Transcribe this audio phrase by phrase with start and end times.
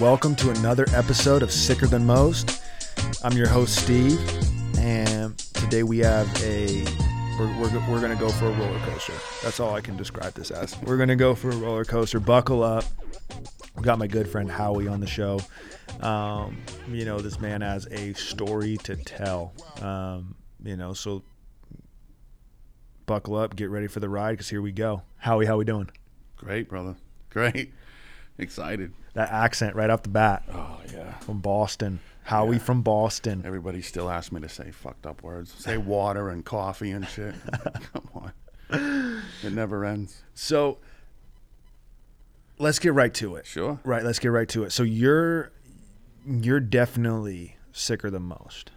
[0.00, 2.62] Welcome to another episode of Sicker Than Most.
[3.22, 4.18] I'm your host Steve,
[4.78, 6.84] and today we have a
[7.38, 9.12] we're, we're, we're gonna go for a roller coaster.
[9.42, 10.80] That's all I can describe this as.
[10.80, 12.18] We're gonna go for a roller coaster.
[12.18, 12.86] Buckle up.
[13.76, 15.38] We got my good friend Howie on the show.
[16.00, 16.56] Um,
[16.90, 19.52] you know, this man has a story to tell.
[19.82, 21.22] Um, you know, so
[23.04, 25.02] buckle up, get ready for the ride, because here we go.
[25.18, 25.90] Howie, how we doing?
[26.38, 26.96] Great, brother.
[27.28, 27.74] Great.
[28.38, 28.94] Excited.
[29.14, 31.18] That accent right off the bat Oh yeah.
[31.18, 32.00] from Boston.
[32.24, 32.62] Howie Yeah.
[32.62, 33.42] from Boston.
[33.44, 35.52] Everybody still asks me to say fucked up words.
[35.58, 37.34] Say water and coffee and shit.
[37.92, 38.32] Come on.
[39.42, 40.22] It never ends.
[40.34, 40.78] So
[42.58, 43.46] let's get right to it.
[43.46, 43.80] Sure.
[43.84, 44.70] Right, let's get right to it.
[44.72, 45.50] So you're
[46.26, 48.70] you're definitely sicker than most.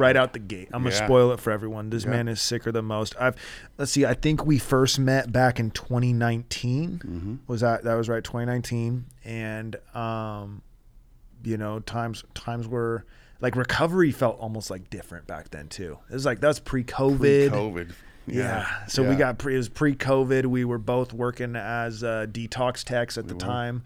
[0.00, 0.68] Right out the gate.
[0.72, 1.04] I'm gonna Yeah.
[1.04, 1.90] spoil it for everyone.
[1.90, 2.10] This Yeah.
[2.10, 3.14] man is sicker than most.
[3.20, 3.36] I've
[3.76, 7.00] let's see, I think we first met back in 2019.
[7.04, 7.34] Mm-hmm.
[7.46, 9.04] Was that that was right, 2019.
[9.24, 10.62] And um
[11.44, 13.04] you know, times times were
[13.40, 15.98] like recovery felt almost like different back then too.
[16.10, 17.18] It was like that's pre-COVID.
[17.50, 17.90] Pre-COVID.
[18.26, 18.66] Yeah.
[18.86, 20.46] So we got pre, it was pre-COVID.
[20.46, 23.82] We were both working as uh, detox techs at the were, time,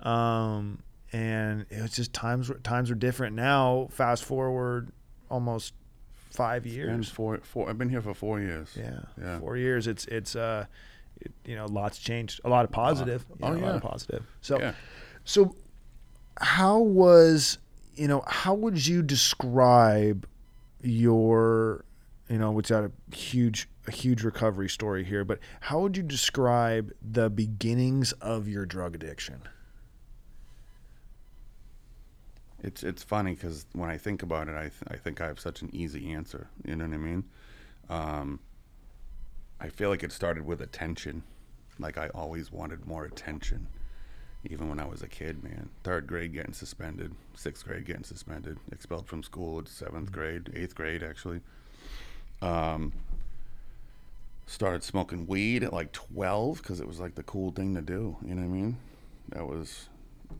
[0.00, 0.78] um,
[1.12, 3.34] and it was just times were- times were different.
[3.34, 4.92] Now, fast forward
[5.30, 5.74] almost
[6.30, 7.08] five years.
[7.08, 8.70] four, four, I've been here for four years.
[8.76, 9.38] Yeah, Yeah.
[9.40, 9.86] four years.
[9.86, 10.66] It's it's uh,
[11.20, 12.40] it, you know, lots changed.
[12.44, 13.24] A lot of positive.
[13.30, 13.76] you Oh, know, a lot yeah.
[13.76, 14.24] of positive.
[14.40, 14.72] So, Yeah.
[15.24, 15.54] so
[16.40, 17.58] how was
[17.96, 20.26] you know how would you describe
[20.82, 21.84] your
[22.28, 26.02] you know which had a huge a huge recovery story here but how would you
[26.02, 29.40] describe the beginnings of your drug addiction
[32.62, 35.38] It's it's funny because when I think about it, I th- I think I have
[35.38, 36.48] such an easy answer.
[36.64, 37.24] You know what I mean?
[37.88, 38.40] Um,
[39.60, 41.22] I feel like it started with attention.
[41.78, 43.68] Like I always wanted more attention,
[44.44, 45.44] even when I was a kid.
[45.44, 50.50] Man, third grade getting suspended, sixth grade getting suspended, expelled from school at seventh grade,
[50.54, 51.40] eighth grade actually.
[52.42, 52.92] Um,
[54.46, 58.16] started smoking weed at like twelve because it was like the cool thing to do.
[58.26, 58.76] You know what I mean?
[59.28, 59.88] That was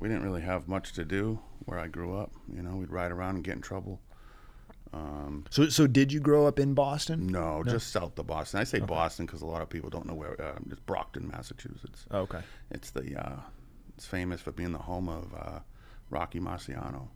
[0.00, 2.32] we didn't really have much to do where I grew up.
[2.54, 4.00] You know, we'd ride around and get in trouble.
[4.92, 8.58] Um, so so did you grow up in boston no, just south of Boston.
[8.60, 10.40] I say Boston because a lot of people don't know where.
[10.40, 12.06] Uh, it's Brockton, Massachusetts.
[12.10, 12.40] Oh, okay
[12.70, 13.40] It's the uh,
[13.96, 15.58] it's famous for being the home of uh,
[16.08, 17.08] Rocky Marciano.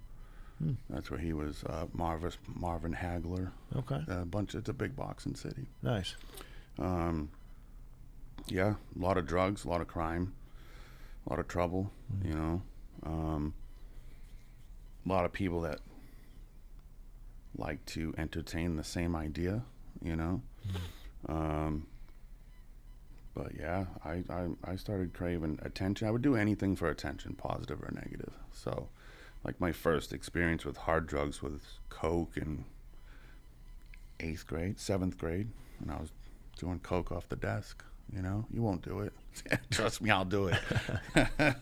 [0.59, 0.73] Hmm.
[0.91, 1.65] That's where he was.
[1.65, 3.51] Uh, Marvis, Marvin Hagler.
[3.75, 4.55] okay A bunch.
[4.55, 5.67] It's a big boxing city.
[5.83, 6.15] nice
[6.79, 7.31] Um,
[8.49, 10.35] yeah, a lot of drugs, a lot of crime,
[11.27, 11.91] a lot of trouble.
[12.23, 12.63] You know,
[13.05, 13.55] um,
[15.05, 15.81] a lot of people that
[17.57, 19.63] like to entertain the same idea.
[20.03, 20.43] You know,
[21.29, 21.87] um,
[23.35, 26.09] but yeah, I, I I started craving attention.
[26.09, 28.33] I would do anything for attention, positive or negative.
[28.53, 28.89] So,
[29.45, 32.65] like my first experience with hard drugs was coke in
[34.21, 35.49] eighth grade, seventh grade,
[35.81, 36.11] and I was
[36.59, 37.85] doing coke off the desk.
[38.13, 39.13] You know, you won't do it.
[39.71, 40.59] Trust me, I'll do it.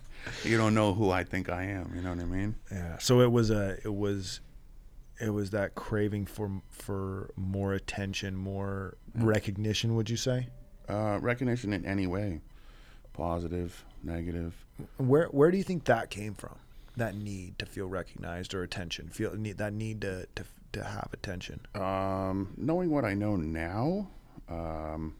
[0.45, 1.93] you don't know who I think I am.
[1.95, 2.55] You know what I mean?
[2.71, 4.41] yeah so it was a it was
[5.21, 10.49] it was that craving for for more attention more recognition would you say
[10.89, 12.41] Uh, recognition in any way,
[13.13, 14.55] positive, negative.
[14.97, 16.57] Where where do you think that came from?
[16.97, 21.09] That need to feel recognized or attention, feel need that need to to, to have
[21.13, 21.61] attention.
[21.75, 24.09] Um, knowing what I know now,
[24.49, 25.15] um,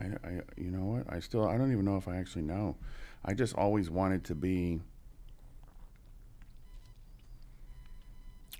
[0.00, 1.12] I, I, you know what?
[1.12, 2.76] I still, I don't even know if I actually know.
[3.24, 4.80] I just always wanted to be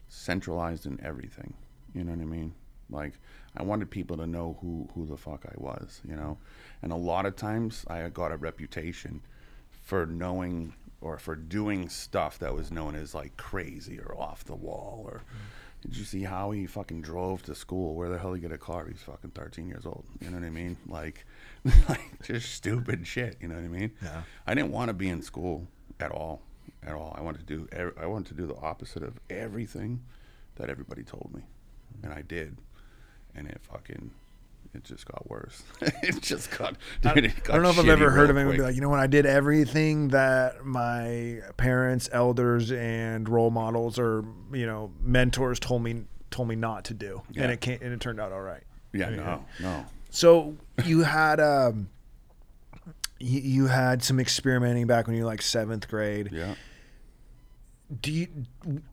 [0.09, 1.55] centralized in everything.
[1.95, 2.55] You know what I mean?
[2.91, 3.15] Like,
[3.57, 6.39] I wanted people to know who, who the fuck I was, you know?
[6.83, 9.23] And a lot of times I got a reputation
[9.71, 14.55] for knowing or for doing stuff that was known as like crazy or off the
[14.55, 15.39] wall or mm.
[15.83, 17.95] Did you see how he fucking drove to school?
[17.95, 18.87] Where the hell he get a car?
[18.87, 20.05] He's fucking 13 years old.
[20.21, 20.77] You know what i mean?
[20.87, 21.25] Like
[21.89, 23.37] like just stupid shit.
[23.41, 23.93] You know what i mean?
[24.03, 24.23] Yeah.
[24.47, 25.67] i didn't want to be in school
[25.99, 26.43] at all
[26.83, 27.15] at all.
[27.19, 30.03] I wanted to do i wanted to do the opposite of everything
[30.57, 31.43] that everybody told me.
[32.03, 32.57] And i did.
[33.35, 34.11] And it fucking
[34.75, 35.63] it just got worse.
[36.03, 38.57] It just got dude, it I got don't know if I've ever heard of anyone
[38.57, 43.99] be like, you know, when I did everything that my parents, elders, and role models
[43.99, 47.43] or you know mentors told me told me not to do, Yeah.
[47.45, 48.63] and it can't, and it turned out all right.
[48.93, 49.85] yeah no no.
[50.11, 51.89] So you had um,
[53.19, 56.31] you, you had some experimenting back when you were like seventh grade.
[56.33, 56.55] yeah
[58.01, 58.29] Do you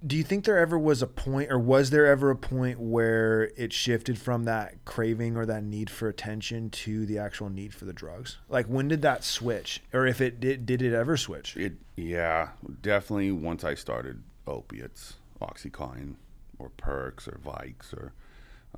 [0.06, 3.52] do you think there ever was a point, or was there ever a point where
[3.56, 7.86] it shifted from that craving or that need for attention to the actual need for
[7.86, 8.38] the drugs?
[8.50, 11.56] Like when did that switch, or if it did, did it ever switch?
[11.56, 12.50] It yeah,
[12.82, 16.16] definitely once I started opiates, OxyContin
[16.58, 18.14] or Perks or Vikes or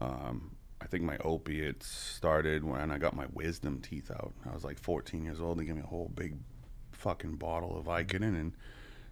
[0.01, 0.51] um,
[0.81, 4.33] I think my opiates started when I got my wisdom teeth out.
[4.49, 5.59] I was like 14 years old.
[5.59, 6.35] They gave me a whole big
[6.91, 8.53] fucking bottle of Vicodin and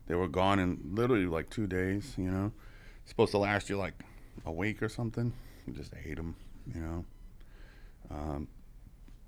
[0.08, 2.52] they were gone in literally like two days, you know.
[3.06, 3.94] supposed to last you like
[4.46, 5.34] a week or something.
[5.68, 6.36] I just ate them,
[6.74, 7.06] you know.
[8.10, 8.48] Um,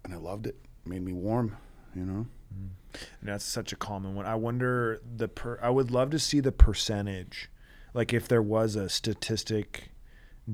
[0.04, 0.56] and I loved it.
[0.86, 1.58] Made me warm,
[1.94, 2.26] you know.
[2.52, 4.26] And that's such a common one.
[4.26, 5.60] I wonder the per.
[5.62, 7.50] I would love to see the percentage,
[7.94, 9.92] like if there was a statistic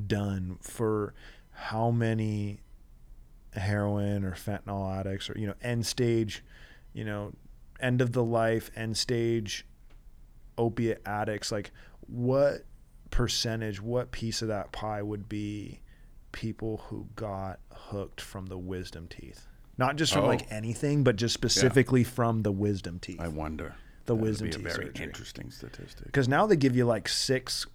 [0.08, 1.14] done for
[1.52, 2.60] how many
[3.54, 6.44] heroin or fentanyl addicts or you know end stage,
[6.92, 7.32] you know,
[7.80, 9.66] end of the life end stage
[10.58, 11.52] opiate addicts.
[11.52, 11.72] Like
[12.08, 12.66] what
[13.12, 15.82] percentage, what piece of that pie would be
[16.32, 19.48] people who got hooked from the wisdom teeth?
[19.78, 20.28] Not just from Oh.
[20.28, 23.20] like anything, but just specifically from the wisdom teeth.
[23.20, 23.76] I wonder.
[24.06, 25.06] The That would wisdom be a teeth very surgery.
[25.06, 26.06] interesting statistic.
[26.06, 27.66] Because now they give you like six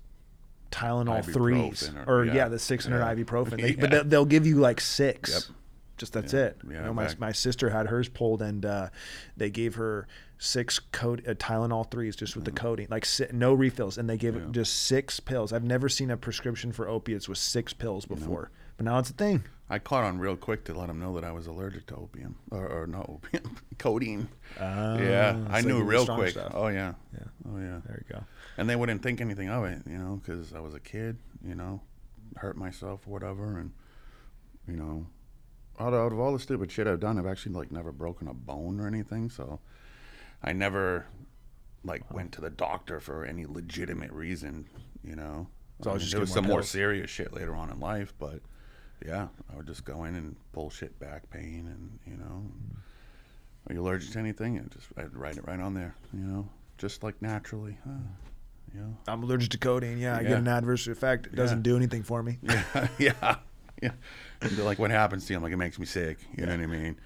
[0.71, 3.15] Tylenol threes, or, or- yeah, yeah, the six hundred yeah.
[3.15, 3.61] ibuprofen.
[3.61, 3.89] They, But Yeah.
[3.99, 5.31] they'll, they'll give you like six.
[5.49, 5.57] Yep.
[6.01, 6.41] Just that's Yeah.
[6.47, 6.57] it.
[6.65, 8.89] You know, my my sister had hers pulled, and uh,
[9.37, 10.09] they gave her
[10.39, 14.17] six coat uh, Tylenol threes just with the coating, like si- no refills, and they
[14.17, 14.47] gave it Mm-hmm.
[14.49, 14.53] Yeah.
[14.63, 15.53] just six pills.
[15.53, 19.13] I've never seen a prescription for opiates with six pills before, but now it's a
[19.13, 19.45] thing.
[19.69, 22.37] I caught on real quick to let them know that I was allergic to opium
[22.51, 24.29] or, or not opium, codeine.
[24.59, 26.31] yeah, Ah, I knew real quick.
[26.31, 26.53] stuff.
[26.55, 27.27] Oh yeah, Yeah.
[27.47, 27.81] oh yeah.
[27.87, 28.25] There you go.
[28.57, 31.55] And they wouldn't think anything of it, you know, because I was a kid, you
[31.55, 31.83] know,
[32.37, 33.73] hurt myself or whatever, and
[34.67, 35.07] you know,
[35.81, 38.29] out of, out of all the stupid shit I've done, I've actually like never broken
[38.29, 39.61] a bone or anything, so
[40.43, 41.07] I never
[41.85, 44.67] like went to the doctor for any legitimate reason,
[45.03, 45.49] you know.
[45.85, 48.13] Always I mean, just there get was some more serious shit later on in life,
[48.19, 48.41] but
[49.05, 52.45] yeah, I would just go in and bullshit back pain, and you know,
[53.69, 54.59] are you allergic to anything?
[54.59, 57.93] And just I'd write it right on there, you know, just like naturally, huh?
[58.75, 58.97] know.
[59.09, 59.99] I'm allergic to codeine.
[59.99, 61.27] Yeah, I get an adverse effect.
[61.27, 61.63] It doesn't Yeah.
[61.63, 62.39] do anything for me.
[62.43, 63.37] Yeah, yeah,
[63.83, 63.93] yeah.
[64.59, 65.37] Like, what happens to you?
[65.37, 66.19] I'm like, it makes me sick.
[66.37, 66.97] You know what I mean?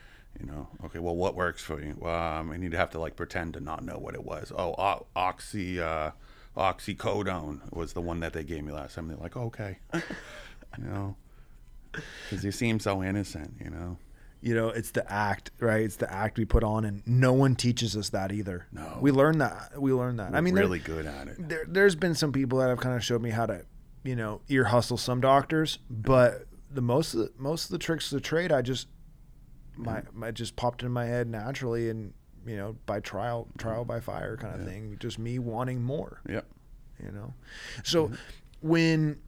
[0.40, 1.96] You know, okay, well, what works for you?
[1.98, 4.52] Well, um, and you'd have to like pretend to not know what it was.
[4.56, 6.10] Oh, o- oxy, uh,
[6.56, 9.08] oxycodone was the one that they gave me last time.
[9.08, 10.00] They're like, okay, you
[10.84, 11.16] know,
[11.92, 13.96] because you seem so innocent, you know.
[14.42, 17.54] you know it's the act right it's the act we put on and no one
[17.56, 18.98] teaches us that either No.
[19.00, 21.48] we learn that we learn that i mean really good at it.
[21.48, 23.64] there, there's been some people that have kind of showed me how to
[24.02, 28.12] you know ear hustle some doctors but the most of the, most of the tricks
[28.12, 28.88] of the trade i just
[29.76, 30.14] my, mm.
[30.14, 32.12] my just popped in my head naturally and
[32.46, 36.20] you know by trial trial by fire kind of thing just me wanting more.
[36.28, 36.46] Yep.
[37.02, 37.34] you know?
[37.82, 38.14] So mm-hmm.
[38.60, 39.20] when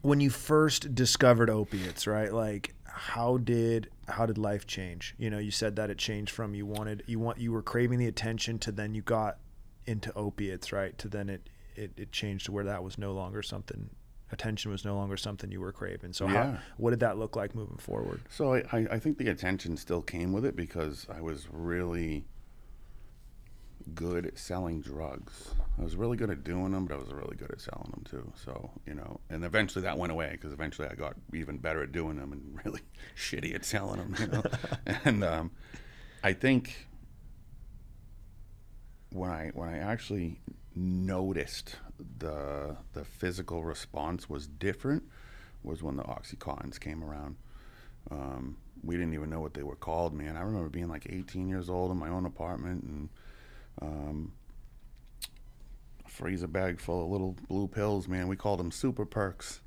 [0.00, 5.14] when you first discovered opiates right like how did how did life change?
[5.18, 7.98] You know you said that it changed from you wanted you want you were craving
[7.98, 9.38] the attention to then you got
[9.86, 13.42] into opiates right to then it it, it changed to where that was no longer
[13.42, 13.88] something
[14.32, 17.54] attention was no longer something you were craving so how, what did that look like
[17.54, 21.20] moving forward So I, I, I think the attention still came with it because I
[21.20, 22.24] was really
[23.94, 25.54] good at selling drugs.
[25.78, 28.04] I was really good at doing them, but I was really good at selling them
[28.08, 28.32] too.
[28.44, 31.92] So, you know, and eventually that went away because eventually I got even better at
[31.92, 32.80] doing them and really
[33.16, 34.42] shitty at selling them, you know.
[35.04, 35.50] and um,
[36.22, 36.88] I think
[39.10, 40.40] when I when I actually
[40.74, 41.76] noticed
[42.18, 45.04] the the physical response was different
[45.62, 47.36] was when the oxycontins came around.
[48.10, 50.36] Um, we didn't even know what they were called, man.
[50.36, 53.08] I remember being like 18 years old in my own apartment and
[53.80, 54.32] um,
[56.04, 58.26] a freezer bag full of little blue pills, man.
[58.26, 59.60] We called them super perks.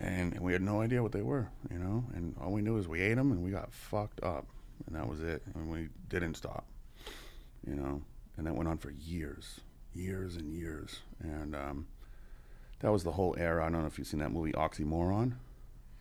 [0.00, 2.04] And we had no idea what they were, you know.
[2.14, 4.46] And all we knew is we ate them and we got fucked up,
[4.86, 5.42] and that was it.
[5.54, 6.66] And we didn't stop,
[7.66, 8.00] you know.
[8.36, 9.60] And that went on for years,
[9.98, 11.00] years and years.
[11.20, 11.86] And um,
[12.80, 13.64] that was the whole era.
[13.66, 15.34] I don't know if you've seen that movie Oxymoron.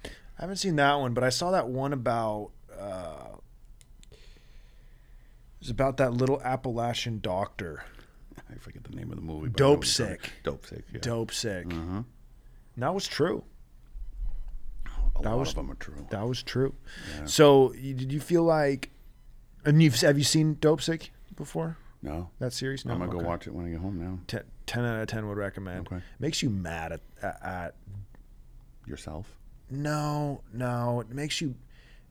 [0.06, 0.10] I
[0.42, 2.52] haven't seen that one, but I saw that one about.
[2.80, 3.38] Uh,
[4.12, 4.18] it
[5.62, 7.84] was about that little Appalachian doctor,
[8.50, 9.50] I forget the name of the movie.
[9.50, 10.32] Dope talking- Sick.
[10.44, 10.84] Dope sick.
[10.94, 11.00] Yeah.
[11.02, 11.66] dope sick.
[11.68, 12.06] Mhm.
[12.78, 13.44] That was true.
[15.16, 16.06] A That lot was- of them are true.
[16.12, 16.76] That was true.
[17.18, 17.26] Yeah.
[17.26, 18.92] So, you, did you feel like?
[19.66, 21.78] And you've have you seen Dopesick before?
[22.08, 22.86] No, That series?
[22.86, 22.94] No.
[22.94, 23.22] I'm gonna Okay.
[23.22, 24.20] go watch it when I get home now.
[24.28, 25.88] Ten, 10 out of ten would recommend.
[25.88, 26.02] Okay.
[26.20, 27.76] Makes you mad at, at, at
[28.86, 29.28] Yourself.
[29.70, 31.02] no no.
[31.02, 31.56] It makes you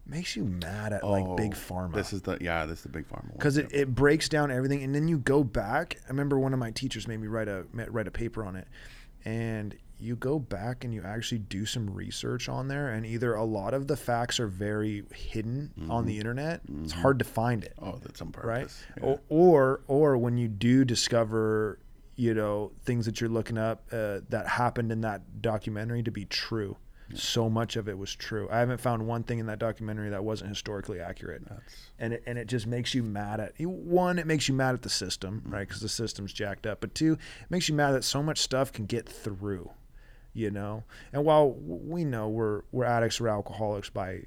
[0.06, 1.94] makes you mad at like big Oh, pharma.
[1.94, 3.24] This is the yeah, this is the big pharma.
[3.24, 6.52] one, because it, it breaks down everything and then you go back i remember one
[6.52, 8.68] of my teachers made me write a write a paper on it
[9.24, 13.44] and you go back and you actually do some research on there and either a
[13.44, 17.72] lot of the facts are very hidden on the internet it's hard to find it.
[17.80, 18.68] Oh, that's on right.
[18.98, 19.04] Yeah.
[19.04, 21.78] or, or or when you do discover
[22.16, 26.24] you know things that you're looking up uh, that happened in that documentary to be
[26.24, 26.76] true.
[27.14, 28.48] So much of it was true.
[28.50, 31.48] I haven't found one thing in that documentary that wasn't historically accurate.
[31.48, 34.74] That's and it, and it just makes you mad at one it makes you mad
[34.74, 35.54] at the system Mm-hmm.
[35.54, 35.68] right?
[35.68, 38.72] Because the system's jacked up but two it makes you mad that so much stuff
[38.72, 39.70] can get through
[40.36, 44.20] you know and while we know we're we're addicts or alcoholics by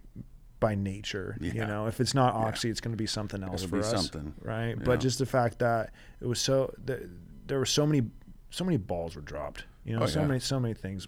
[0.60, 3.70] by nature you know if it's not oxy it's going to be something else It'll
[3.70, 4.34] for be us something.
[4.42, 4.84] right Yeah.
[4.84, 7.04] but just the fact that it was so th-
[7.48, 8.02] there were so many
[8.50, 10.28] so many balls were dropped you know Oh, so yeah.
[10.28, 11.08] many so many things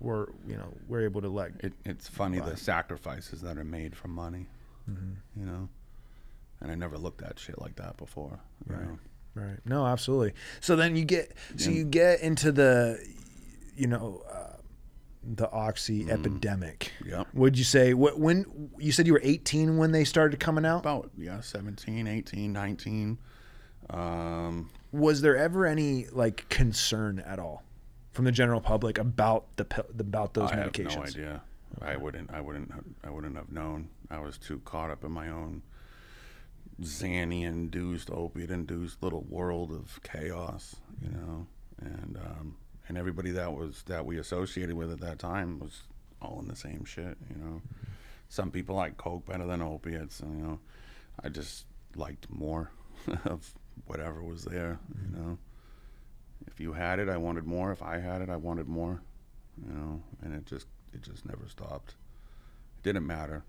[0.00, 3.96] were you know we're able to let it, it's funny the sacrifices that are made
[3.96, 4.46] for money.
[4.88, 5.40] Mm-hmm.
[5.40, 5.68] You know,
[6.60, 8.38] and I never looked at shit like that before.
[8.68, 8.84] You Right.
[8.86, 8.98] know?
[9.34, 9.58] Right.
[9.66, 10.32] No, absolutely.
[10.60, 11.76] So then you get so Yeah.
[11.78, 12.98] you get into the
[13.78, 14.56] you know uh,
[15.22, 16.92] the oxy epidemic.
[17.06, 17.28] Yep.
[17.34, 20.80] Would you say what when you said you were 18 when they started coming out?
[20.80, 23.18] About yeah, 17, 18, 19.
[23.90, 27.62] Um, Was there ever any like concern at all
[28.12, 29.66] from the general public about the
[29.98, 30.92] about those I medications?
[30.92, 31.42] have no idea.
[31.80, 32.30] I wouldn't.
[32.32, 32.72] I wouldn't.
[32.72, 33.88] have- I wouldn't have known.
[34.10, 35.62] I was too caught up in my own
[36.82, 40.76] Xanny-induced, opiate-induced little world of chaos.
[41.02, 41.46] You know,
[41.80, 42.56] and um,
[42.88, 45.82] and everybody that was that we associated with at that time was
[46.20, 47.16] all in the same shit.
[47.30, 47.62] You know,
[48.28, 50.58] some people like coke better than opiates, and you know,
[51.22, 52.70] I just liked more
[53.24, 53.52] of
[53.86, 54.78] whatever was there.
[55.02, 55.38] You know,
[56.46, 57.70] if you had it, I wanted more.
[57.72, 59.00] If I had it, I wanted more
[59.66, 61.94] you know, and it just it just never stopped.
[62.78, 63.44] It didn't matter.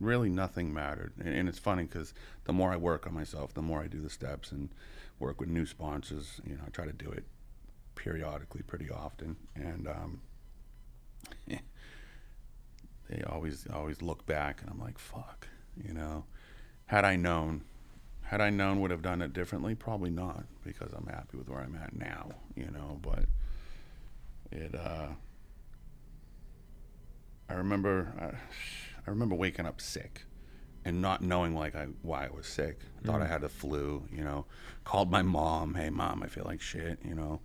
[0.00, 1.12] Really, nothing mattered.
[1.18, 4.00] And, and it's funny because the more I work on myself, the more I do
[4.00, 4.70] the steps and
[5.18, 6.40] work with new sponsors.
[6.46, 7.24] You know, I try to do it
[7.96, 10.20] periodically, pretty often, and um,
[11.48, 16.24] they always always look back, and I'm like, fuck, you know,
[16.86, 17.64] had I known.
[18.22, 19.76] Had I known, would have done it differently.
[19.76, 22.30] Probably not, because I'm happy with where I'm at now.
[22.56, 23.24] You know, but
[24.50, 25.08] it uh
[27.48, 28.24] I remember I,
[29.06, 30.24] I remember waking up sick
[30.84, 32.80] and not knowing like I why I was sick.
[33.04, 34.46] Thought I had the flu, you know.
[34.84, 37.40] Called my mom, "Hey mom, I feel like shit," you know.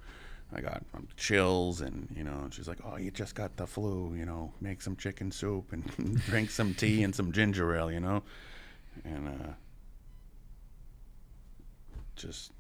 [0.53, 4.13] I got um, chills and, you know, she's like, "Oh, you just got the flu,
[4.15, 4.51] you know.
[4.59, 5.85] Make some chicken soup and
[6.25, 8.23] drink some tea and some ginger ale, you know."
[9.05, 9.53] And uh
[12.15, 12.51] just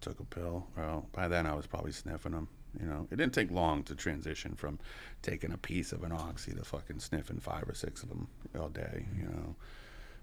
[0.00, 0.66] took a pill.
[0.76, 2.48] Well, by then I was probably sniffing them.
[2.80, 4.78] You know, it didn't take long to transition from
[5.20, 8.68] taking a piece of an oxy to fucking sniffing five or six of them all
[8.68, 9.06] day.
[9.16, 9.56] You know,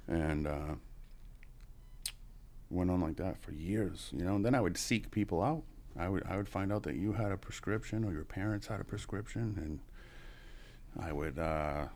[0.08, 0.75] and uh,
[2.70, 4.10] went on like that for years.
[4.12, 5.63] You know, and then I would seek people out.
[5.98, 8.79] I would I would find out that you had a prescription or your parents had
[8.79, 11.88] a prescription, and I would uh,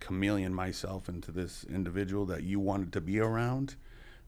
[0.00, 3.76] chameleon myself into this individual that you wanted to be around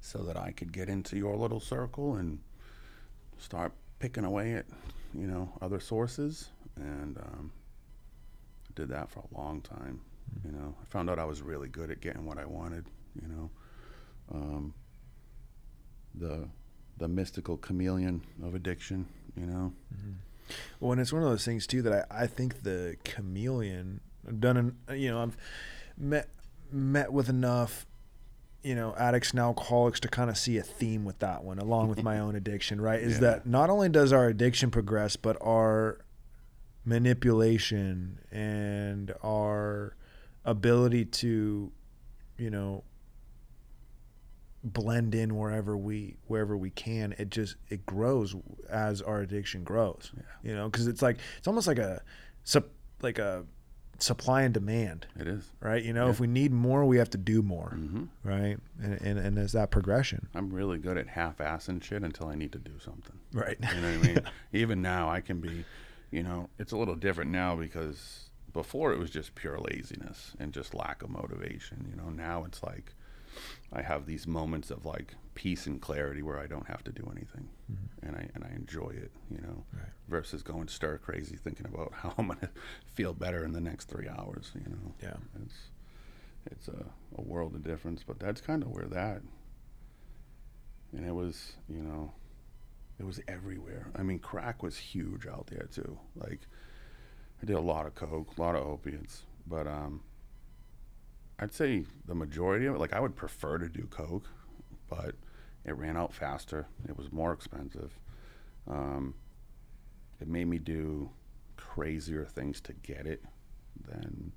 [0.00, 2.40] so that I could get into your little circle and
[3.38, 4.66] start picking away at,
[5.14, 6.48] you know, other sources.
[6.76, 7.52] And um,
[8.74, 10.00] did that for a long time.
[10.44, 12.86] You know, I found out I was really good at getting what I wanted.
[13.20, 13.50] You know,
[14.32, 14.74] um,
[16.14, 16.48] the
[17.02, 19.06] the mystical chameleon of addiction.
[19.36, 20.12] You know, mm-hmm.
[20.80, 24.40] Well, and it's one of those things too that I, I think the chameleon I've
[24.40, 24.56] done
[24.88, 25.36] an, you know I've
[25.98, 26.28] met
[26.70, 27.86] met with enough
[28.62, 31.88] you know addicts and alcoholics to kind of see a theme with that one along
[31.88, 33.20] with my own addiction right is Yeah.
[33.20, 35.98] that not only does our addiction progress but our
[36.84, 39.96] manipulation and our
[40.44, 41.72] ability to
[42.38, 42.84] you know
[44.64, 48.34] blend in wherever we wherever we can it just it grows
[48.68, 50.12] as our addiction grows
[50.44, 52.00] you know because it's like it's almost like a
[52.44, 52.68] sup,
[53.02, 53.44] like a
[53.98, 55.44] supply and demand it is.
[55.60, 56.10] right you know Yeah.
[56.12, 59.52] if we need more we have to do more hmm right and, and and there's
[59.52, 63.18] that progression I'm really good at half-assing shit until I need to do something.
[63.32, 64.20] right You know what I mean?
[64.52, 65.64] Even now, I can be,
[66.10, 70.52] you know, it's a little different now because before it was just pure laziness and
[70.52, 71.86] just lack of motivation.
[71.90, 72.94] You know, now it's like
[73.72, 77.10] I have these moments of like peace and clarity where I don't have to do
[77.14, 77.48] anything,
[78.02, 79.10] and I and I enjoy it.
[79.30, 79.88] You know, Right.
[80.08, 82.50] versus going stir crazy thinking about how I'm gonna
[82.94, 84.52] feel better in the next three hours.
[84.54, 85.70] You know, yeah it's
[86.50, 86.84] it's a,
[87.16, 89.22] a world of difference, but that's kind of where that.
[90.92, 92.12] And it was, you know,
[92.98, 93.86] it was everywhere.
[93.96, 95.98] I mean, crack was huge out there too.
[96.16, 96.40] Like,
[97.42, 100.02] I did a lot of coke, a lot of opiates, but um,
[101.42, 102.78] I'd say the majority of it.
[102.78, 104.28] Like I would prefer to do coke,
[104.88, 105.16] but
[105.64, 106.68] it ran out faster.
[106.88, 107.98] It was more expensive.
[108.68, 109.14] Um,
[110.20, 111.10] it made me do
[111.56, 113.24] crazier things to get it
[113.88, 114.32] than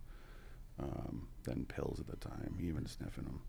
[0.80, 3.42] um, than pills at the time, even sniffing them.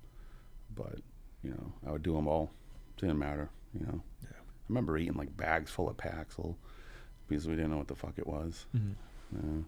[0.74, 0.98] But
[1.42, 2.50] you know, I would do them all.
[2.98, 3.48] Didn't matter.
[3.72, 4.02] You know.
[4.22, 4.36] Yeah.
[4.36, 6.56] I remember eating like bags full of Paxil
[7.26, 8.66] because we didn't know what the fuck it was.
[9.32, 9.62] Yeah.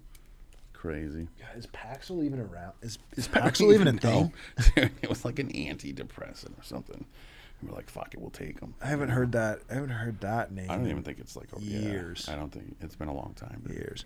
[0.81, 1.27] Crazy.
[1.39, 2.73] Yeah, is Paxil even around?
[2.83, 4.33] Is is Paxil even a thing?
[5.03, 7.05] It was like an antidepressant or something.
[7.61, 8.75] And we're like, fuck it, we'll take them.
[8.81, 9.59] I haven't heard that.
[9.69, 10.71] I haven't heard that name.
[10.71, 12.29] I don't even think it's like a, yeah, years.
[12.29, 13.65] I don't think it's been a long time.
[13.69, 14.05] years.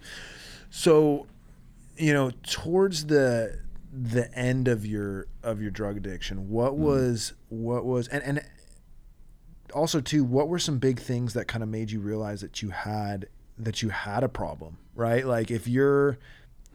[0.71, 1.27] So,
[1.99, 3.59] you know, towards the
[3.93, 6.83] the end of your of your drug addiction, what Mm-hmm.
[6.85, 8.43] was what was and and
[9.75, 12.71] also too, what were some big things that kind of made you realize that you
[12.71, 13.27] had
[13.59, 15.27] that you had a problem, right?
[15.27, 16.19] Like if you're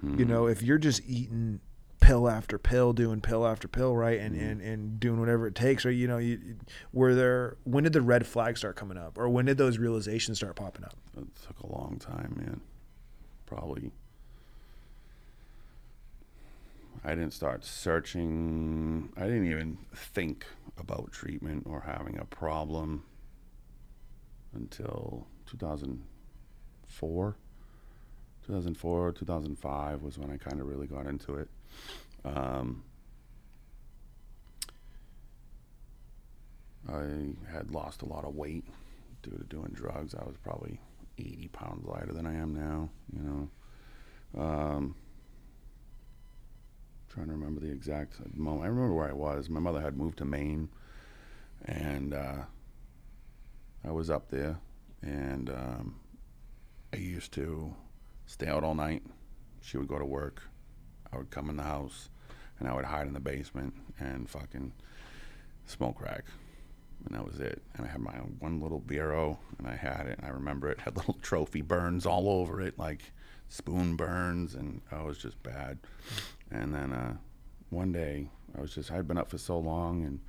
[0.04, 0.28] you Mm-hmm.
[0.28, 1.60] know, if you're just eating
[2.00, 4.46] pill after pill, doing pill after pill, right, and Mm-hmm.
[4.46, 5.96] and, and doing whatever it takes, right?
[5.96, 6.58] You know, you,
[6.94, 7.58] were there?
[7.64, 10.86] When did the red flag start coming up, or when did those realizations start popping
[10.86, 10.94] up?
[11.18, 12.62] It took a long time, man.
[13.48, 13.92] Probably.
[17.04, 19.10] I didn't start searching.
[19.18, 20.46] I didn't even think
[20.78, 23.04] about treatment or having a problem
[24.54, 27.36] until 2004.
[28.48, 31.50] 2004, 2005 was when I kind of really got into it.
[32.24, 32.84] Um,
[36.90, 38.64] I had lost a lot of weight
[39.22, 40.16] due to doing drugs.
[40.16, 40.80] I was probably
[41.18, 44.42] 80 pounds lighter than I am now, you know.
[44.42, 44.96] Um,
[47.10, 48.64] trying to remember the exact moment.
[48.64, 49.50] I remember where I was.
[49.50, 50.70] My mother had moved to Maine,
[51.66, 52.44] and uh,
[53.84, 54.58] I was up there,
[55.02, 56.00] and um,
[56.94, 57.76] I used to
[58.28, 59.02] stay out all night.
[59.62, 60.44] She would go to work.
[61.12, 62.10] I would come in the house,
[62.60, 64.74] and I would hide in the basement and fucking
[65.66, 66.26] smoke crack
[67.06, 67.62] and that was it.
[67.76, 70.18] And I had my one little bureau, and I had it.
[70.20, 73.02] And I remember it had little trophy burns all over it, like
[73.50, 75.80] spoon burns, and I was just bad.
[76.52, 77.16] And then uh,
[77.70, 80.20] one day, I was just I'd been up for so long,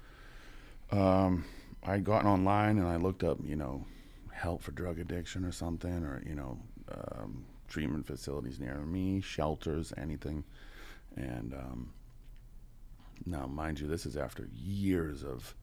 [0.91, 1.45] and um,
[1.83, 3.85] I'd gotten online and I looked up, you know,
[4.33, 6.59] help for drug addiction or something, or you know,
[6.91, 10.45] um, treatment facilities near me, shelters, anything.
[11.17, 11.93] And um,
[13.27, 15.55] now, mind you, this is after years of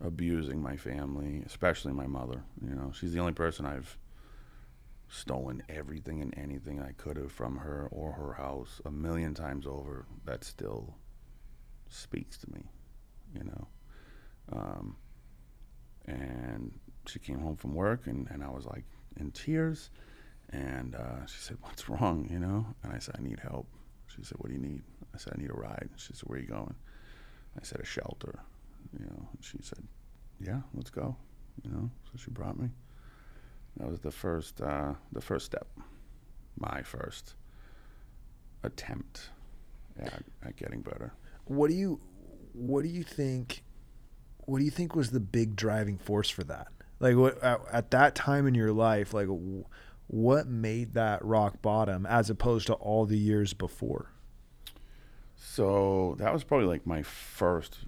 [0.00, 2.42] abusing my family, especially my mother.
[2.66, 3.96] You know, she's the only person I've
[5.08, 9.66] stolen everything and anything I could have from her or her house a million times
[9.66, 10.06] over.
[10.24, 10.94] That still
[11.88, 12.62] speaks to me,
[13.34, 13.66] you know.
[14.52, 14.96] Um,
[16.06, 16.72] and
[17.06, 18.84] she came home from work, and, and I was like
[19.18, 19.90] in tears.
[20.52, 22.28] And uh, she said, What's wrong?
[22.30, 22.66] You know?
[22.82, 23.66] And I said, I need help.
[24.06, 24.82] She said, What do you need?
[25.14, 25.88] I said, I need a ride.
[25.96, 26.74] She said, Where are you going?
[27.58, 28.40] I said, A shelter
[28.98, 29.82] you know and she said
[30.40, 31.16] yeah let's go
[31.64, 32.68] you know so she brought me
[33.76, 35.66] that was the first uh, the first step
[36.58, 37.34] my first
[38.62, 39.30] attempt
[39.98, 41.12] at, at getting better
[41.46, 42.00] what do you
[42.52, 43.62] what do you think
[44.44, 46.68] what do you think was the big driving force for that
[47.00, 49.28] like what at, at that time in your life like
[50.12, 54.10] what made that rock bottom as opposed to all the years before?
[55.34, 57.78] So that was probably like my first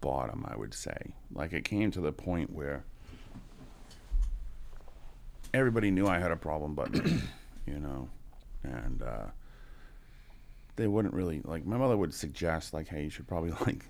[0.00, 1.14] bottom i would say.
[1.32, 2.84] Like it came to the point where
[5.54, 6.92] everybody knew i had a problem but
[7.66, 8.08] you know?
[8.64, 9.26] And uh
[10.74, 13.84] they wouldn't really like my mother would suggest like hey you should probably like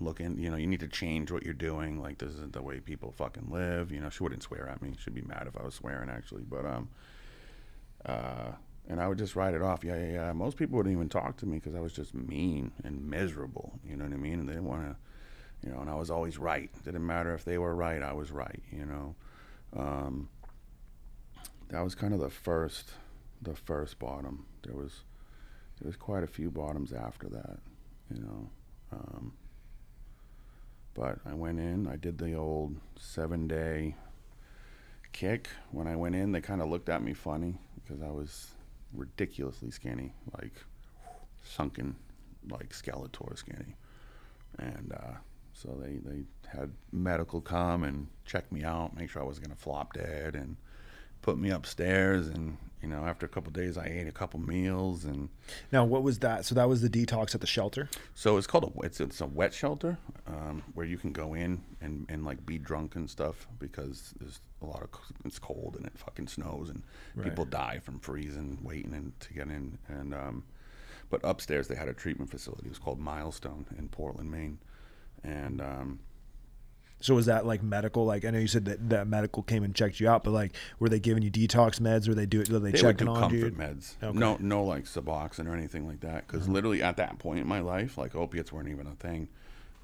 [0.00, 2.62] look in you know you need to change what you're doing like this isn't the
[2.62, 5.56] way people fucking live you know she wouldn't swear at me she'd be mad if
[5.56, 6.88] i was swearing actually but um
[8.06, 8.50] uh
[8.88, 11.36] and i would just write it off yeah yeah yeah most people wouldn't even talk
[11.36, 14.48] to me because i was just mean and miserable you know what i mean and
[14.48, 14.96] they didn't want to
[15.66, 18.30] you know and i was always right didn't matter if they were right i was
[18.30, 19.14] right you know
[19.76, 20.28] um
[21.68, 22.92] that was kind of the first
[23.40, 25.02] the first bottom there was
[25.80, 27.58] there was quite a few bottoms after that,
[28.10, 28.50] you know.
[28.92, 29.32] Um,
[30.94, 33.96] but I went in, I did the old seven day
[35.12, 35.48] kick.
[35.70, 38.52] When I went in, they kind of looked at me funny because I was
[38.92, 40.54] ridiculously skinny, like
[41.42, 41.96] sunken,
[42.48, 43.76] like Skeletor skinny.
[44.58, 45.14] And uh,
[45.52, 49.56] so they, they had medical come and check me out, make sure I wasn't going
[49.56, 50.56] to flop dead, and
[51.22, 52.28] put me upstairs.
[52.28, 55.30] And, you know, after a couple of days, I ate a couple meals and
[55.72, 58.64] now what was that so that was the detox at the shelter so it's called
[58.64, 62.44] a it's it's a wet shelter um, where you can go in and, and like
[62.44, 64.88] be drunk and stuff because there's a lot of
[65.24, 66.82] it's cold and it fucking snows and
[67.16, 67.28] Right.
[67.28, 70.44] people die from freezing waiting in, to get in and um,
[71.10, 72.66] But upstairs they had a treatment facility.
[72.66, 74.58] It was called Milestone in Portland, Maine,
[75.22, 76.00] and um,
[77.04, 78.06] So was that like medical?
[78.06, 80.52] Like I know you said that, that medical came and checked you out, but like
[80.78, 82.08] were they giving you detox meds?
[82.08, 82.38] Were they do?
[82.38, 83.50] Were they, they would checking do on comfort you?
[83.50, 84.02] meds.
[84.02, 84.18] Okay.
[84.18, 86.26] No, no, like Suboxone or anything like that.
[86.26, 89.28] Because literally at that point in my life, like opiates weren't even a thing.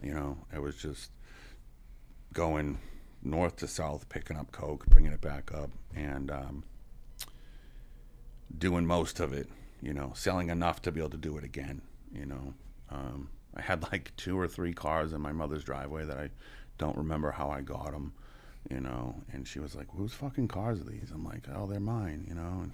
[0.02, 1.10] You know, it was just
[2.32, 2.78] going
[3.22, 6.64] north to south, picking up coke, bringing it back up, and um,
[8.56, 9.46] doing most of it.
[9.82, 11.82] You know, selling enough to be able to do it again.
[12.14, 12.54] You know,
[12.88, 16.30] um, I had like two or three cars in my mother's driveway that I
[16.80, 18.14] don't remember how I got them.
[18.70, 21.80] You know, and she was like, "Whose fucking cars are these?" I'm like, "Oh, they're
[21.80, 22.66] mine." You know,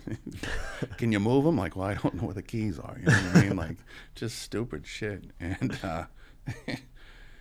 [0.97, 1.57] can you move them?
[1.57, 2.97] Like, well, I don't know where the keys are.
[2.99, 3.57] You know what I mean?
[3.57, 3.77] Like,
[4.16, 5.27] just stupid shit.
[5.38, 6.07] And uh,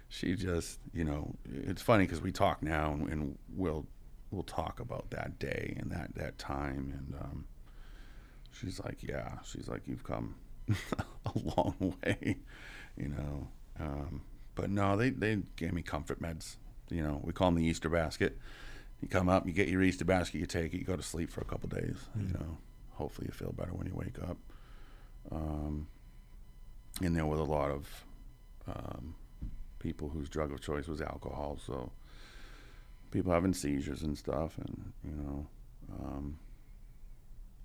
[0.09, 3.87] she just, you know, it's funny because we talk now and, and we'll
[4.29, 7.45] we'll talk about that day and that that time and um,
[8.51, 10.35] she's like, yeah, she's like, you've come
[11.25, 12.37] a long way,
[12.95, 13.47] you know.
[13.79, 14.21] Um,
[14.55, 16.55] but no, they they gave me comfort meds.
[16.89, 18.37] You know, we call them the Easter basket.
[19.01, 21.29] You come up, you get your Easter basket, you take it, you go to sleep
[21.29, 21.97] for a couple days.
[22.17, 22.57] You know,
[22.91, 24.37] hopefully you feel better when you wake up.
[25.31, 25.87] Um,
[27.01, 28.05] and there was a lot of
[28.67, 29.15] um,
[29.79, 31.59] people whose drug of choice was alcohol.
[31.65, 31.91] So
[33.11, 35.47] people having seizures and stuff, and you know,
[35.99, 36.37] um,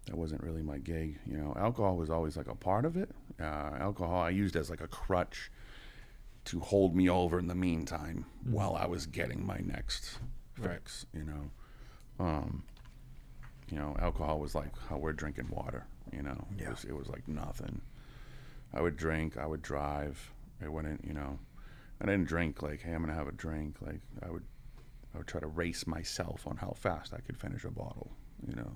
[0.06, 1.18] that wasn't really my gig.
[1.26, 3.10] You know, alcohol was always like a part of it.
[3.40, 5.50] Uh, alcohol I used as like a crutch
[6.46, 10.18] to hold me over in the meantime while I was getting my next
[10.54, 11.06] fix.
[11.12, 12.64] You know, um,
[13.70, 15.86] you know, alcohol was like how we're drinking water.
[16.12, 16.70] You know, it, Yeah.
[16.70, 17.80] was, it was like nothing.
[18.72, 20.32] I would drink, I would drive.
[20.64, 21.38] I wouldn't, you know,
[22.00, 23.76] I didn't drink like, hey, I'm gonna have a drink.
[23.80, 24.44] Like I would,
[25.14, 28.10] I would try to race myself on how fast I could finish a bottle.
[28.46, 28.72] You know,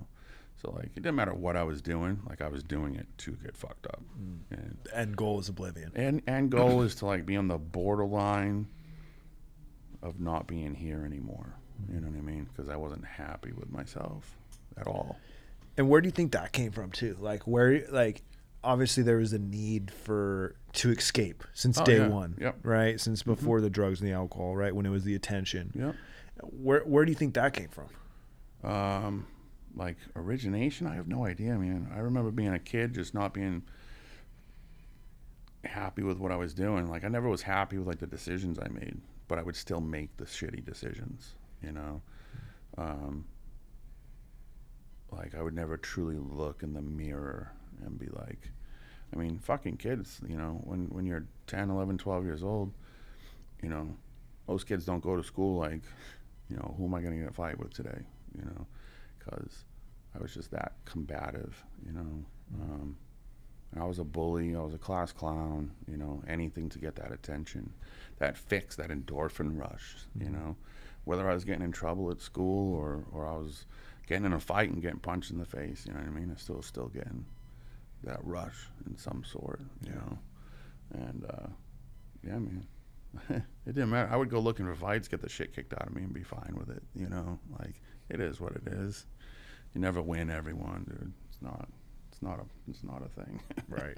[0.61, 2.21] so like it didn't matter what I was doing.
[2.29, 4.01] Like I was doing it to get fucked up.
[4.51, 5.91] And The end goal is oblivion.
[5.95, 8.67] and end goal is to like be on the borderline
[10.01, 11.55] of not being here anymore.
[11.91, 12.47] You know what I mean?
[12.51, 14.37] Because I wasn't happy with myself
[14.77, 15.17] at all.
[15.77, 17.17] And where do you think that came from too?
[17.19, 18.21] Like where like
[18.63, 22.07] obviously there was a need for to escape since Oh, day yeah.
[22.07, 22.35] one.
[22.39, 22.59] Yep.
[22.59, 22.67] Mm-hmm.
[22.67, 22.99] Right?
[22.99, 24.73] Since before the drugs and the alcohol, right?
[24.73, 25.71] When it was the attention.
[25.75, 25.91] Yeah.
[26.41, 27.87] Where where do you think that came from?
[28.69, 29.27] Um,
[29.75, 31.91] like origination, I have no idea, man.
[31.93, 33.63] I remember being a kid, just not being
[35.63, 36.87] happy with what I was doing.
[36.87, 39.81] Like I never was happy with like the decisions I made, but I would still
[39.81, 41.35] make the shitty decisions.
[41.61, 42.01] You know,
[42.77, 43.25] um,
[45.11, 47.51] like I would never truly look in the mirror
[47.83, 48.49] and be like,
[49.13, 50.21] I mean, fucking kids.
[50.27, 52.73] You know, when when you're 10, 11, 12 years old,
[53.61, 53.95] you know,
[54.47, 55.81] most kids don't go to school like,
[56.49, 58.05] you know, who am I going to get a fight with today?
[58.37, 58.67] You know,
[59.25, 59.65] because
[60.17, 61.63] I was just that combative.
[61.85, 62.25] You know,
[62.61, 62.97] um,
[63.77, 64.55] I was a bully.
[64.55, 65.71] I was a class clown.
[65.89, 67.73] You know, anything to get that attention,
[68.19, 69.95] that fix, that endorphin rush.
[70.19, 70.55] You know,
[71.03, 73.65] whether I was getting in trouble at school or or I was
[74.07, 75.85] getting in a fight and getting punched in the face.
[75.85, 76.31] You know what I mean?
[76.33, 77.25] I still still getting
[78.03, 79.61] that rush in some sort.
[79.85, 79.95] You Yeah.
[79.99, 80.19] know,
[80.93, 81.47] and uh,
[82.25, 82.67] yeah, man.
[83.29, 84.11] it didn't matter.
[84.11, 86.23] I would go looking for fights, get the shit kicked out of me, and be
[86.23, 86.83] fine with it.
[86.93, 89.05] You know, like it is what it is.
[89.75, 91.13] You never win everyone, dude.
[91.29, 91.67] It's not.
[92.11, 92.43] It's not a.
[92.69, 93.41] It's not a thing.
[93.69, 93.97] Right.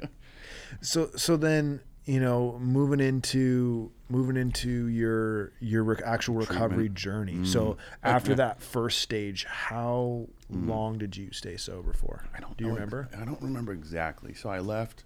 [0.82, 6.96] So so then you know moving into moving into your your rec- actual recovery Treatment.
[6.96, 7.46] journey.
[7.46, 7.78] So Mm.
[8.04, 8.36] after Yeah.
[8.38, 12.24] that first stage, how long did you stay sober for?
[12.36, 12.58] I don't.
[12.58, 13.10] Do you know remember?
[13.16, 14.34] I don't remember exactly.
[14.34, 15.04] So I left.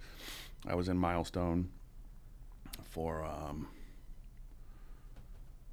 [0.65, 1.69] I was in Milestone
[2.83, 3.67] for um,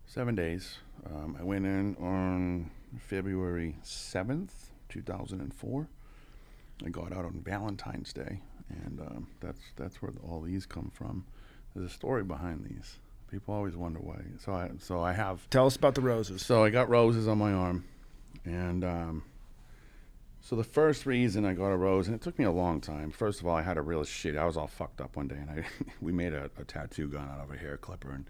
[0.07, 0.79] seven days.
[1.07, 5.89] Um, I went in on February seventh, two thousand and four.
[6.85, 11.25] I got out on Valentine's Day, and um, that's that's where all these come from.
[11.75, 12.99] There's a story behind these.
[13.31, 14.21] People always wonder why.
[14.45, 16.43] So I so I have Tell us about the roses.
[16.45, 17.85] so I got roses on my arm,
[18.45, 19.23] and um,
[20.41, 23.11] so the first reason I got a rose, and it took me a long time.
[23.11, 24.37] First of all, I had a real shit.
[24.37, 25.65] I was all fucked up one day, and I
[26.01, 28.25] we made a, a tattoo gun out of a hair clipper, and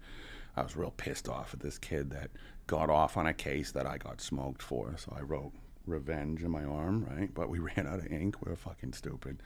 [0.57, 2.31] I was real pissed off at this kid that
[2.67, 4.95] got off on a case that I got smoked for.
[4.97, 5.53] So I wrote
[5.89, 7.33] revenge in my arm, right?
[7.33, 8.35] But we ran out of ink.
[8.43, 9.41] We were fucking stupid.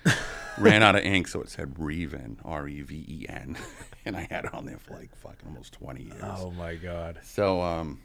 [0.57, 3.57] ran out of ink, so it said Reven, R E V E N,
[4.05, 6.21] and I had it on there for like fucking almost twenty years.
[6.23, 7.19] Oh my god.
[7.23, 8.01] So um,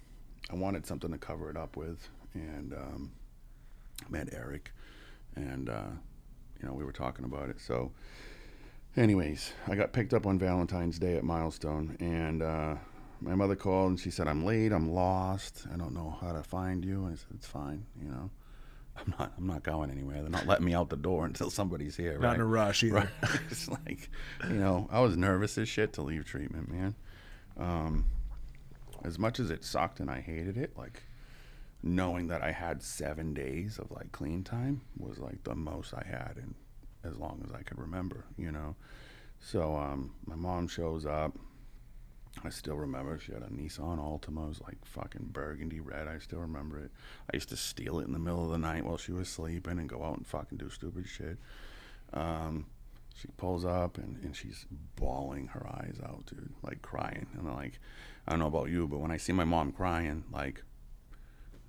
[0.51, 3.13] I wanted something to cover it up with, and um,
[4.07, 4.73] I met Eric,
[5.37, 5.91] and uh,
[6.61, 7.61] you know we were talking about it.
[7.61, 7.93] So,
[8.97, 12.77] anyways, I got picked up on Valentine's Day at Milestone, and uh,
[13.21, 14.73] my mother called and she said, "I'm late.
[14.73, 15.67] I'm lost.
[15.73, 17.85] I don't know how to find you." And I said, "It's fine.
[18.01, 18.31] You know,
[18.97, 20.21] I'm not I'm not going anywhere.
[20.21, 22.19] They're not letting me out the door until somebody's here.
[22.19, 22.35] Not right?
[22.37, 22.95] in a rush either.
[22.97, 23.09] Right.
[23.51, 24.11] it's like,
[24.49, 26.95] you know, I was nervous as shit to leave treatment, man.
[27.57, 28.05] Um,
[29.05, 31.03] as much as it sucked and I hated it, like
[31.83, 36.05] knowing that I had seven days of like clean time was like the most I
[36.07, 36.55] had in
[37.05, 38.75] as long as I could remember, you know.
[39.41, 41.37] So um, my mom shows up.
[42.45, 44.45] I still remember she had a Nissan Altima.
[44.45, 46.07] It was like fucking burgundy red.
[46.09, 46.91] I still remember it.
[47.33, 49.79] I used to steal it in the middle of the night while she was sleeping
[49.79, 51.39] and go out and fucking do stupid shit.
[52.13, 52.67] Um,
[53.15, 57.27] she pulls up and, and she's bawling her eyes out, dude, like crying.
[57.37, 57.81] And I'm like,
[58.27, 60.63] I don't know about you, but when I see my mom crying, like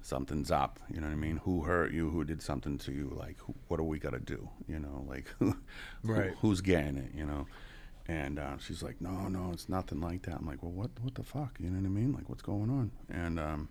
[0.01, 0.79] something's up.
[0.93, 1.37] You know what I mean?
[1.37, 2.09] Who hurt you?
[2.09, 3.11] Who did something to you?
[3.17, 4.49] Like, who, what do we got to do?
[4.67, 5.55] You know, like, who,
[6.03, 6.33] Right.
[6.41, 7.11] who's getting it?
[7.15, 7.47] You know?
[8.09, 10.37] And uh, she's like, no, no, it's nothing like that.
[10.39, 11.57] I'm like, well, what, what the fuck?
[11.59, 12.11] You know what I mean?
[12.11, 12.89] Like, what's going on?
[13.07, 13.69] And um,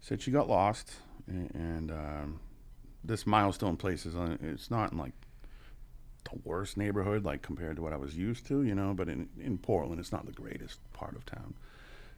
[0.00, 0.96] said she got lost,
[1.28, 2.40] and, and um,
[3.04, 4.40] this milestone place is on.
[4.42, 5.12] It's not in like
[6.24, 8.92] the worst neighborhood, like compared to what I was used to, you know.
[8.92, 11.54] But in in Portland, it's not the greatest part of town.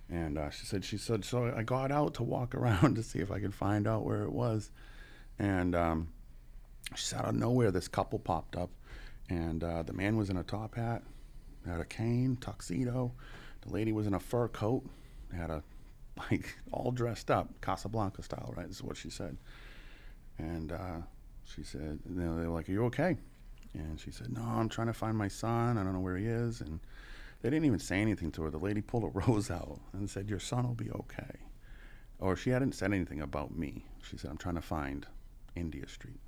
[0.08, 3.18] And uh, she said, she said, so I got out to walk around to see
[3.18, 4.70] if I could find out where it was.
[5.38, 6.08] And um,
[6.94, 8.70] she said, out of nowhere, this couple popped up,
[9.28, 11.02] and uh, the man was in a top hat,
[11.66, 13.12] had a cane, tuxedo.
[13.62, 14.84] The lady was in a fur coat,
[15.34, 15.62] had a
[16.30, 18.66] like all dressed up, Casablanca style, right?
[18.66, 19.36] This is what she said.
[20.38, 20.98] And uh,
[21.44, 23.16] she said, you know, they were like, "Are you okay?"
[23.74, 25.78] And she said, "No, I'm trying to find my son.
[25.78, 26.80] I don't know where he is." And
[27.42, 28.50] they didn't even say anything to her.
[28.50, 31.38] The lady pulled a rose out and said, "Your son will be okay."
[32.20, 33.84] Or she hadn't said anything about me.
[34.02, 35.06] She said, "I'm trying to find
[35.54, 36.20] India Street,"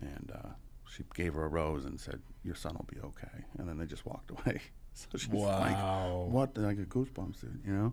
[0.00, 0.48] and uh,
[0.94, 3.86] she gave her a rose and said, "Your son will be okay." And then they
[3.86, 4.60] just walked away.
[4.94, 6.28] So she's like, Wow.
[6.30, 7.62] "What?" I get goosebumps, dude.
[7.66, 7.92] You know.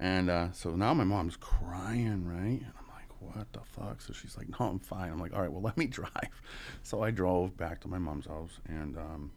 [0.00, 2.60] And uh, so now my mom's crying, right?
[2.60, 5.40] And I'm like, "What the fuck?" So she's like, "No, I'm fine." I'm like, "All
[5.40, 6.42] right, well, let me drive."
[6.82, 9.30] So I drove back to my mom's house, and um,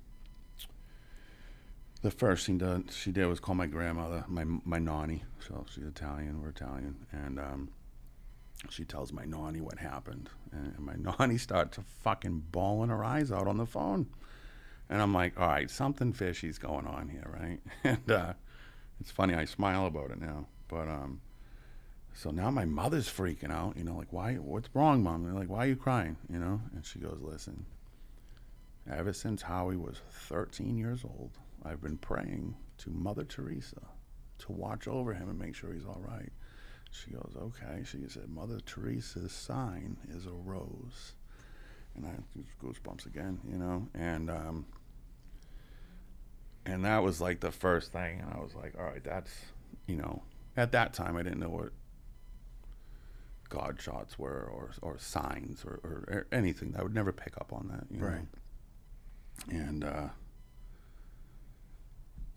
[2.01, 5.23] the first thing that she did was call my grandmother, my my nanny.
[5.39, 7.69] So she's Italian, we're Italian, and um,
[8.69, 13.31] she tells my nanny what happened, and, my nanny starts to fucking bawling her eyes
[13.31, 14.07] out on the phone,
[14.89, 17.59] and I'm like, all right, something fishy's going on here, right?
[17.83, 18.33] And uh,
[18.99, 21.21] it's funny, I smile about it now, but um,
[22.17, 24.35] so now my mother's freaking out, you know, like why?
[24.35, 25.23] What's wrong, mom?
[25.23, 26.17] They're like, why are you crying?
[26.31, 27.65] You know, and she goes, listen.
[28.89, 31.31] Ever since Howie was 13 years old,
[31.63, 33.81] I've been praying to Mother Teresa
[34.39, 36.31] to watch over him and make sure he's all right.
[36.91, 37.83] She goes, okay.
[37.83, 41.13] She said, Mother Teresa's sign is a rose.
[41.95, 43.87] And I just goosebumps again, you know?
[43.93, 44.65] And, um,
[46.65, 48.19] and that was like the first thing.
[48.19, 49.31] And I was like, all right, that's,
[49.87, 50.23] you know,
[50.55, 51.71] at that time I didn't know what
[53.49, 56.75] God shots were or, or signs or, or, or anything.
[56.77, 58.07] I would never pick up on that, you know?
[58.07, 58.27] Right.
[59.49, 60.07] And uh,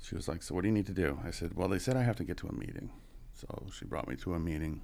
[0.02, 1.18] she was like, So what do you need to do?
[1.24, 2.90] I said, Well, they said I have to get to a meeting.
[3.40, 4.83] So she brought me to a meeting.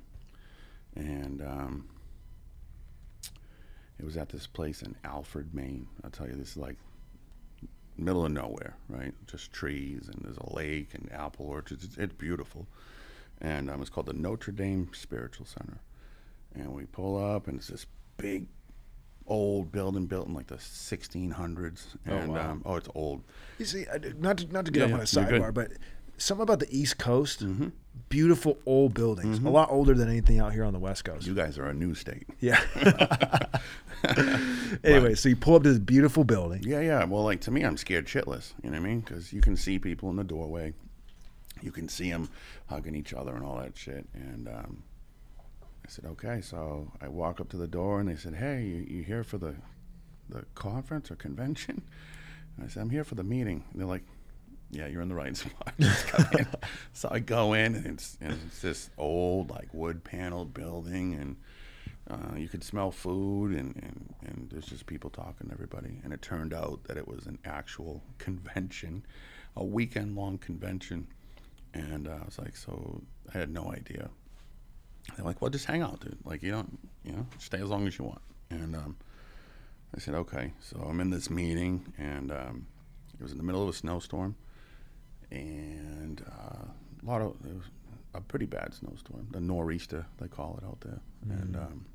[0.95, 1.89] And um,
[3.99, 5.87] it was at this place in Alfred, Maine.
[6.03, 6.77] I'll tell you, this is like
[7.99, 9.15] middle of nowhere, right?
[9.27, 11.85] Just trees, and there's a lake and apple orchards.
[11.85, 12.67] It's, it's beautiful.
[13.41, 15.81] And um, it's called the Notre Dame Spiritual Center.
[16.55, 17.85] And we pull up, and it's this
[18.17, 18.47] big
[19.27, 21.87] old building built in like the 1600s.
[22.09, 22.51] Oh, wow.
[22.53, 23.23] um, oh, it's old.
[23.59, 25.73] You see, I, not to, not to get Yeah, up yeah, on a sidebar, but
[26.19, 27.73] something about the East Coast, Mhm.
[28.09, 31.27] beautiful old buildings, a lot older than anything out here on the West Coast.
[31.27, 32.27] You guys are a new state.
[32.41, 32.61] yeah.
[34.85, 36.63] anyway, so you pull up to this beautiful building.
[36.63, 37.05] Yeah, yeah.
[37.05, 38.53] Well, like to me, I'm scared shitless.
[38.63, 39.01] You know what I mean?
[39.01, 40.75] Because you can see people in the doorway,
[41.63, 42.29] you can see them
[42.67, 44.07] hugging each other and all that shit.
[44.15, 44.83] And um,
[45.85, 46.41] I said, okay.
[46.41, 49.39] So I walk up to the door, and they said, hey, you, you here for
[49.39, 49.55] the
[50.29, 51.83] the conference or convention?
[52.57, 53.65] And I said, I'm here for the meeting.
[53.73, 54.05] And they're like,
[54.77, 55.73] yeah, you're in the right spot.
[55.81, 56.47] Just come in.
[56.93, 61.37] so I go in, and it's and it's this old like wood paneled building, and
[62.09, 66.01] uh, you could smell food, and, and and there's just people talking to everybody.
[66.05, 69.05] And it turned out that it was an actual convention,
[69.57, 71.09] a weekend long convention.
[71.75, 73.03] And uh, I was like, so
[73.35, 74.09] I had no idea.
[75.15, 76.19] They're like, well, just hang out, dude.
[76.25, 78.23] Like you don't, you know, stay as long as you want.
[78.51, 78.97] And um,
[79.95, 80.53] I said, okay.
[80.61, 82.67] So I'm in this meeting, and um,
[83.19, 84.37] it was in the middle of a snowstorm,
[85.31, 86.65] and uh,
[87.03, 87.65] a lot of it was
[88.15, 91.87] a pretty bad snowstorm, the nor'easter they call it out there, and um,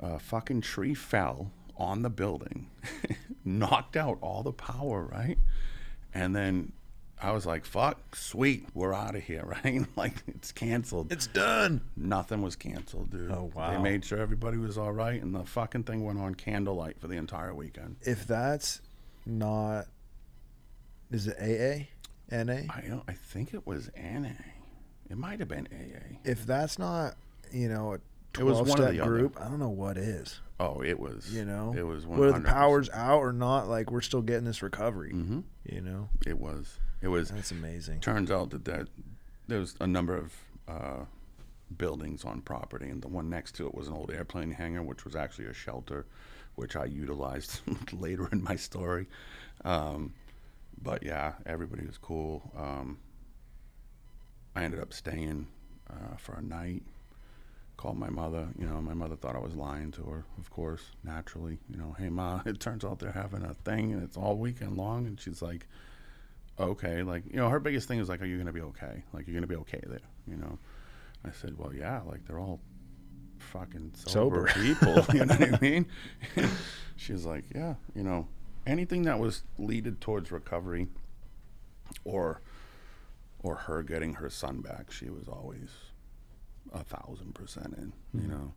[0.00, 2.68] a fucking tree fell on the building,
[3.44, 5.38] knocked out all the power, right,
[6.12, 6.72] and then
[7.22, 9.84] I was like, "Fuck, sweet, we're out of here," right?
[9.96, 11.12] like it's canceled.
[11.12, 11.82] It's done.
[11.96, 13.30] Nothing was canceled, dude.
[13.30, 13.72] Oh, wow.
[13.72, 17.08] They made sure everybody was all right, and the fucking thing went on candlelight for
[17.08, 17.96] the entire weekend.
[18.02, 18.80] If that's
[19.26, 19.86] not,
[21.10, 21.86] is it AA,
[22.34, 22.62] NA?
[22.72, 23.02] I don't.
[23.08, 24.28] I think it was NA.
[25.10, 26.18] It might have been AA.
[26.24, 27.16] If that's not,
[27.52, 29.10] you know, a It was one step the other.
[29.10, 30.40] group, I don't know what is.
[30.60, 31.32] Oh, it was.
[31.34, 32.04] You know, it was.
[32.04, 32.06] 100%.
[32.18, 35.12] whether the power's out or not, like we're still getting this recovery.
[35.12, 35.44] Mhm.
[35.64, 36.78] You know, It was.
[37.02, 37.30] It was.
[37.30, 38.00] that's amazing.
[38.00, 38.88] Turns out that, that
[39.48, 40.34] there was a number of
[40.68, 41.04] uh,
[41.76, 45.04] buildings on property, and the one next to it was an old airplane hangar, which
[45.04, 46.06] was actually a shelter,
[46.56, 47.60] which I utilized
[47.92, 49.06] later in my story.
[49.64, 50.12] Um,
[50.82, 52.50] but yeah, everybody was cool.
[52.56, 52.98] Um,
[54.54, 55.46] I ended up staying
[55.88, 56.82] uh, for a night.
[57.76, 58.48] Called my mother.
[58.58, 61.58] You know, my mother thought I was lying to her, of course, naturally.
[61.70, 64.76] You know, hey, ma, it turns out they're having a thing and it's all weekend
[64.76, 65.06] long.
[65.06, 65.66] And she's like,
[66.58, 67.02] okay.
[67.02, 69.02] Like, you know, her biggest thing is like, are you going to be okay?
[69.14, 70.58] Like, you're going to be okay there, you know?
[71.24, 72.60] I said, well, yeah, like they're all
[73.38, 74.62] fucking sober, Sober.
[74.62, 75.04] people.
[75.14, 75.86] you know what I mean?
[76.96, 78.28] She's like, yeah, you know,
[78.70, 80.86] anything that was leaded towards recovery
[82.04, 82.40] or
[83.42, 85.70] or her getting her son back, she was always
[86.72, 88.52] a thousand percent in, you know.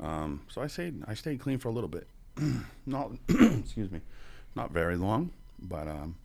[0.00, 2.08] Um, so I stayed I stayed clean for a little bit.
[2.86, 4.00] not excuse me.
[4.54, 5.30] Not very long,
[5.60, 6.16] but um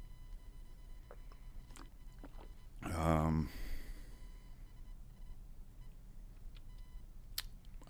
[2.98, 3.50] um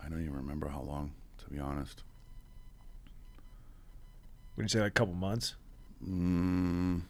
[0.04, 2.02] I don't even remember how long, to be honest.
[4.56, 5.54] Would you say like a couple months?
[6.06, 7.02] Mm,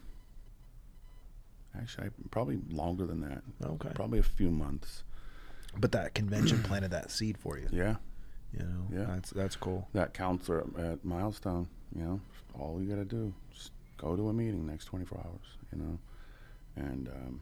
[1.79, 3.41] actually, I, probably longer than that.
[3.65, 3.89] Okay.
[3.95, 5.03] Probably a few months.
[5.77, 7.67] But that convention planted that seed for you.
[7.71, 7.95] Yeah,
[8.57, 9.05] You know, Yeah.
[9.07, 9.87] that's that's cool.
[9.93, 11.67] that counselor at, at Milestone.
[11.95, 12.21] You know,
[12.59, 15.57] all you got to do just go to a meeting next 24 hours.
[15.71, 15.99] You know,
[16.75, 17.41] and um,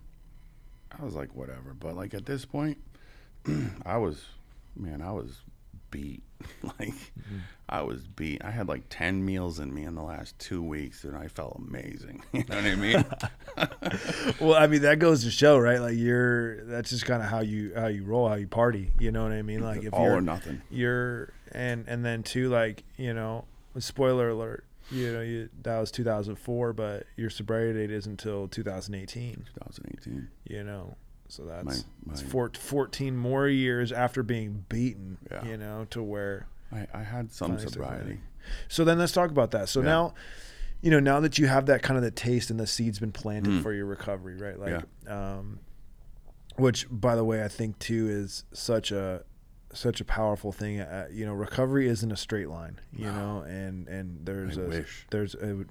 [0.98, 1.74] I was like, whatever.
[1.78, 2.78] But like at this point,
[3.86, 4.26] I was,
[4.76, 5.42] man, I was
[5.91, 6.23] beat.
[6.63, 7.39] like mm-hmm.
[7.69, 8.43] I was beat.
[8.43, 11.62] I had like 10 meals in me in the last two weeks, and I felt
[11.67, 12.23] amazing.
[12.32, 13.06] you know what I mean?
[14.39, 15.80] Well, I mean that goes to show, right?
[15.80, 18.91] Like you're that's just kind of how you how you roll, how you party.
[18.97, 19.62] You know what I mean?
[19.62, 20.62] Like if all you're or nothing.
[20.71, 23.45] you're and and then too like you know
[23.77, 29.45] spoiler alert you know you, that was 2004 but your sobriety date is until 2018
[29.56, 30.27] 2018.
[30.45, 30.95] you know
[31.32, 35.46] so that's My- it's my- four, 14 more years after being beaten Yeah.
[35.46, 38.20] you know to where I, I had some sobriety.
[38.67, 39.86] so then let's talk about that so Yeah.
[39.86, 40.13] now
[40.82, 43.12] you know now that you have that kind of the taste and the seeds been
[43.13, 43.62] planted Mm.
[43.63, 45.60] for your recovery right like um
[46.58, 49.24] which by the way i think too is such a
[49.74, 53.88] such a powerful thing uh, you know recovery isn't a straight line you know and
[53.88, 55.08] and there's I a wish.
[55.12, 55.63] there's a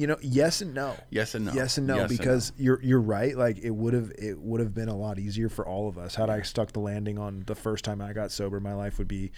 [0.00, 1.52] you know yes and no Yes and no.
[1.52, 4.60] yes and no Yes and because you're you're right like it would have it would
[4.60, 7.42] have been a lot easier for all of us had i stuck the landing on
[7.46, 9.30] the first time i got sober my life would be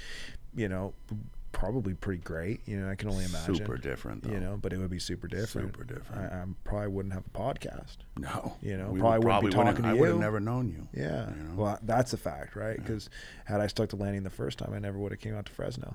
[0.54, 0.94] you know
[1.52, 4.32] probably pretty great you know i can only imagine Super different, though.
[4.32, 6.32] you know but it would be super different Super different.
[6.32, 8.56] i, I probably wouldn't have a podcast No.
[8.62, 9.96] You know, We probably would- wouldn't be talking to you.
[9.96, 10.88] I would have never known you.
[10.98, 11.54] yeah You know?
[11.56, 13.10] well that's a fact right because
[13.44, 15.52] had i stuck the landing the first time i never would have came out to
[15.52, 15.94] fresno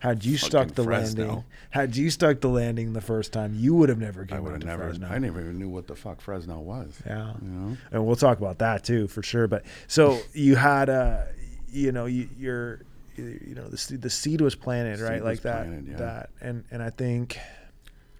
[0.00, 1.24] had you stuck the Fresno.
[1.26, 4.52] landing had you stuck the landing the first time you would have never I would
[4.52, 4.84] have never.
[4.90, 7.00] fresno I never even knew what the fuck Fresno was.
[7.06, 7.76] yeah You know.
[7.90, 9.48] and we'll talk about that too for sure.
[9.48, 11.22] But so you had uh
[11.70, 12.82] you know you, you're
[13.16, 15.96] you know the seed, the seed was planted Seed right was like that yeah.
[15.96, 17.38] that and and I think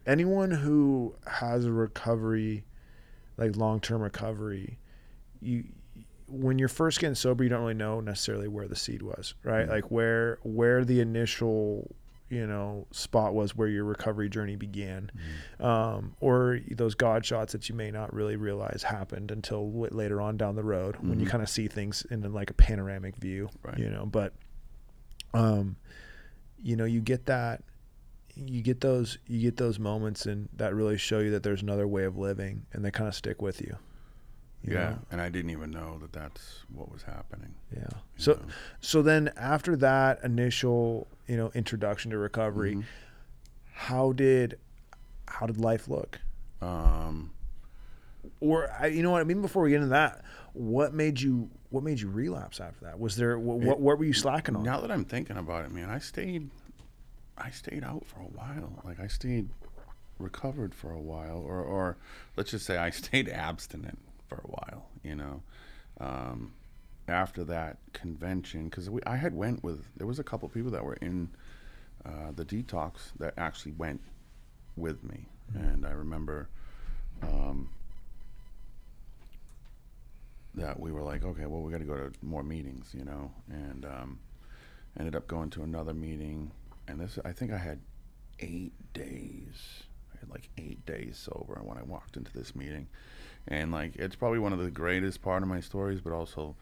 [0.06, 2.64] anyone who has a recovery
[3.36, 4.78] like long term recovery
[5.42, 5.64] you
[6.28, 9.66] when you're first getting sober you don't really know necessarily where the seed was right
[9.66, 9.70] Mhm.
[9.70, 11.94] like where where the initial
[12.30, 15.10] you know spot was where your recovery journey began
[15.60, 15.64] Mm-hmm.
[15.64, 20.36] um, or those god shots that you may not really realize happened until later on
[20.38, 21.30] down the road when you Mhm.
[21.30, 23.78] kind of see things in like a panoramic view Right.
[23.78, 24.32] you know but
[25.34, 25.76] um
[26.62, 27.62] you know you get that
[28.34, 31.86] you get those you get those moments and that really show you that there's another
[31.86, 33.76] way of living and they kind of stick with you
[34.72, 34.90] Yeah.
[34.90, 34.98] know?
[35.10, 37.54] And I didn't even know that that's what was happening.
[37.74, 38.40] yeah so know.
[38.80, 42.84] so then after that initial you know introduction to recovery Mhm.
[43.72, 44.58] how did
[45.28, 46.18] how did life look
[46.62, 47.32] Um.
[48.40, 49.42] or I, you know what I mean.
[49.42, 52.98] Before we get into that, what made you what made you relapse after that?
[52.98, 54.62] Was there what what, what were you slacking on?
[54.62, 56.48] Now that I'm thinking about it, man, I stayed,
[57.36, 58.80] I stayed out for a while.
[58.84, 59.48] Like I stayed
[60.18, 61.96] recovered for a while, or or
[62.36, 63.98] let's just say I stayed abstinent
[64.34, 64.86] for a while.
[65.02, 65.42] You know,
[66.00, 66.54] um,
[67.08, 70.94] after that convention, because I had went with there was a couple people that were
[70.94, 71.30] in
[72.04, 74.00] uh, the detox that actually went
[74.76, 76.48] with me, and I remember.
[77.22, 77.70] Um,
[80.56, 83.32] that we were like, okay, well, we got to go to more meetings, you know,
[83.50, 84.20] and um,
[84.96, 86.52] ended up going to another meeting,
[86.86, 87.80] and this I think I had
[88.38, 89.82] eight days.
[90.14, 92.86] I had like eight days sober when I walked into this meeting,
[93.48, 96.56] and like it's probably one of the greatest part of my stories, but also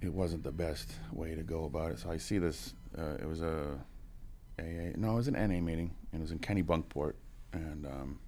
[0.00, 1.98] it wasn't the best way to go about it.
[1.98, 2.74] So I see this.
[2.96, 3.78] Uh, it was a
[4.58, 4.94] AA.
[4.96, 7.14] No, it was an NA meeting, and it was in Kennebunkport,
[7.52, 8.18] and um,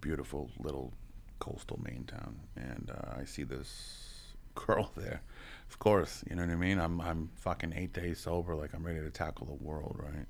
[0.00, 0.92] beautiful little
[1.38, 2.40] coastal Maine town.
[2.56, 5.20] And uh, I see this girl there.
[5.68, 6.78] Of course, you know what I mean.
[6.78, 10.26] I'm I'm fucking eight days sober, like I'm ready to tackle the world, right?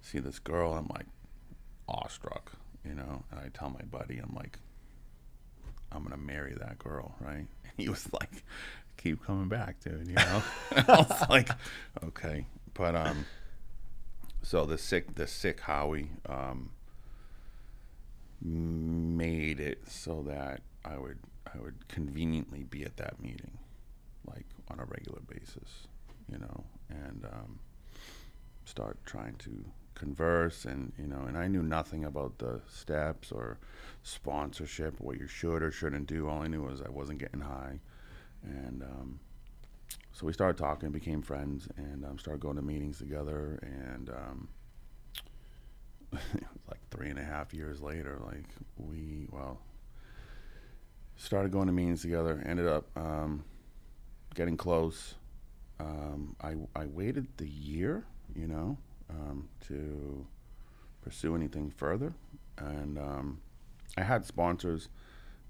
[0.00, 1.06] See this girl, I'm like
[1.88, 2.52] awestruck,
[2.84, 3.24] you know.
[3.30, 4.58] And I tell my buddy, I'm like,
[5.90, 7.46] I'm gonna marry that girl, right?
[7.64, 8.44] And he was like,
[8.98, 10.06] keep coming back, dude.
[10.08, 10.42] You know.
[10.76, 11.48] I was like,
[12.04, 13.24] okay, but um,
[14.42, 16.70] so the sick, the sick Howie um
[18.44, 21.18] made it so that I would
[21.54, 23.58] I would conveniently be at that meeting,
[24.26, 25.86] like on a regular basis,
[26.30, 27.58] you know, and um,
[28.64, 29.64] start trying to
[29.94, 33.58] converse and you know and I knew nothing about the steps or
[34.02, 37.78] sponsorship what you should or shouldn't do all I knew was I wasn't getting high
[38.42, 39.20] and um,
[40.12, 44.48] so we started talking became friends and um, started going to meetings together and um,
[46.68, 48.44] like three and a half years later, like
[48.76, 49.60] we well
[51.16, 52.42] started going to meetings together.
[52.44, 53.44] Ended up um,
[54.34, 55.14] getting close.
[55.80, 58.76] Um, I I waited the year, you know,
[59.12, 60.26] um, to
[61.02, 62.12] pursue anything further,
[62.58, 63.40] and um,
[63.96, 64.88] I had sponsors,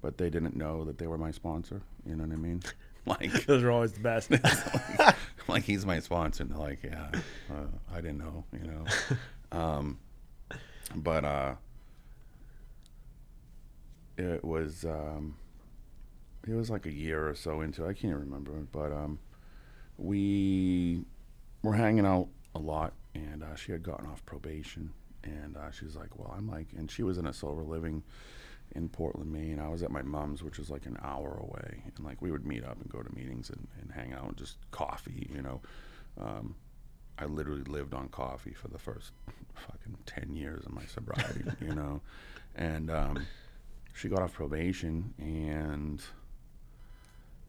[0.01, 1.83] but they didn't know that they were my sponsor.
[2.07, 2.63] You know what I mean?
[3.05, 4.31] Like Those are always the best.
[4.31, 5.17] like,
[5.49, 6.45] like he's my sponsor.
[6.45, 7.09] And they're like, yeah,
[7.51, 8.85] uh, I didn't know, you know.
[9.51, 9.99] Um,
[10.95, 11.55] but uh,
[14.17, 15.35] it was um,
[16.47, 17.87] it was like a year or so into.
[17.87, 19.19] I can't remember, but um,
[19.99, 21.05] we
[21.63, 24.93] were hanging out a lot, and uh, she had gotten off probation,
[25.25, 28.03] and uh, she was like, "Well, I'm like," and she was in a sober living
[28.75, 29.61] in Portland, Maine.
[29.61, 32.47] I was at my mom's, which was like an hour away, and like we would
[32.47, 35.61] meet up and go to meetings and, and hang out and just coffee, you know.
[36.21, 36.55] Um,
[37.19, 39.13] I literally lived on coffee for the first
[39.55, 42.01] fucking ten years of my sobriety, you know,
[42.57, 43.27] and um,
[43.95, 46.03] she got off probation, and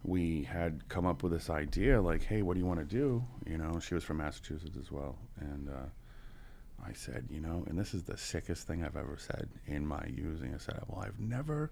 [0.03, 3.23] we had come up with this idea, like, hey, what do you want to do?
[3.47, 7.79] You know, she was from Massachusetts as well, and uh, I said, you know, and
[7.79, 10.53] this is the sickest thing I've ever said in my using.
[10.53, 11.71] I said, well, I've never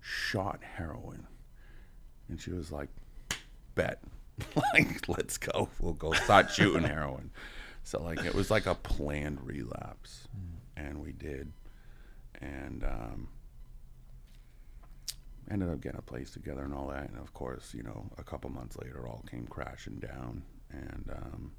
[0.00, 1.26] shot heroin,
[2.28, 2.88] and she was like,
[3.74, 4.02] bet.
[4.72, 5.68] like, let's go.
[5.80, 7.30] We'll go start shooting heroin.
[7.84, 10.28] So like it was like a planned relapse,
[10.76, 11.52] and we did,
[12.40, 13.28] and um,
[15.50, 17.08] ended up getting a place together and all that.
[17.08, 21.52] And of course, you know, a couple months later, all came crashing down, and um,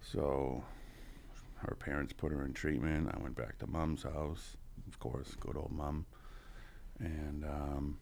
[0.00, 0.64] so
[1.56, 3.10] her parents put her in treatment.
[3.12, 4.56] I went back to mom's house,
[4.88, 6.06] of course, good old mom,
[6.98, 7.98] and um,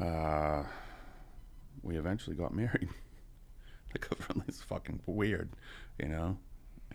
[0.00, 0.62] uh,
[1.82, 2.88] we eventually got married.
[3.94, 4.06] like
[4.48, 5.50] it's fucking weird,
[5.98, 6.38] you know.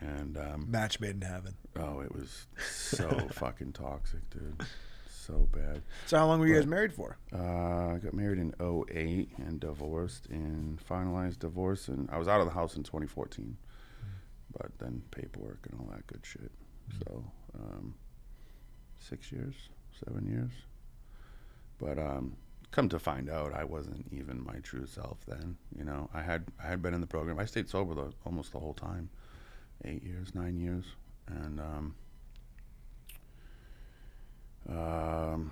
[0.04, 1.56] And um, Match made in heaven.
[1.78, 4.62] oh, it was so fucking toxic, dude.
[5.08, 5.82] So bad.
[6.08, 7.18] So how long were you guys married for?
[7.34, 11.88] Uh, I got married in 08 and divorced and finalized divorce.
[11.88, 13.56] And I was out of the house in 2014.
[14.52, 16.52] But then paperwork and all that good shit.
[17.00, 17.24] So,
[17.58, 17.96] um,
[19.00, 19.56] six years,
[20.06, 20.52] seven years.
[21.80, 22.36] But um,
[22.72, 25.56] come to find out, I wasn't even my true self then.
[25.78, 27.40] You know, I had I had been in the program.
[27.40, 29.10] I stayed sober the, almost the whole time,
[29.86, 30.86] eight years, nine years,
[31.28, 31.96] and um,
[34.70, 35.52] um,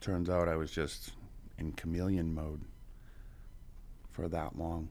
[0.00, 1.12] turns out I was just
[1.58, 2.62] in chameleon mode
[4.12, 4.88] for that long.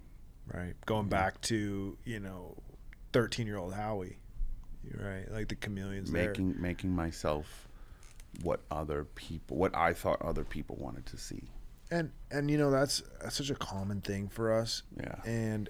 [0.53, 0.73] Right.
[0.85, 2.55] Going back to, you know,
[3.13, 4.19] 13 year old Howie.
[4.93, 5.25] Right.
[5.31, 6.27] Like the chameleons there.
[6.27, 7.67] making making myself
[8.43, 11.49] what other people what I thought other people wanted to see.
[11.91, 14.81] And, and, you know, that's, that's such a common thing for us.
[14.97, 15.15] Yeah.
[15.23, 15.69] And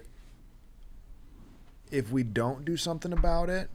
[1.90, 3.70] if we don't do something about it,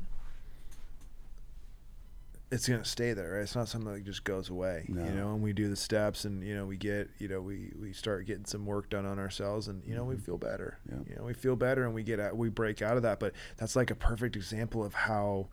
[2.51, 3.43] it's gonna stay there, right?
[3.43, 5.05] It's not something that just goes away, No.
[5.05, 5.34] you know.
[5.34, 8.26] And we do the steps, and you know, we get, you know, we we start
[8.26, 10.26] getting some work done on ourselves, and you know, we mm-hmm.
[10.26, 10.78] feel better.
[10.89, 10.97] Yeah.
[11.07, 13.22] You know, we feel better, and we get out, we break out of that.
[13.22, 15.47] But that's like a perfect example of how,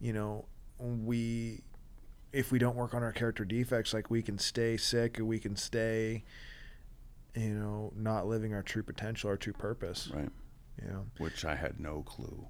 [0.00, 0.44] you know,
[0.78, 1.62] we,
[2.32, 5.40] if we don't work on our character defects, like we can stay sick, or we
[5.40, 6.22] can stay,
[7.34, 10.08] you know, not living our true potential, our true purpose.
[10.14, 10.30] Right.
[10.82, 11.06] Know.
[11.18, 12.46] Which I had no clue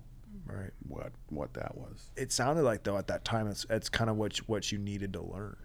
[0.46, 0.72] Right.
[0.88, 2.10] what what that was.
[2.16, 4.78] It sounded like though at that time it's it's kind of what you- what you
[4.78, 5.56] needed to learn.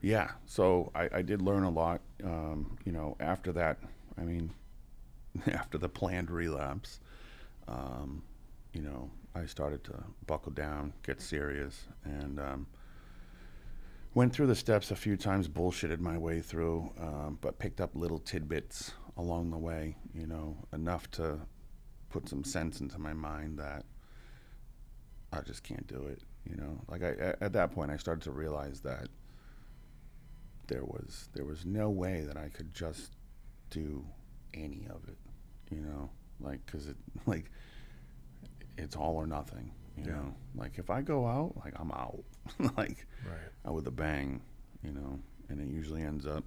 [0.00, 2.00] Yeah, so I, I did learn a lot.
[2.22, 3.78] Um, you know, after that,
[4.18, 4.52] I mean,
[5.46, 7.00] after the planned relapse,
[7.68, 8.22] um,
[8.72, 12.66] you know, I started to buckle down, get serious, and um,
[14.14, 17.94] went through the steps a few times, bullshitted my way through, um, but picked up
[17.94, 19.96] little tidbits along the way.
[20.14, 21.38] You know, enough to
[22.16, 23.84] put some sense into my mind that
[25.32, 26.22] I just can't do it.
[26.48, 29.08] You know, like I at that point, I started to realize that
[30.68, 33.12] there was there was no way that I could just
[33.68, 34.02] do
[34.54, 35.18] any of it,
[35.70, 36.08] you know,
[36.40, 36.96] like because it
[37.26, 37.50] like
[38.78, 40.12] it's all or nothing, you Yeah.
[40.12, 40.34] know.
[40.54, 42.24] Like if I go out, like I'm out,
[42.78, 43.50] like Right.
[43.66, 44.40] out with a bang,
[44.82, 45.18] you know,
[45.50, 46.44] and it usually ends up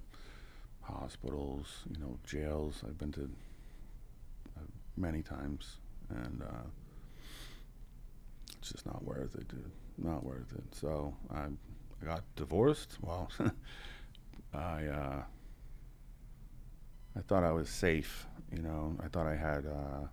[0.80, 2.82] hospitals, you know, jails.
[2.84, 3.30] I've been to
[4.96, 5.76] many times,
[6.08, 6.68] and uh,
[8.58, 9.70] it's just not worth it, dude.
[9.98, 10.64] Not worth it.
[10.74, 11.44] So I,
[12.02, 12.98] I got divorced.
[13.00, 13.30] Well,
[14.54, 15.22] I, uh,
[17.16, 18.26] I thought I was safe.
[18.54, 19.66] You know, I thought I had.
[19.66, 20.06] Uh,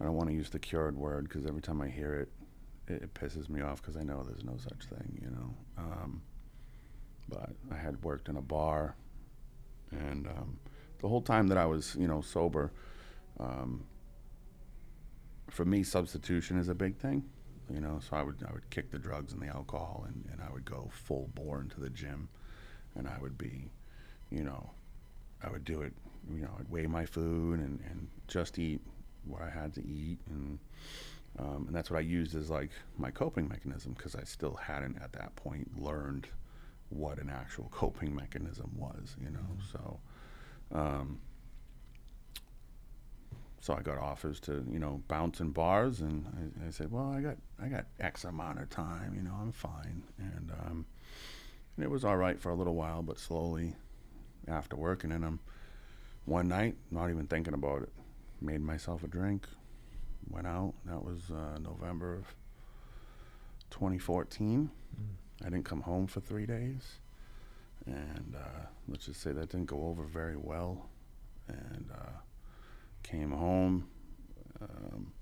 [0.00, 3.02] I don't want to use the cured word because every time I hear it, it,
[3.02, 5.20] it pisses me off because I know there's no such thing.
[5.22, 5.54] You know.
[5.78, 6.22] Um,
[7.28, 8.96] but I had worked in a bar,
[9.90, 10.58] and um,
[11.00, 12.72] the whole time that I was, you know, sober,
[13.40, 13.84] um,
[15.48, 17.24] for me, substitution is a big thing.
[17.72, 20.40] You know, so I would I would kick the drugs and the alcohol, and, and
[20.42, 22.28] I would go full bore into the gym,
[22.96, 23.70] and I would be,
[24.30, 24.70] you know,
[25.42, 25.92] I would do it.
[26.28, 28.80] You know, I'd weigh my food and, and just eat
[29.24, 30.58] what I had to eat, and
[31.38, 35.00] um, and that's what I used as like my coping mechanism because I still hadn't
[35.00, 36.26] at that point learned
[36.88, 39.16] what an actual coping mechanism was.
[39.22, 40.00] You know, so.
[40.72, 41.18] Um,
[43.60, 46.26] so I got offers to you know bounce in bars, and
[46.62, 49.52] I, I said, well, I got I got X amount of time, you know, I'm
[49.52, 50.86] fine, and um,
[51.76, 53.76] and it was all right for a little while, but slowly,
[54.48, 55.40] after working in them,
[56.24, 57.92] one night, not even thinking about it,
[58.40, 59.46] made myself a drink,
[60.28, 60.72] went out.
[60.86, 62.34] That was uh, November of
[63.70, 64.70] 2014.
[65.42, 66.98] I didn't come home for three days,
[67.84, 70.88] and uh, let's just say that didn't go over very well,
[71.46, 71.90] and.
[71.94, 72.10] Uh,
[73.02, 73.88] came home,
[74.60, 75.12] um,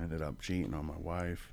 [0.00, 1.52] ended up cheating on my wife,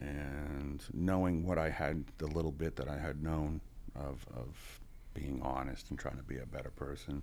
[0.00, 3.60] and knowing what I had, the little bit that I had known
[3.94, 4.80] of of
[5.14, 7.22] being honest and trying to be a better person,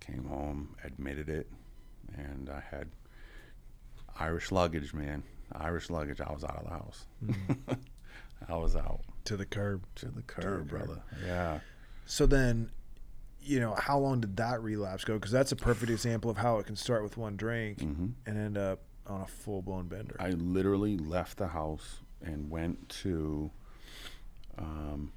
[0.00, 1.50] came home, admitted it,
[2.16, 2.88] and I had
[4.20, 5.22] Irish luggage, man.
[5.52, 6.20] Irish luggage.
[6.20, 7.06] I was out of the house.
[8.48, 9.84] I was out To the curb.
[9.96, 11.02] to the curb, brother.
[11.26, 11.58] Yeah.
[12.06, 12.70] So then,
[13.40, 15.14] you know, how long did that relapse go?
[15.14, 18.38] Because that's a perfect example of how it can start with one drink hmm and
[18.38, 20.16] end up on a full blown bender.
[20.20, 23.50] I literally left the house and went to.
[24.58, 25.12] Um,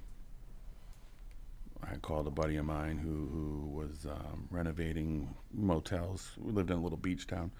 [1.84, 6.32] I called a buddy of mine who who was um, renovating motels.
[6.38, 7.52] We lived in a little beach town,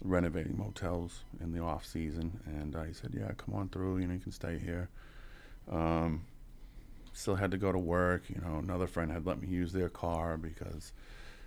[0.00, 3.98] renovating motels in the off season, and I said, "Yeah, come on through.
[3.98, 4.88] You know, you can stay here."
[5.70, 6.24] Um,
[7.14, 8.24] still had to go to work.
[8.28, 10.92] You know, another friend had let me use their car because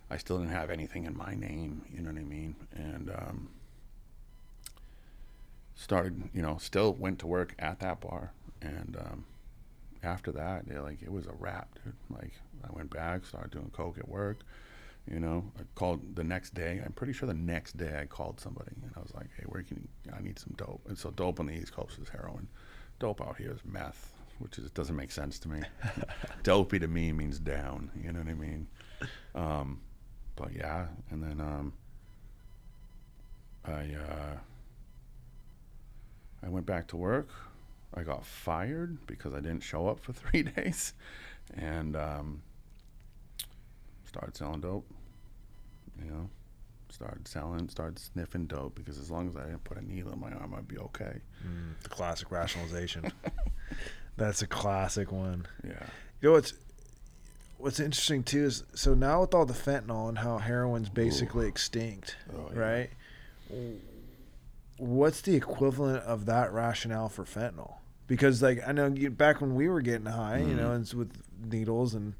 [0.09, 1.84] I still didn't have anything in my name.
[1.93, 2.55] You know what I mean?
[2.74, 3.49] And um,
[5.76, 9.26] started, you know, still went to work at that bar, and um,
[10.03, 11.93] after that, yeah, like it was a wrap, dude.
[12.09, 14.39] Like I went back, started doing coke at work.
[15.09, 16.82] You know, I called the next day.
[16.84, 19.63] I'm pretty sure the next day I called somebody, and I was like, "Hey, where
[19.63, 22.47] can you, I need some dope?" And so dope on the East Coast is heroin.
[22.99, 25.62] Dope out here is meth, which is doesn't make sense to me.
[26.44, 27.92] Dopey to me means down.
[28.02, 28.68] You know what I mean?
[29.36, 29.82] Um,
[30.36, 31.74] but yeah, and then um,
[33.66, 34.38] I uh,
[36.44, 37.30] I went back to work.
[37.94, 40.94] I got fired because I didn't show up for three days,
[41.56, 42.42] and um,
[44.06, 44.90] started selling dope.
[46.04, 46.30] You know,
[46.90, 50.20] started selling, started sniffing dope because as long as I didn't put a needle in
[50.20, 51.22] my arm, I'd be okay.
[51.46, 53.12] Mm, the classic rationalization.
[54.18, 55.47] that's a classic one.
[55.63, 55.72] Yeah.
[56.22, 56.53] You know what's
[57.59, 62.15] what's interesting too is so now with all the fentanyl and how heroin's basically extinct,
[62.36, 62.59] Oh, yeah.
[62.59, 62.89] right?
[64.78, 67.76] What's the equivalent of that rationale for fentanyl?
[68.05, 70.76] Because like I know you, back when we were getting high, you know, Mhm.
[70.76, 71.11] and it's with
[71.43, 72.13] needles and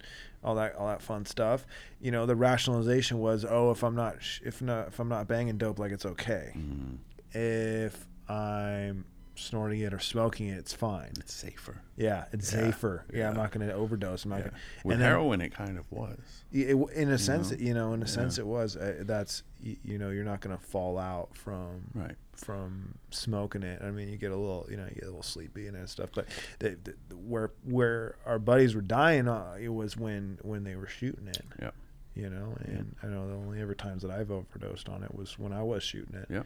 [0.43, 1.65] all that all that fun stuff,
[2.01, 5.57] you know, the rationalization was, oh, if I'm not if not if I'm not banging
[5.57, 6.53] dope, like it's okay.
[6.57, 6.97] Mm,
[7.33, 9.05] If I'm
[9.38, 11.11] snorting it or smoking it, it's fine.
[11.19, 11.81] It's safer.
[11.95, 13.05] Yeah, it's Yeah, safer.
[13.13, 14.25] Yeah, I'm not going to overdose.
[14.25, 14.43] I'm not Yeah.
[14.45, 16.17] gonna, With and then- heroin, it kind of was.
[16.51, 17.57] it, in a sense, know?
[17.57, 18.11] you know, in a Yeah.
[18.11, 18.75] sense, it was.
[18.75, 22.15] Uh, that's you, you know, you're not going to fall out from Right.
[22.33, 23.81] from smoking it.
[23.81, 25.89] I mean, you get a little, you know, you get a little sleepy and that
[25.89, 26.09] stuff.
[26.13, 26.27] But
[26.59, 26.77] the,
[27.09, 31.27] the, where where our buddies were dying, uh, it was when when they were shooting
[31.27, 31.43] it.
[31.61, 31.73] Yep.
[32.15, 35.38] You know, and I know the only ever times that I've overdosed on it was
[35.38, 36.25] when I was shooting it.
[36.31, 36.45] Yep.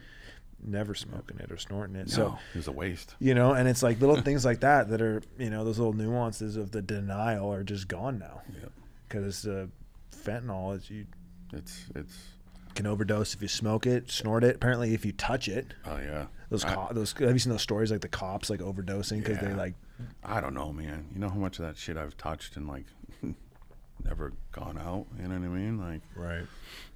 [0.64, 2.06] Never smoking it or snorting it.
[2.08, 3.16] No, So it was a waste.
[3.18, 5.92] you know, and it's like little things like that that are, you know, those little
[5.92, 8.72] nuances of the denial are just gone now Yep.
[9.08, 9.66] because uh,
[10.14, 11.06] fentanyl is you
[11.52, 12.16] It's it's.
[12.74, 14.54] can overdose if you smoke it, snort it.
[14.56, 16.26] Apparently, if you touch it, Oh yeah.
[16.48, 19.48] those I- those have you seen those stories like the cops like overdosing because they
[19.48, 19.56] Yeah.
[19.56, 19.74] like
[20.22, 21.06] I don't know, man.
[21.12, 22.86] You know how much of that shit I've touched and like
[24.04, 25.06] never gone out.
[25.20, 25.78] You know what I mean?
[25.78, 26.44] Like, right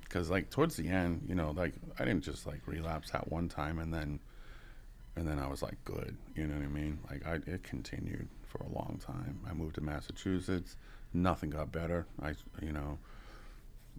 [0.09, 3.49] because like towards the end, you know, like I didn't just like relapse that one
[3.49, 4.21] time and then,
[5.17, 6.17] and then I was like good.
[6.35, 6.99] You know what I mean?
[7.11, 9.41] Like I it continued for a long time.
[9.49, 10.77] I moved to Massachusetts.
[11.13, 12.07] Nothing got better.
[12.23, 12.99] I you know,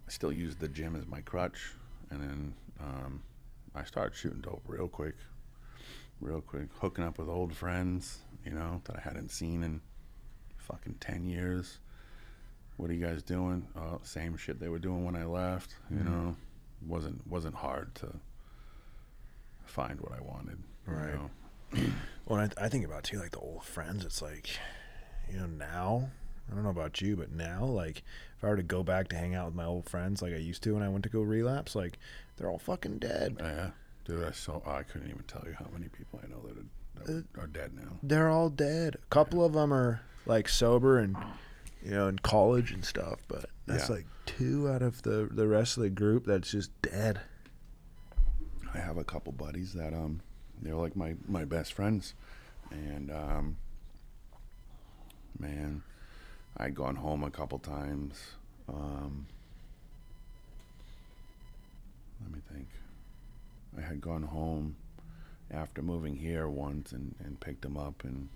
[0.06, 1.72] I still used the gym as my crutch,
[2.10, 3.22] and then um,
[3.74, 5.14] I started shooting dope real quick,
[6.20, 8.18] real quick, hooking up with old friends.
[8.44, 9.80] You know that I hadn't seen in
[10.56, 11.78] fucking ten years.
[12.78, 13.66] What are you guys doing?
[13.76, 15.74] Oh, same shit they were doing when I left.
[15.90, 16.04] You Mhm.
[16.06, 16.36] know,
[16.86, 18.08] wasn't wasn't hard to
[19.66, 20.58] find what I wanted.
[20.86, 21.14] you Right.
[21.14, 21.30] know?
[22.26, 24.04] Well, I, I think about too, like the old friends.
[24.04, 24.48] It's like,
[25.30, 26.10] you know, now
[26.50, 28.02] I don't know about you, but now, like,
[28.36, 30.36] if I were to go back to hang out with my old friends like I
[30.38, 31.98] used to when I went to go relapse, like,
[32.36, 33.36] they're all fucking dead.
[33.40, 33.70] Yeah,
[34.04, 34.24] dude.
[34.24, 34.60] I saw.
[34.66, 37.72] I couldn't even tell you how many people I know that are, that are dead
[37.74, 37.98] now.
[38.02, 38.96] They're all dead.
[38.96, 41.16] A couple of them are like sober and
[41.84, 43.96] you know in college and stuff, but that's Yeah.
[43.96, 47.20] like two out of the the rest of the group that's just dead.
[48.74, 50.20] I have a couple buddies that um
[50.60, 52.14] they're like my my best friends,
[52.70, 53.56] and um
[55.38, 55.82] man,
[56.56, 58.32] I'd gone home a couple times.
[58.68, 59.26] Um,
[62.22, 62.68] let me think.
[63.76, 64.76] I had gone home
[65.50, 68.28] after moving here once and, and picked him up and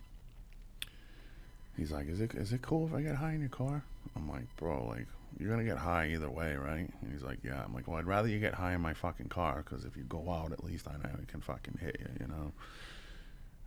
[1.77, 3.85] he's like, "Is it is it cool if I get high in your car?"
[4.17, 5.07] I'm like, "Bro, like
[5.39, 8.07] you're gonna get high either way, right?" And he's like, "Yeah." I'm like, "Well, I'd
[8.07, 10.89] rather you get high in my fucking car because if you go out, at least
[10.89, 12.53] I know I can fucking hit you, you know."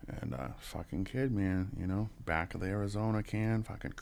[0.07, 3.93] And uh, fucking kid, man, you know, back of the Arizona can, fucking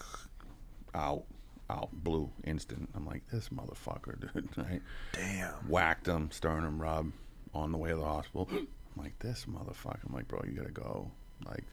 [0.96, 1.24] out,
[1.70, 2.90] out, blue, instant.
[2.94, 4.50] I'm like, this motherfucker, dude.
[4.58, 4.82] Right?
[5.14, 5.54] Damn.
[5.70, 7.12] Whacked him, sternum rub,
[7.54, 8.50] on the way to the hospital.
[8.52, 10.06] I'm like, this motherfucker.
[10.08, 11.10] I'm like, bro, you gotta go.
[11.46, 11.64] Like,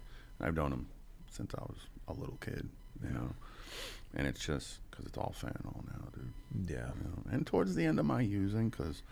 [0.41, 0.89] I've known him
[1.29, 1.79] since I was
[2.17, 2.69] a little kid,
[3.03, 3.31] you know.
[4.15, 6.71] And it's just because it's all fentanyl now, dude.
[6.71, 6.89] Yeah.
[6.97, 7.23] You know?
[7.31, 9.03] And towards the end of my using, because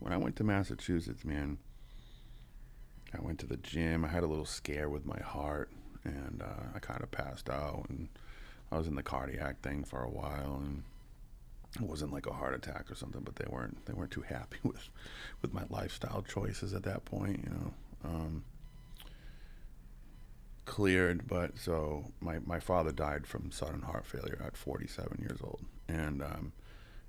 [0.00, 1.58] when I went to Massachusetts, man,
[3.16, 4.04] I went to the gym.
[4.04, 5.70] I had a little scare with my heart,
[6.04, 8.08] and uh, I kind of passed out, and
[8.70, 10.82] I was in the cardiac thing for a while, and
[11.76, 14.58] it wasn't like a heart attack or something, but they weren't they weren't too happy
[14.62, 14.88] with
[15.42, 17.74] with my lifestyle choices at that point, you know.
[18.04, 18.44] Um,
[20.70, 25.64] cleared, but so my, my father died from sudden heart failure at 47 years old,
[25.88, 26.52] and um,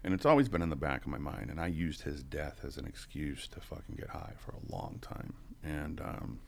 [0.03, 1.51] and it's always been in the back of my mind.
[1.51, 4.97] And I used his death as an excuse to fucking get high for a long
[5.03, 5.35] time.
[5.63, 6.39] And um,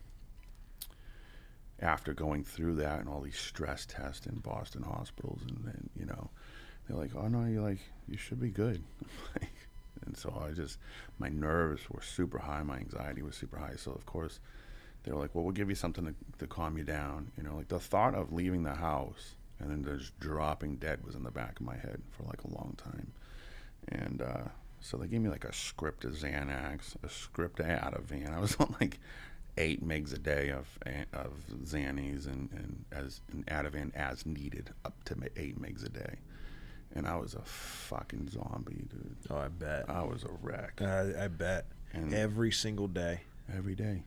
[1.80, 6.08] after going through that and all these stress tests in Boston hospitals, and then you
[6.08, 6.32] know,
[6.88, 8.84] they're like, "Oh no, you're like you should be good."
[10.06, 10.80] and so I just
[11.20, 13.76] my nerves were super high, my anxiety was super high.
[13.78, 14.40] So of course
[15.04, 17.56] they were like, "Well, we'll give you something to, to calm you down." You know,
[17.56, 21.32] like the thought of leaving the house and then just dropping dead was in the
[21.32, 23.12] back of my head for like a long time.
[23.90, 24.44] And uh,
[24.82, 28.34] so they gave me like a script of Xanax, a script of Ativan.
[28.34, 29.00] I was on like
[29.58, 30.68] eight megs a day of
[31.14, 31.32] of
[31.64, 36.16] Xannies and, and as an Ativan as needed, up to eight megs a day.
[36.96, 39.16] And I was a fucking zombie, dude.
[39.30, 39.90] Oh, I bet.
[39.90, 41.66] I was a wreck I, I bet.
[41.92, 43.22] And- Every single day.
[43.56, 44.04] every day.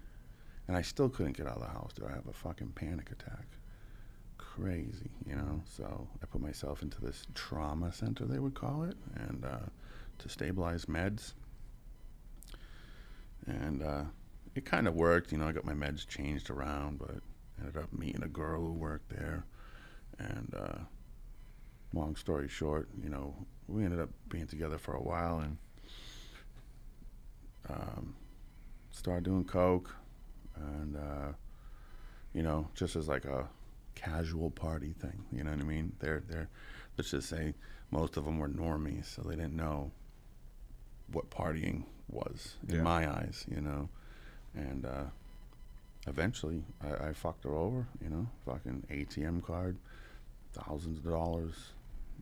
[0.68, 2.06] And I still couldn't get out of the house, dude.
[2.06, 3.46] I have a fucking panic attack.
[4.36, 5.62] Crazy, you know?
[5.64, 9.66] So I put myself into this trauma center, they would call it, and uh,
[10.18, 11.34] to stabilize meds.
[13.46, 14.04] And uh,
[14.56, 15.46] it kind of worked, you know.
[15.46, 17.16] I got my meds changed around, but
[17.60, 19.44] ended up meeting a girl who worked there.
[20.18, 20.78] And uh,
[21.92, 23.34] long story short, you know,
[23.68, 25.56] we ended up being together for a while and
[27.68, 28.14] um,
[28.90, 29.94] started doing coke
[30.56, 31.32] and uh,
[32.32, 33.46] you know just as like a
[33.94, 36.48] casual party thing you know what i mean they're they're
[36.98, 37.54] let's just say
[37.90, 39.90] most of them were normies so they didn't know
[41.12, 42.82] what partying was in Yeah.
[42.82, 43.88] my eyes you know
[44.54, 45.04] and uh,
[46.06, 47.86] eventually, I, I fucked her over.
[48.02, 49.76] You know, fucking ATM card,
[50.54, 51.72] thousands of dollars,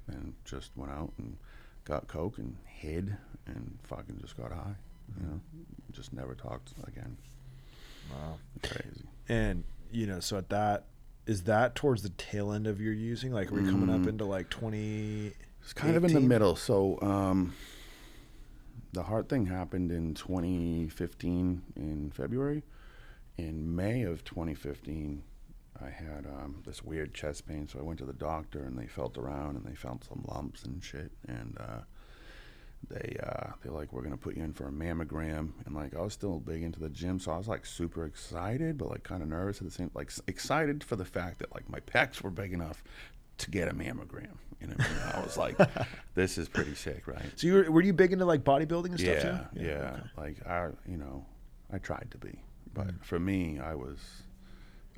[0.09, 1.37] and just went out and
[1.85, 3.17] got coke and hid
[3.47, 4.75] and fucking just got high.
[5.21, 5.41] You know,
[5.93, 7.17] just never talked again.
[8.11, 8.39] Wow.
[8.63, 9.05] Crazy.
[9.29, 10.85] And you know, so at that
[11.27, 13.33] is that towards the tail end of your using?
[13.33, 14.09] Like, are we coming up Mm.
[14.09, 15.33] into like twenty?
[15.63, 16.57] It's kind of in the middle.
[16.57, 17.55] So, um,
[18.93, 22.63] the heart thing happened in 2015 in February.
[23.39, 25.23] In May of 2015,
[25.83, 27.67] I had um, this weird chest pain.
[27.67, 30.65] So I went to the doctor and they felt around and they found some lumps
[30.65, 31.11] and shit.
[31.27, 31.81] And uh,
[32.89, 35.51] they uh, they're like, we're gonna put you in for a mammogram.
[35.67, 38.79] And like, I was still big into the gym, so I was like super excited,
[38.79, 39.91] but like kind of nervous at the same.
[39.95, 42.83] Like excited for the fact that like my pecs were big enough
[43.39, 44.37] to get a mammogram.
[44.61, 44.77] You know,
[45.15, 45.57] I, was like,
[46.15, 47.23] this is pretty sick, right?
[47.37, 49.61] So you were, were you big into like bodybuilding and Yeah, stuff too?
[49.61, 49.73] yeah.
[49.73, 50.03] okay.
[50.17, 51.27] Like I, you know,
[51.73, 52.39] I tried to be,
[52.73, 53.05] but Mm.
[53.05, 53.99] for me, I was.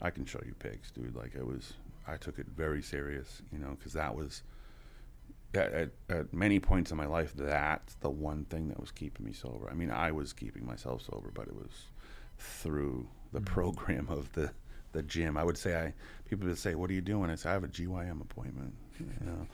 [0.03, 1.17] I can show you pics, dude.
[1.17, 1.73] Like it was.
[2.07, 4.43] I took it very serious, you know, because that was.
[5.57, 9.33] At, at, many points in my life, that's the one thing that was keeping me
[9.33, 9.69] sober.
[9.71, 11.71] I mean, I was keeping myself sober, but it was
[12.39, 13.47] through the Mm.
[13.47, 14.53] program of the
[14.93, 15.37] the gym.
[15.37, 15.93] I would say I
[16.29, 19.07] people would say, "What are you doing?" I say, "I have a GYM appointment," you
[19.27, 19.47] know,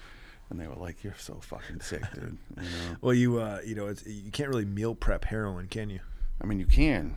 [0.50, 2.96] and they were like, "You're so fucking sick, dude." You know.
[3.00, 6.00] Well, you uh, you know, it's you can't really meal prep heroin, can you?
[6.40, 7.16] I mean, you can.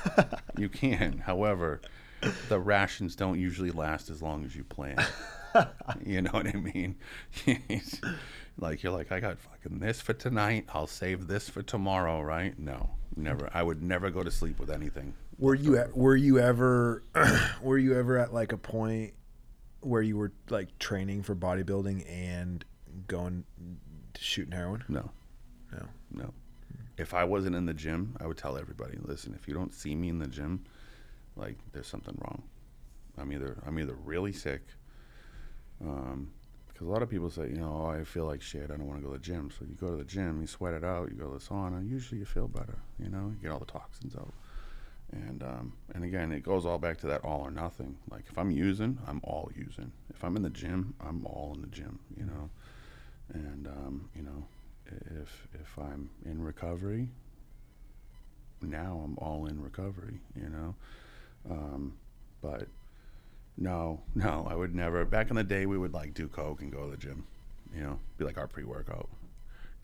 [0.56, 1.18] you can.
[1.18, 1.80] However,
[2.48, 4.96] the rations don't usually last as long as you plan.
[6.04, 6.96] you know what I mean?
[8.58, 10.66] like you're like, I got fucking this for tonight.
[10.72, 12.58] I'll save this for tomorrow, right?
[12.58, 13.48] No, never.
[13.52, 15.14] I would never go to sleep with anything.
[15.38, 17.02] Were you e- were you ever
[17.62, 19.12] were you ever at like a point
[19.80, 22.64] where you were like training for bodybuilding and
[23.06, 23.44] going
[24.18, 24.82] shooting heroin?
[24.88, 25.10] No,
[25.72, 25.86] No.
[26.10, 26.34] no.
[26.96, 29.94] If I wasn't in the gym, I would tell everybody, listen, if you don't see
[29.94, 30.64] me in the gym,
[31.36, 32.42] like there's something wrong.
[33.18, 34.62] I'm either I'm either really sick,
[35.82, 36.30] um,
[36.76, 38.64] because a lot of people say, you know, oh, I feel like shit.
[38.64, 39.50] I don't want to go to the gym.
[39.50, 41.88] So you go to the gym, you sweat it out, you go to the sauna.
[41.88, 42.76] Usually you feel better.
[42.98, 44.34] You know, you get all the toxins out.
[45.10, 47.96] And um, and again, it goes all back to that all or nothing.
[48.10, 49.90] Like if I'm using, I'm all using.
[50.10, 51.98] If I'm in the gym, I'm all in the gym.
[52.14, 52.50] You know,
[53.32, 54.44] and um, you know,
[55.22, 57.08] if if I'm in recovery,
[58.60, 60.18] now I'm all in recovery.
[60.34, 60.74] You know,
[61.48, 61.94] um,
[62.42, 62.66] but
[63.58, 65.04] no, no, I would never.
[65.04, 67.26] Back in the day, we would like do coke and go to the gym.
[67.74, 69.08] You know, be like our pre-workout.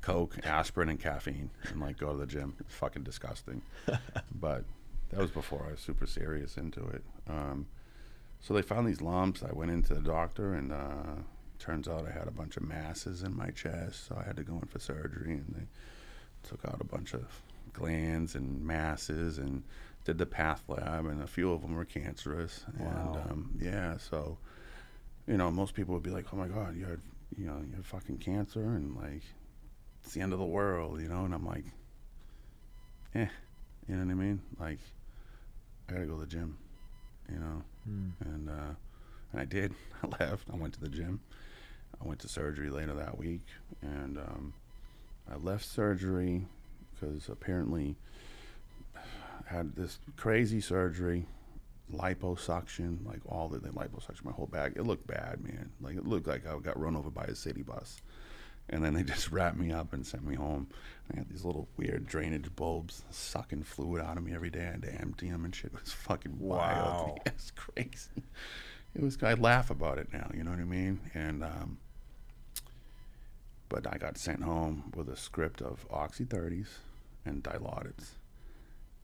[0.01, 2.55] Coke, aspirin, and caffeine, and like go to the gym.
[2.61, 3.63] It's fucking disgusting.
[4.35, 4.65] but
[5.11, 7.05] that was before I was super serious into it.
[7.29, 7.67] Um,
[8.41, 9.43] so they found these lumps.
[9.43, 11.23] I went into the doctor, and uh,
[11.59, 14.09] turns out I had a bunch of masses in my chest.
[14.09, 17.25] So I had to go in for surgery, and they took out a bunch of
[17.73, 19.63] glands and masses, and
[20.05, 22.65] did the path lab, and a few of them were cancerous.
[22.79, 22.87] Wow.
[22.87, 24.39] And um, yeah, so
[25.27, 27.01] you know, most people would be like, "Oh my God, you had
[27.37, 29.23] you know you had fucking cancer," and like
[30.05, 31.25] it's the end of the world, you know.
[31.25, 31.65] And I'm like,
[33.15, 33.29] eh,
[33.89, 34.43] you know what I mean?
[34.59, 34.79] Like,
[35.89, 36.59] I gotta go to the gym,
[37.31, 37.63] you know.
[37.89, 38.13] Mm.
[38.21, 38.75] And uh,
[39.33, 39.75] and I did.
[40.03, 40.49] I left.
[40.53, 41.21] I went to the gym.
[42.03, 43.47] I went to surgery later that week,
[43.81, 44.55] and um,
[45.31, 46.47] I left surgery
[46.93, 47.97] because apparently
[49.47, 51.27] had this crazy surgery,
[51.93, 54.73] liposuction, like all the, the liposuction, my whole back.
[54.77, 55.71] It looked bad, man.
[55.81, 58.01] Like it looked like I got run over by a city bus.
[58.71, 60.69] And then they just wrapped me up and sent me home.
[61.13, 64.61] I had these little weird drainage bulbs sucking fluid out of me every day.
[64.67, 65.73] I had to empty them and shit.
[65.75, 66.57] It was fucking Wow.
[66.59, 67.21] wild.
[67.27, 68.23] It's crazy.
[68.95, 69.17] It was.
[69.23, 70.31] I laugh about it now.
[70.35, 71.01] You know what I mean?
[71.15, 71.79] And um,
[73.69, 76.67] but I got sent home with a script of Oxy 30s
[77.25, 78.05] and Dilaudid,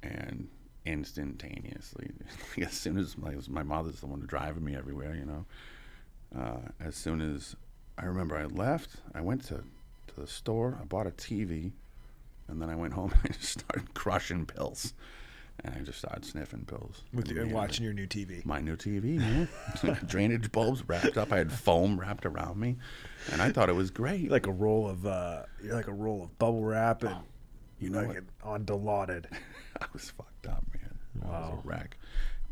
[0.03, 0.49] and
[0.84, 2.11] instantaneously,
[2.62, 5.46] as soon as my, my mother's the one driving me everywhere, you know,
[6.36, 7.57] uh, as soon as
[7.96, 11.72] I remember I left, I went to, to the store, I bought a TV,
[12.49, 14.94] and then I went home and I just started crushing pills.
[15.64, 17.03] And I just started sniffing pills.
[17.12, 18.46] With you, watching your new TV.
[18.46, 19.49] My new TV, man.
[20.07, 21.32] Drainage bulbs wrapped up.
[21.32, 22.76] I had foam wrapped around me,
[23.32, 24.30] and I thought it was great.
[24.30, 27.16] Like a roll of uh, like a roll of bubble wrap and
[27.80, 29.24] you know like it on Dilaudid.
[29.82, 30.98] I was fucked up, man.
[31.24, 31.60] I was Wow.
[31.64, 31.96] a wreck.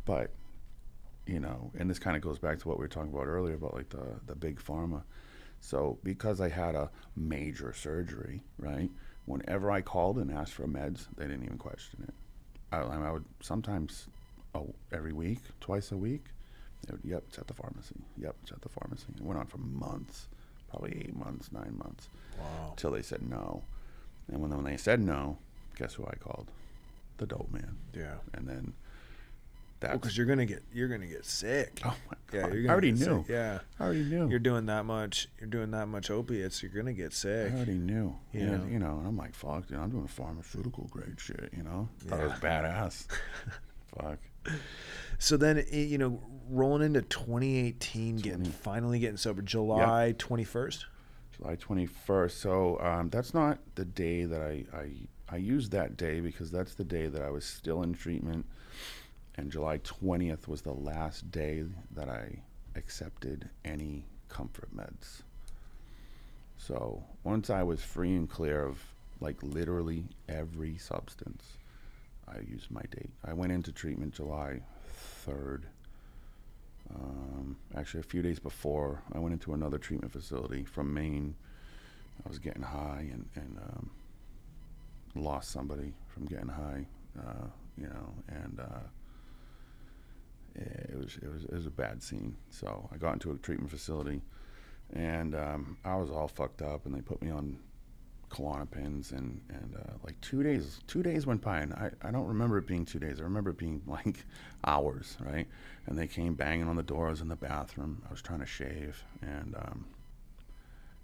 [0.05, 0.31] But
[1.27, 3.55] you know, and this kind of goes back to what we were talking about earlier
[3.55, 5.03] about like the the big pharma.
[5.61, 8.91] So because I had a major surgery, right?
[9.25, 12.15] Whenever I called and asked for meds, they didn't even question it.
[12.71, 14.07] I, I would sometimes,
[14.55, 16.27] oh, every week, twice a week.
[16.87, 17.97] They would, yep, it's at the pharmacy.
[18.19, 19.07] Yep, it's at the pharmacy.
[19.17, 20.29] It went on for months,
[20.71, 22.09] probably eight months, nine months,
[22.39, 22.69] Wow.
[22.71, 23.65] until they said no.
[24.29, 25.39] And when when they said no,
[25.77, 26.53] guess who I called?
[27.19, 28.17] The dope man Yeah.
[28.35, 28.75] and then
[29.81, 31.81] that's because you're gonna get you're gonna get sick.
[31.85, 32.55] oh my yeah, god.
[32.55, 32.99] you're I already knew.
[33.23, 33.29] sick.
[33.29, 34.29] Yeah, I already knew.
[34.31, 35.29] you're doing that much.
[35.39, 36.63] You're doing that much opiates.
[36.63, 37.53] You're gonna get sick.
[37.53, 38.17] I already knew.
[38.33, 38.67] You You know, know?
[38.67, 41.89] you know, and I'm like, fuck, dude, I'm doing pharmaceutical grade shit, you know?
[42.07, 43.07] Thought it was badass.
[44.01, 44.19] fuck.
[45.19, 50.85] So then, eh, you know, rolling into 2018, getting finally getting sober, July 21st.
[51.37, 52.31] July 21st.
[52.31, 54.91] So um, that's not the day that I, I
[55.29, 58.47] I used that day because that's the day that I was still in treatment,
[59.37, 61.65] and July 20th was the last day
[61.95, 62.41] that I
[62.77, 65.23] accepted any comfort meds.
[66.59, 68.83] So once I was free and clear of
[69.21, 71.45] like literally every substance,
[72.29, 73.11] I used my date.
[73.25, 74.61] I went into treatment July
[75.27, 75.63] 3rd.
[76.95, 81.35] Um, actually, a few days before, I went into another treatment facility from Maine.
[82.25, 83.91] I was getting high and, and um,
[85.23, 86.87] lost somebody from getting high,
[87.19, 87.47] uh,
[87.77, 88.81] you know, and uh,
[90.55, 92.37] it was it was it was a bad scene.
[92.51, 94.23] So I got into a treatment facility,
[94.93, 97.59] and um, I was all fucked up, and they put me on
[98.31, 102.27] Klonopins, and and uh, like two days two days went by, and I, I don't
[102.27, 103.21] remember it being two days.
[103.21, 104.25] I remember it being like
[104.65, 105.47] hours, right?
[105.87, 107.07] And they came banging on the door.
[107.07, 108.03] In the bathroom.
[108.09, 109.87] I was trying to shave, and um,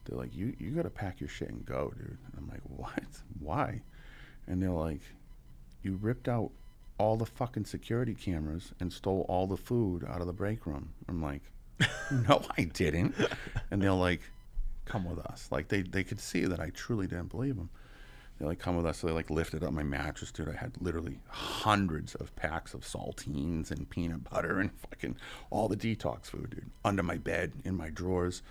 [0.05, 2.63] they're like, "You you got to pack your shit and go, dude." And I'm like,
[2.65, 3.05] "What?
[3.39, 3.83] Why?"
[4.47, 5.01] And they're like,
[5.83, 6.51] "You ripped out
[6.99, 10.91] all the fucking security cameras and stole all the food out of the break room."
[11.09, 11.43] I'm like,
[12.11, 13.15] "No, I didn't."
[13.71, 14.21] And they're like,
[14.85, 17.71] "Come with us." Like they they could see that I truly didn't believe them.
[18.43, 18.99] They like come with us.
[18.99, 20.49] So they like lifted up my mattress, dude.
[20.49, 25.17] I had literally hundreds of packs of saltines and peanut butter and fucking
[25.51, 28.43] all the detox food, dude, under my bed in my drawers.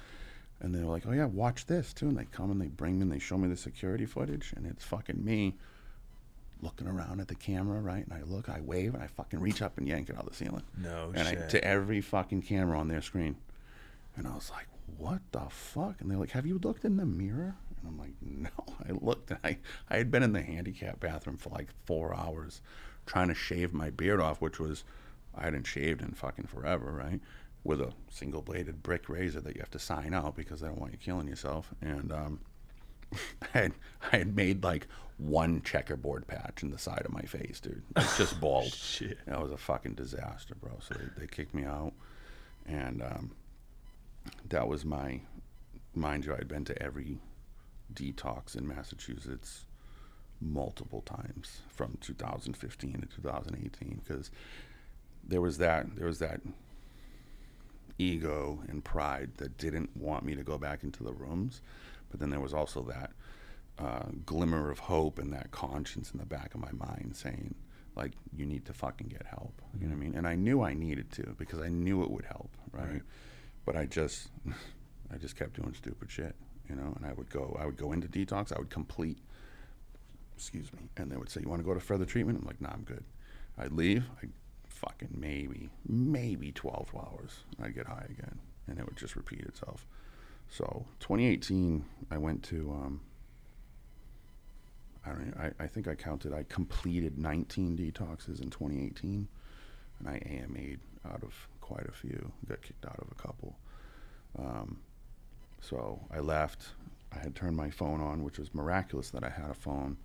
[0.62, 3.02] And they're like, "Oh yeah, watch this too." And they come and they bring me
[3.02, 5.56] and they show me the security footage, and it's fucking me
[6.62, 8.06] looking around at the camera, right?
[8.06, 10.30] And I look, I wave, and I fucking reach up and yank it out of
[10.30, 10.64] the ceiling.
[10.78, 11.50] No and I, shit.
[11.50, 13.36] to every fucking camera on their screen.
[14.16, 17.06] And I was like, "What the fuck?" And they're like, "Have you looked in the
[17.06, 18.50] mirror?" And I'm like, "No."
[18.88, 19.32] I looked.
[19.32, 19.58] And I
[19.90, 22.62] I had been in the handicap bathroom for like four hours,
[23.06, 24.84] trying to shave my beard off, which was
[25.36, 27.20] I hadn't shaved in fucking forever, right?
[27.64, 30.80] With a single bladed Bic razor that you have to sign out because they don't
[30.80, 31.74] want you killing yourself.
[31.82, 32.40] And um,
[33.14, 33.74] I had
[34.12, 34.88] I had made like
[35.22, 37.84] one checkerboard patch in the side of my face, dude.
[37.96, 38.74] It's just bald.
[38.74, 39.20] Shit.
[39.28, 40.72] That was a fucking disaster, bro.
[40.80, 41.94] So they, they kicked me out,
[42.66, 43.32] and um,
[44.50, 45.22] that was my,
[45.94, 47.20] mind you, I'd been to every
[47.94, 49.66] detox in Massachusetts
[50.40, 54.32] multiple times from 2015 to 2018 because
[55.24, 56.42] there was that there was that
[58.00, 61.62] ego and pride that didn't want me to go back into the rooms,
[62.10, 63.12] but then there was also that
[63.80, 67.56] uh, glimmer of hope and that conscience in the back of my mind saying,
[67.96, 69.62] like, you need to fucking get help.
[69.80, 70.16] You know what I mean?
[70.16, 72.92] And I knew I needed to because I knew it would help, right?
[72.92, 73.02] Right.
[73.66, 74.30] But I just,
[75.14, 76.36] I just kept doing stupid shit,
[76.70, 76.94] you know.
[76.96, 78.56] And I would go, I would go into detox.
[78.56, 79.18] I would complete,
[80.36, 82.62] excuse me, and they would say, "You want to go to further treatment?" I'm like,
[82.62, 83.04] "Nah, I'm good."
[83.58, 84.06] I'd leave.
[84.24, 84.28] I
[84.68, 87.44] fucking maybe, maybe 12 hours.
[87.62, 89.86] I'd get high again, and it would just repeat itself.
[90.50, 92.72] So 2018, I went to.
[92.72, 93.02] Um,
[95.06, 95.36] I don't.
[95.38, 96.34] I, I think I counted.
[96.34, 99.28] I completed 19 detoxes in 2018,
[100.00, 100.80] and I AMA'd
[101.10, 102.32] out of quite a few.
[102.48, 103.56] Got kicked out of a couple.
[104.38, 104.80] Um,
[105.62, 106.68] so I left.
[107.14, 109.98] I had turned my phone on, which was miraculous that I had a phone.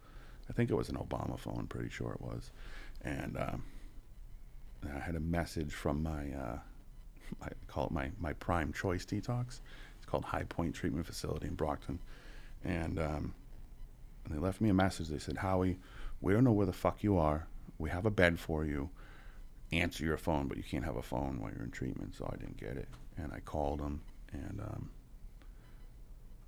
[0.48, 1.66] I think it was an Obama phone.
[1.68, 2.50] Pretty sure it was,
[3.02, 3.36] and.
[3.36, 3.62] Um,
[4.94, 6.58] I had a message from my, uh,
[7.42, 9.60] I call it my, my prime choice detox.
[9.96, 11.98] It's called High Point Treatment Facility in Brockton.
[12.64, 13.34] And, um,
[14.26, 15.08] and they left me a message.
[15.08, 15.78] They said, Howie,
[16.20, 17.46] we don't know where the fuck you are.
[17.78, 18.90] We have a bed for you.
[19.72, 22.14] Answer your phone, but you can't have a phone while you're in treatment.
[22.14, 22.88] So I didn't get it.
[23.16, 24.00] And I called them.
[24.32, 24.90] And um,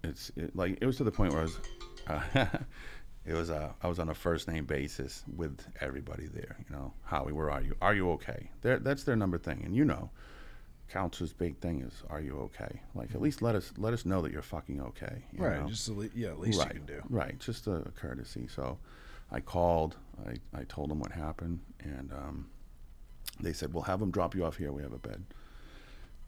[0.03, 1.61] it's it, like, it was to the point where I was,
[2.07, 2.47] uh,
[3.27, 6.57] it was a I was on a first name basis with everybody there.
[6.69, 7.77] You know, Howie, where are you?
[7.81, 8.51] Are you okay?
[8.63, 10.11] They're, that's their number thing, and you know,
[10.89, 12.81] counselor's big thing is, are you okay?
[12.95, 15.25] Like at least let us let us know that you're fucking okay.
[15.33, 15.61] you Right.
[15.61, 15.69] know?
[15.69, 17.03] Just le- yeah, at least right, you can do.
[17.09, 18.47] Right, just a courtesy.
[18.49, 18.79] So,
[19.31, 19.97] I called.
[20.27, 22.47] I, I told them what happened, and um,
[23.41, 24.73] they said, "We'll have them drop you off here.
[24.73, 25.23] We have a bed."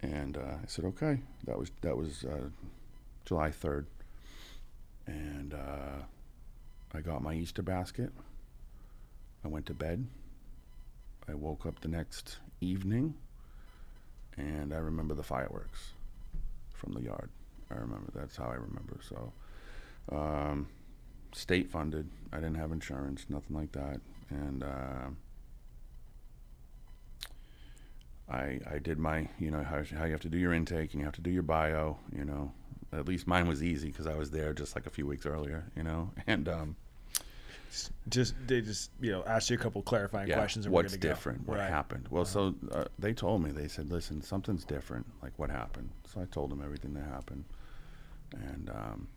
[0.03, 2.49] And uh, I said, "Okay." That was that was uh,
[3.25, 3.87] July third,
[5.07, 6.03] and uh,
[6.95, 8.13] I got my Easter basket.
[9.45, 10.07] I went to bed.
[11.29, 13.15] I woke up the next evening,
[14.41, 15.91] and I remember the fireworks
[16.73, 17.31] from the yard.
[17.71, 18.99] I remember that's how I remember.
[19.09, 19.33] So,
[20.11, 20.69] um,
[21.33, 22.09] state funded.
[22.33, 25.11] I didn't have insurance, nothing like that, and uh,
[28.29, 31.01] I I did my you know how how you have to do your intake and
[31.01, 31.99] you have to do your bio.
[32.17, 32.53] You know,
[32.93, 35.65] at least mine was easy because I was there just like a few weeks earlier.
[35.77, 36.77] You know, and um,
[38.09, 40.67] Just they just you know ask you a couple clarifying yeah, questions.
[40.67, 41.09] And what's good go.
[41.09, 41.47] different?
[41.47, 41.69] What Right.
[41.71, 42.09] happened?
[42.11, 43.51] Well, so uh, they told me.
[43.53, 45.07] They said, "Listen, something's different.
[45.23, 47.45] Like what happened?" So I told them everything that happened,
[48.33, 49.09] and um,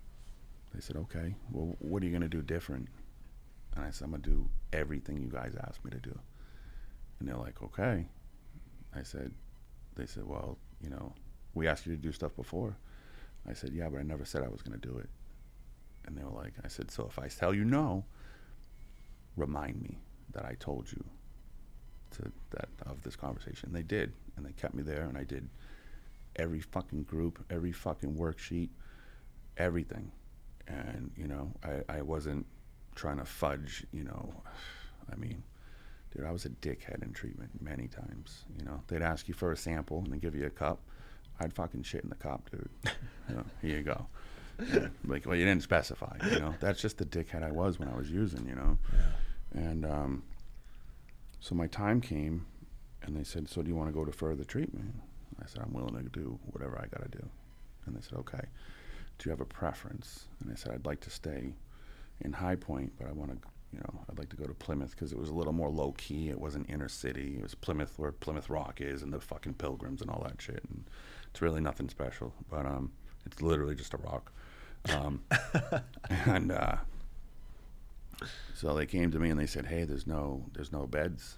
[0.73, 2.87] they said, "Okay, well, what are you gonna do different?"
[3.75, 6.17] And I said, "I'm gonna do everything you guys asked me to do."
[7.19, 8.05] And they're like, "Okay."
[8.95, 9.31] I said,
[9.95, 11.15] "They said, well, you know,
[11.55, 12.75] we asked you to do stuff before."
[13.49, 15.09] I said, "Yeah, but I never said I was gonna do it."
[16.05, 18.05] And they were like, "I said, so if I tell you no."
[19.35, 19.97] Remind me
[20.33, 21.03] that I told you
[22.11, 23.67] to that of this conversation.
[23.67, 25.47] And They did, and they kept me there, and I did
[26.35, 28.69] every fucking group, every fucking worksheet,
[29.57, 30.11] everything.
[30.67, 32.45] And you know, I, I wasn't
[32.95, 33.85] trying to fudge.
[33.91, 34.33] You know,
[35.11, 35.43] I mean,
[36.15, 38.45] dude, I was a dickhead in treatment many times.
[38.57, 40.79] You know, they'd ask you for a sample and they give you a cup.
[41.39, 42.69] I'd fucking shit in the cup, dude.
[43.29, 44.07] you know, here you go.
[44.71, 46.17] Yeah, like, well, you didn't specify.
[46.31, 48.47] You know, that's just the dickhead I was when I was using.
[48.47, 48.77] You know.
[49.53, 50.23] And um,
[51.39, 52.45] so my time came,
[53.03, 54.95] and they said, "So do you want to go to further treatment?"
[55.41, 57.29] I said, "I'm willing to do whatever I got to do."
[57.85, 58.41] And they said, "Okay.
[59.19, 61.53] Do you have a preference?" And I said, "I'd like to stay
[62.21, 64.91] in High Point, but I want to, you know, I'd like to go to Plymouth
[64.91, 66.29] because it was a little more low key.
[66.29, 67.35] It wasn't inner city.
[67.37, 70.63] It was Plymouth where Plymouth Rock is, and the fucking pilgrims and all that shit.
[70.69, 70.85] And
[71.29, 72.91] it's really nothing special, but um,
[73.25, 74.31] it's literally just a rock."
[74.89, 75.23] Um,
[76.09, 76.75] and uh,
[78.53, 81.35] so they came to me and they said, "Hey, there's no there's no beds.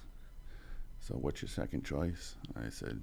[1.00, 3.02] So what's your second choice?" I said,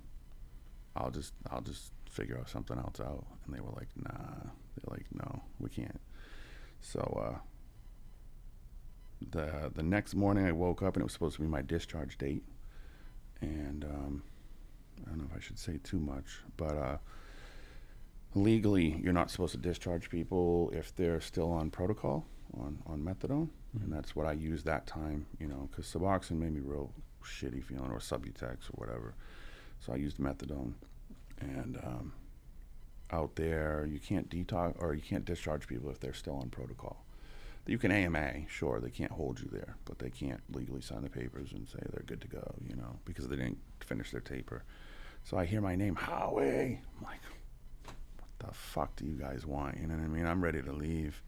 [0.96, 4.96] "I'll just I'll just figure out something else out." And they were like, "Nah." They're
[4.96, 6.00] like, "No, we can't."
[6.80, 7.38] So uh,
[9.30, 12.18] the the next morning, I woke up and it was supposed to be my discharge
[12.18, 12.44] date,
[13.40, 14.22] and um,
[15.06, 16.96] I don't know if I should say too much, but uh,
[18.34, 22.26] legally, you're not supposed to discharge people if they're still on protocol
[22.58, 23.48] on on methadone,
[23.80, 26.92] and that's what I used that time, you know, because Suboxone made me real
[27.24, 29.14] shitty feeling, or Subutex or whatever.
[29.80, 30.74] So I used methadone,
[31.40, 32.12] and um,
[33.10, 37.04] out there, you can't detox or you can't discharge people if they're still on protocol.
[37.66, 41.08] You can AMA, sure, they can't hold you there, but they can't legally sign the
[41.08, 44.64] papers and say they're good to go, you know, because they didn't finish their taper.
[45.22, 46.80] So I hear my name, Howie.
[46.98, 47.20] I'm like,
[48.46, 49.78] the fuck do you guys want?
[49.78, 50.26] You know what I mean?
[50.26, 51.22] I'm ready to leave.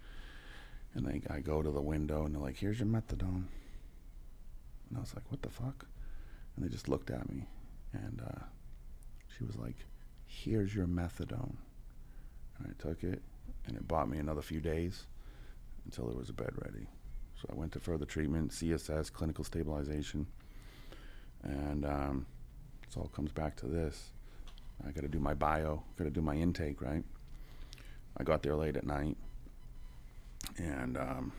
[0.94, 3.44] And they, I go to the window and they're like, here's your methadone.
[4.88, 5.86] And I was like, what the fuck?
[6.56, 7.46] And they just looked at me.
[7.92, 8.44] And uh,
[9.36, 9.76] she was like,
[10.26, 11.56] here's your methadone.
[12.58, 13.22] And I took it
[13.66, 15.06] and it bought me another few days
[15.84, 16.86] until there was a bed ready.
[17.40, 20.26] So I went to further treatment, CSS, clinical stabilization.
[21.42, 22.26] And um,
[22.88, 24.10] it all comes back to this.
[24.86, 27.04] I got to do my bio, got to do my intake, right?
[28.16, 29.16] I got there late at night,
[30.56, 31.32] and um,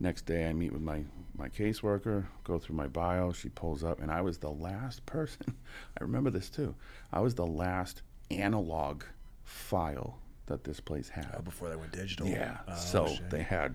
[0.00, 1.04] next day I meet with my
[1.36, 3.32] my caseworker, go through my bio.
[3.32, 5.54] She pulls up, and I was the last person.
[6.00, 6.74] I remember this too.
[7.12, 9.02] I was the last analog
[9.44, 11.34] file that this place had.
[11.36, 12.26] Oh, before they went digital.
[12.26, 12.58] Yeah.
[12.68, 13.30] Oh, so shit.
[13.30, 13.74] they had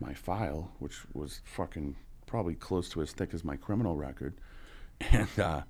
[0.00, 4.34] my file, which was fucking probably close to as thick as my criminal record,
[5.00, 5.62] and uh,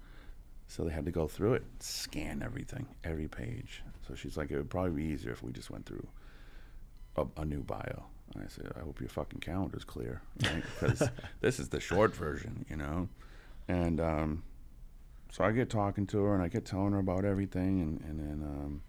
[0.72, 3.82] so they had to go through it, scan everything, every page.
[4.08, 6.06] So she's like, it would probably be easier if we just went through
[7.14, 8.04] a, a new bio.
[8.34, 10.62] And I said, I hope your fucking calendar's clear, right?
[10.80, 11.10] Because
[11.42, 13.10] this is the short version, you know.
[13.68, 14.44] And um,
[15.30, 18.18] so I get talking to her and I get telling her about everything, and and
[18.18, 18.42] then.
[18.42, 18.82] Um,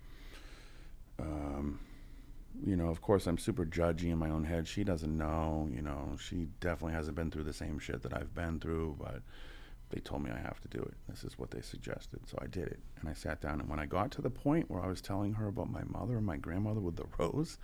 [1.20, 1.80] um,
[2.66, 4.68] you know, of course, I'm super judgy in my own head.
[4.68, 8.34] She doesn't know, you know, she definitely hasn't been through the same shit that I've
[8.36, 9.22] been through, but
[9.94, 10.96] they told me I have to do it.
[11.08, 12.20] This is what they suggested.
[12.28, 12.80] So I did it.
[13.00, 13.60] And I sat down.
[13.60, 16.18] And when I got to the point where I was telling her about my mother
[16.18, 17.60] and my grandmother with the rose,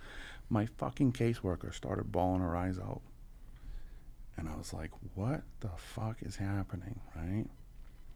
[0.48, 3.00] my fucking caseworker started bawling her eyes out.
[4.36, 7.46] And I was like, what the fuck is happening, right?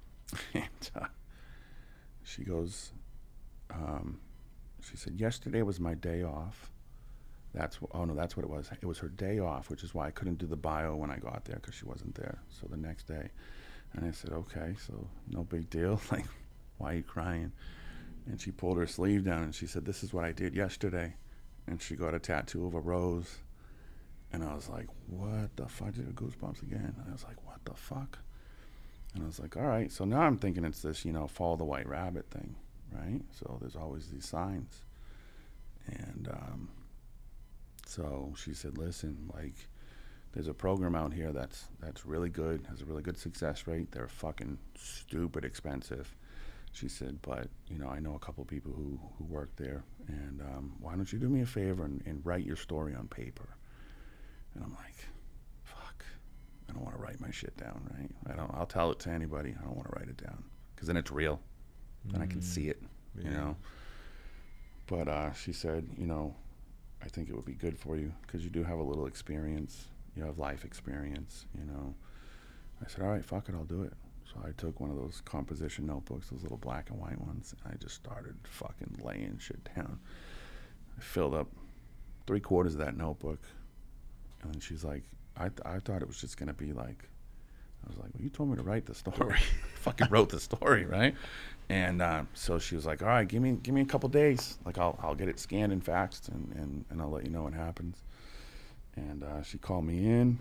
[0.54, 1.06] and uh,
[2.22, 2.92] she goes,
[3.72, 4.20] um,
[4.80, 6.70] she said, yesterday was my day off.
[7.52, 8.68] That's oh no, that's what it was.
[8.80, 11.18] It was her day off, which is why I couldn't do the bio when I
[11.18, 12.38] got there because she wasn't there.
[12.48, 13.30] So the next day,
[13.94, 16.00] and I said, okay, so no big deal.
[16.12, 16.26] Like,
[16.78, 17.52] why are you crying?
[18.26, 21.14] And she pulled her sleeve down and she said, this is what I did yesterday.
[21.66, 23.38] And she got a tattoo of a rose.
[24.32, 25.88] And I was like, what the fuck?
[25.88, 26.94] I did goosebumps again.
[26.98, 28.18] And I was like, what the fuck?
[29.14, 29.92] And I was like, all right.
[29.92, 32.56] So now I'm thinking it's this, you know, follow the white rabbit thing,
[32.92, 33.20] right?
[33.38, 34.82] So there's always these signs.
[35.86, 36.68] And um,
[37.86, 39.54] so she said, listen, like,
[40.34, 43.92] there's a program out here that's that's really good, has a really good success rate.
[43.92, 46.14] They're fucking stupid expensive.
[46.72, 50.40] She said, but you know, I know a couple people who who work there, and
[50.42, 53.48] um, why don't you do me a favor and, and write your story on paper?
[54.54, 54.96] And I'm like,
[55.62, 56.04] fuck,
[56.68, 58.10] I don't want to write my shit down, right?
[58.32, 58.50] I don't.
[58.54, 59.54] I'll tell it to anybody.
[59.58, 60.42] I don't want to write it down
[60.74, 61.38] because then it's real,
[62.06, 62.82] then I can see it,
[63.16, 63.56] you know.
[64.88, 66.34] But uh, she said, you know,
[67.02, 69.86] I think it would be good for you because you do have a little experience.
[70.16, 71.94] You have life experience, you know.
[72.84, 73.92] I said, all right, fuck it, I'll do it.
[74.26, 77.72] So I took one of those composition notebooks, those little black and white ones, and
[77.72, 79.98] I just started fucking laying shit down.
[80.96, 81.48] I filled up
[82.26, 83.40] three quarters of that notebook,
[84.42, 85.02] and then she's like,
[85.36, 87.08] I, th- I thought it was just gonna be like,
[87.84, 89.38] I was like, well, you told me to write the story.
[89.74, 91.14] fucking wrote the story, right?
[91.68, 94.58] And uh, so she was like, all right, give me give me a couple days.
[94.64, 97.42] Like I'll I'll get it scanned and faxed, and, and, and I'll let you know
[97.42, 98.02] what happens.
[98.96, 100.38] And uh, she called me in,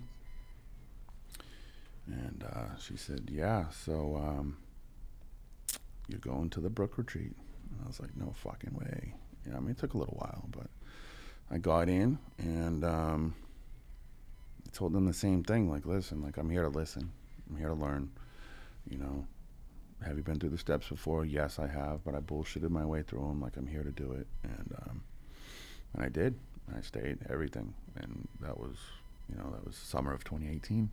[2.07, 4.57] and uh, she said, yeah, so um,
[6.07, 7.33] you're going to the Brook Retreat.
[7.71, 9.13] And I was like, no fucking way.
[9.47, 10.67] Yeah, I mean, it took a little while, but
[11.49, 13.35] I got in and um,
[14.65, 15.69] I told them the same thing.
[15.69, 17.11] Like, listen, like I'm here to listen.
[17.49, 18.11] I'm here to learn.
[18.89, 19.25] You know,
[20.05, 21.25] have you been through the steps before?
[21.25, 23.41] Yes, I have, but I bullshitted my way through them.
[23.41, 25.03] Like I'm here to do it, and um,
[25.93, 26.35] and I did.
[26.75, 28.77] I stayed everything, and that was,
[29.29, 30.89] you know, that was summer of 2018,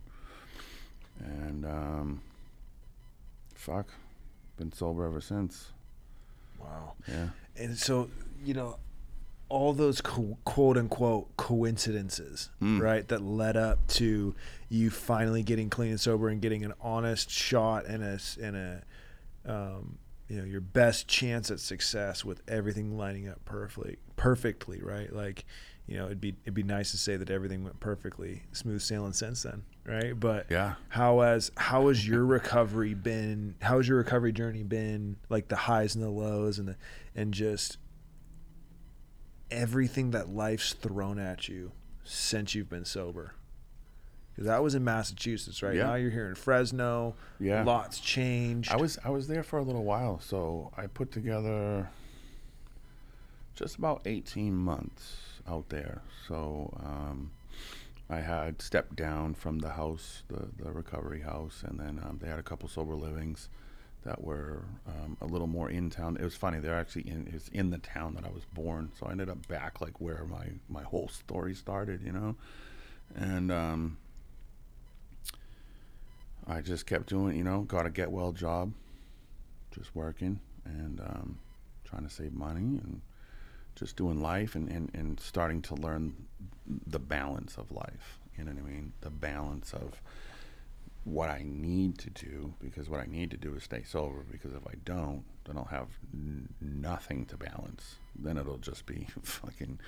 [1.23, 2.21] and um,
[3.55, 3.87] fuck,
[4.57, 5.71] been sober ever since.
[6.59, 6.93] Wow.
[7.07, 7.29] Yeah.
[7.57, 8.09] And so,
[8.43, 8.77] you know,
[9.49, 12.79] all those co- quote unquote coincidences, Mm.
[12.81, 14.33] right, that led up to
[14.69, 18.83] you finally getting clean and sober and getting an honest shot and a and a
[19.45, 19.97] um,
[20.31, 25.11] you know your best chance at success with everything lining up perfectly perfectly right?
[25.11, 25.43] Like
[25.87, 29.11] you know it'd be it'd be nice to say that everything went perfectly smooth sailing
[29.11, 30.17] since then right?
[30.17, 30.75] But Yeah.
[30.87, 35.57] how has how has your recovery been how has your recovery journey been like the
[35.57, 36.77] highs and the lows and the
[37.13, 37.77] and just
[39.49, 41.73] everything that life's thrown at you
[42.05, 43.33] since you've been sober
[44.31, 45.87] because that was in massachusetts right Yeah.
[45.87, 47.63] now you're here in fresno Yeah.
[47.63, 51.89] lots changed I was I was there for a little while, so I put together
[53.55, 55.17] just about 18 months
[55.47, 56.01] out there.
[56.27, 57.31] So um,
[58.09, 62.27] I had stepped down from the house, the, the recovery house, and then um, they
[62.29, 63.49] had a couple sober livings
[64.03, 66.17] that were um, a little more in town.
[66.17, 69.05] It was funny; they're actually in it's in the town that I was born, so
[69.07, 72.35] I ended up back like where my my whole story started, you know,
[73.15, 73.51] and.
[73.51, 73.97] Um,
[76.47, 78.73] I just kept doing, you know, got a get well job,
[79.71, 81.39] just working and um,
[81.85, 83.01] trying to save money and
[83.75, 86.13] just doing life and, and, and starting to learn
[86.87, 88.19] the balance of life.
[88.37, 88.93] You know what I mean?
[89.01, 90.01] The balance of
[91.03, 94.53] what I need to do because what I need to do is stay sober because
[94.53, 97.95] if I don't, then I'll have n- nothing to balance.
[98.15, 99.79] Then it'll just be fucking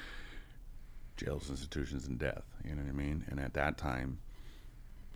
[1.17, 2.43] jails, institutions, and death.
[2.65, 3.25] You know what I mean?
[3.29, 4.19] And at that time,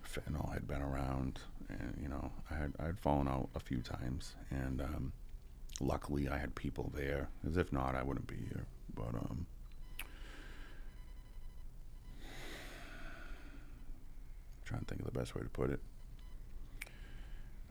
[0.08, 1.40] fentanyl had been around,
[1.70, 5.14] and you know, I had I had fallen out a few times, and um,
[5.80, 7.30] luckily I had people there.
[7.46, 8.66] As if not, I wouldn't be here.
[8.96, 9.46] But um,
[14.66, 15.80] trying to think of the best way to put it.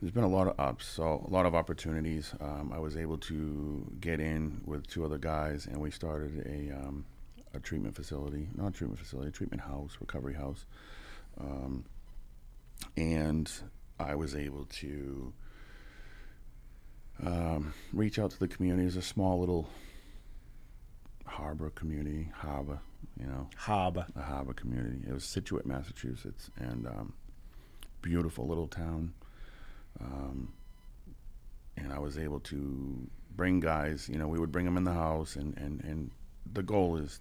[0.00, 2.34] There's been a lot of ups, so a lot of opportunities.
[2.40, 6.76] Um, I was able to get in with two other guys, and we started a
[6.76, 7.06] um,
[7.54, 10.66] a treatment facility, not treatment facility, treatment house, recovery house.
[11.40, 11.84] Um,
[12.96, 13.50] and
[13.98, 15.32] I was able to
[17.24, 18.86] um, reach out to the community.
[18.86, 19.68] It's a small little
[21.24, 22.80] harbor community, harbor,
[23.18, 24.06] you know, Haba.
[24.16, 25.00] a harbor community.
[25.06, 27.12] It was Scituate, Massachusetts, and um,
[28.02, 29.12] beautiful little town.
[30.00, 30.52] Um,
[31.76, 34.08] and I was able to bring guys.
[34.08, 36.10] You know, we would bring them in the house, and and and
[36.52, 37.20] the goal is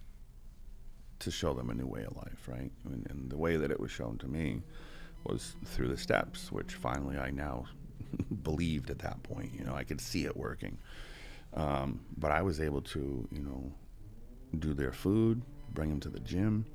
[1.19, 2.71] to show them a new way of life, right?
[2.85, 4.61] And, and the way that it was shown to me
[5.25, 7.65] was through the steps, which finally I now
[8.43, 9.53] believed at that point.
[9.57, 10.77] You know, I could see it working.
[11.53, 13.71] Um, but I was able to, you know,
[14.59, 15.41] do their food,
[15.73, 16.65] bring them to the gym,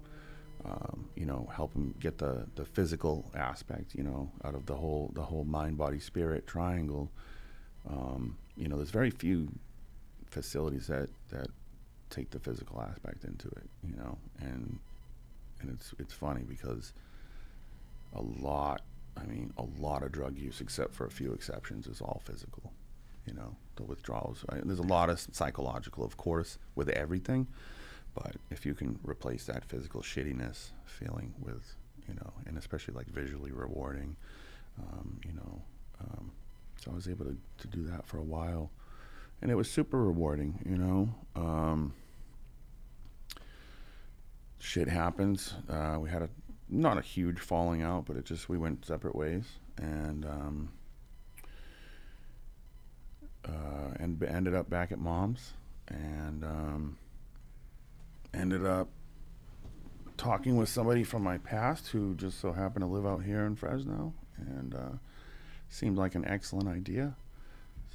[0.64, 4.74] um, you know, help them get the, the physical aspect, you know, out of the
[4.74, 7.10] whole the whole mind body spirit triangle.
[7.88, 9.48] Um, you know, there's very few
[10.26, 11.48] facilities that that
[12.10, 14.78] take the physical aspect into it, you know, and
[15.60, 16.92] and it's it's funny because
[18.12, 18.82] a lot,
[19.16, 22.72] I mean, a lot of drug use, except for a few exceptions, is all physical.
[23.26, 24.44] You know, the withdrawals.
[24.48, 27.46] I, there's a lot of psychological, of course, with everything,
[28.14, 31.76] but if you can replace that physical shittiness feeling with,
[32.08, 34.16] you know, and especially like visually rewarding,
[34.78, 35.62] um, you know.
[36.00, 36.32] Um,
[36.82, 38.70] so I was able to, to do that for a while,
[39.42, 41.14] and it was super rewarding, you know.
[41.36, 41.92] Um,
[44.58, 45.54] shit happens.
[45.68, 46.30] Uh, we had a
[46.70, 49.44] not a huge falling out, but it just we went separate ways,
[49.78, 50.72] and um,
[53.44, 55.52] uh, and ended up back at mom's,
[55.88, 56.98] and um,
[58.32, 58.88] ended up
[60.16, 63.56] talking with somebody from my past who just so happened to live out here in
[63.56, 64.96] Fresno, and uh,
[65.68, 67.14] seemed like an excellent idea.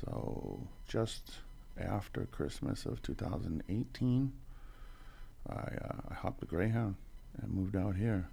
[0.04, 1.32] So just
[1.80, 4.34] after Christmas of 2018,
[5.48, 5.68] I, uh,
[6.10, 6.96] I hopped the Greyhound
[7.42, 8.30] and moved out here.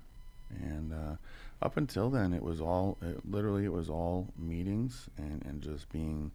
[0.61, 1.17] And uh,
[1.61, 5.89] up until then, it was all it, literally it was all meetings and, and just
[5.91, 6.31] being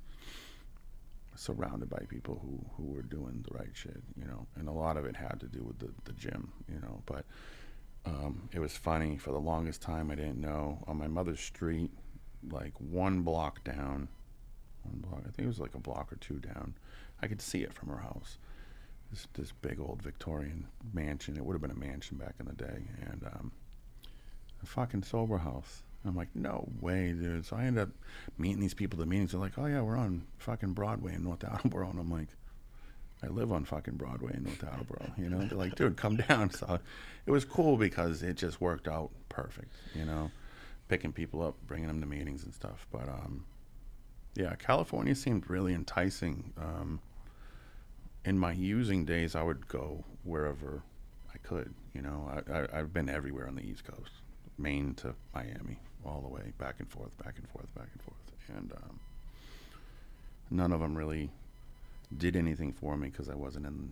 [1.35, 4.47] surrounded by people who, who were doing the right shit, you know.
[4.55, 7.01] And a lot of it had to do with the, the gym, you know.
[7.05, 7.25] But
[8.05, 9.17] um, it was funny.
[9.17, 10.83] For the longest time, I didn't know.
[10.87, 11.91] On my mother's street,
[12.49, 14.07] like one block down,
[14.83, 16.73] one block, I think it was like a block or two down,
[17.21, 18.37] I could see it from her house.
[19.11, 21.37] This, this big old Victorian mansion.
[21.37, 22.87] It would have been a mansion back in the day.
[23.09, 23.51] And um,
[24.61, 25.83] a fucking sober house.
[26.05, 27.45] I'm like, no way, dude.
[27.45, 27.89] So I end up
[28.37, 29.31] meeting these people at the meetings.
[29.31, 32.29] They're like, oh yeah, we're on fucking Broadway in North Attleboro, and I'm like,
[33.23, 35.11] I live on fucking Broadway in North Attleboro.
[35.17, 36.51] You know, they're like, dude, come down.
[36.51, 36.79] So
[37.25, 39.73] it was cool because it just worked out perfect.
[39.95, 40.31] You know,
[40.87, 42.87] picking people up, bringing them to meetings and stuff.
[42.91, 43.45] But um,
[44.35, 46.53] yeah, California seemed really enticing.
[46.57, 47.01] Um,
[48.23, 50.83] in my using days, I would go wherever
[51.33, 51.73] I could.
[51.93, 54.11] You know, I, I, I've been everywhere on the East Coast,
[54.57, 58.57] Maine to Miami, all the way back and forth, back and forth, back and forth,
[58.57, 58.99] and um,
[60.49, 61.29] none of them really
[62.17, 63.91] did anything for me because I wasn't in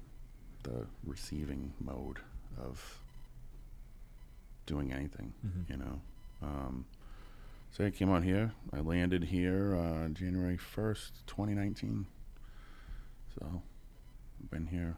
[0.64, 2.20] the receiving mode
[2.58, 3.00] of
[4.66, 5.34] doing anything.
[5.46, 5.70] Mhm.
[5.70, 6.02] You know.
[6.42, 6.86] Um,
[7.72, 8.54] so I came out here.
[8.74, 12.06] I landed here uh, January first, 2019.
[13.38, 13.62] So
[14.42, 14.96] I've been here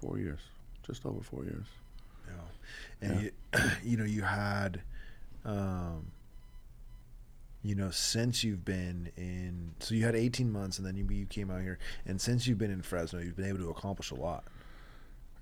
[0.00, 0.40] four years,
[0.86, 1.66] just over four years.
[2.26, 3.08] Yeah.
[3.08, 3.30] And You,
[3.82, 4.82] you know, you had,
[5.44, 6.12] um,
[7.62, 11.26] you know, since you've been in, so you had 18 months, and then you, you
[11.26, 14.16] came out here, and since you've been in Fresno, you've been able to accomplish a
[14.16, 14.44] lot.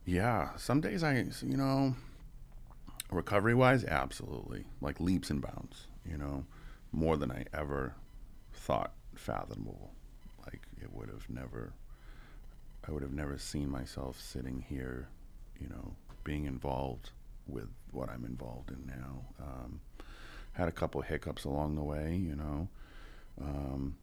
[0.05, 1.95] Yeah, some days I, you know,
[3.11, 6.45] recovery wise, absolutely, like leaps and bounds, you know,
[6.93, 7.95] more than I ever
[8.53, 9.93] thought fathomable.
[10.45, 11.73] Like it would have never,
[12.87, 15.09] I would have never seen myself sitting here,
[15.61, 15.95] you know,
[16.25, 17.11] being involved
[17.47, 19.25] with what I'm involved in now.
[19.41, 19.81] Um,
[20.53, 22.69] had a couple hiccups along the way, you know.
[23.41, 23.97] Um,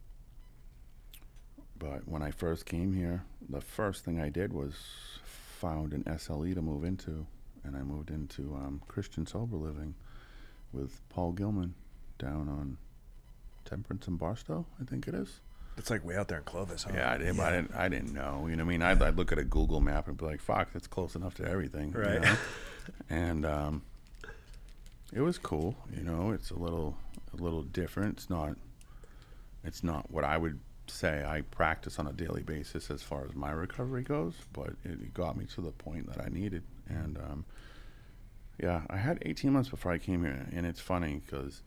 [1.78, 4.74] but when I first came here, the first thing I did was
[5.24, 7.26] found an SLE to move into,
[7.64, 9.94] and I moved into um, Christian sober living
[10.72, 11.74] with Paul Gilman
[12.18, 12.78] down on
[13.64, 15.40] Temperance and Barstow, I think it is.
[15.76, 16.90] It's like way out there in Clovis, huh?
[16.94, 18.48] Yeah, I didn't, I didn't, I didn't know.
[18.48, 20.40] You know, what I mean, I'd, I'd look at a Google map and be like,
[20.40, 22.20] "Fuck, that's close enough to everything." you Right.
[22.20, 22.36] know?
[23.10, 23.82] and um,
[25.12, 25.76] it was cool.
[25.94, 26.96] You know, it's a little,
[27.38, 28.18] a little different.
[28.18, 28.56] It's not,
[29.64, 30.58] it's not what I would
[30.90, 35.14] say I practice on a daily basis as far as my recovery goes, but it
[35.14, 36.62] got me to the point that I needed.
[36.88, 37.44] And um,
[38.62, 41.62] yeah, I had 18 months before I came here, and it's funny because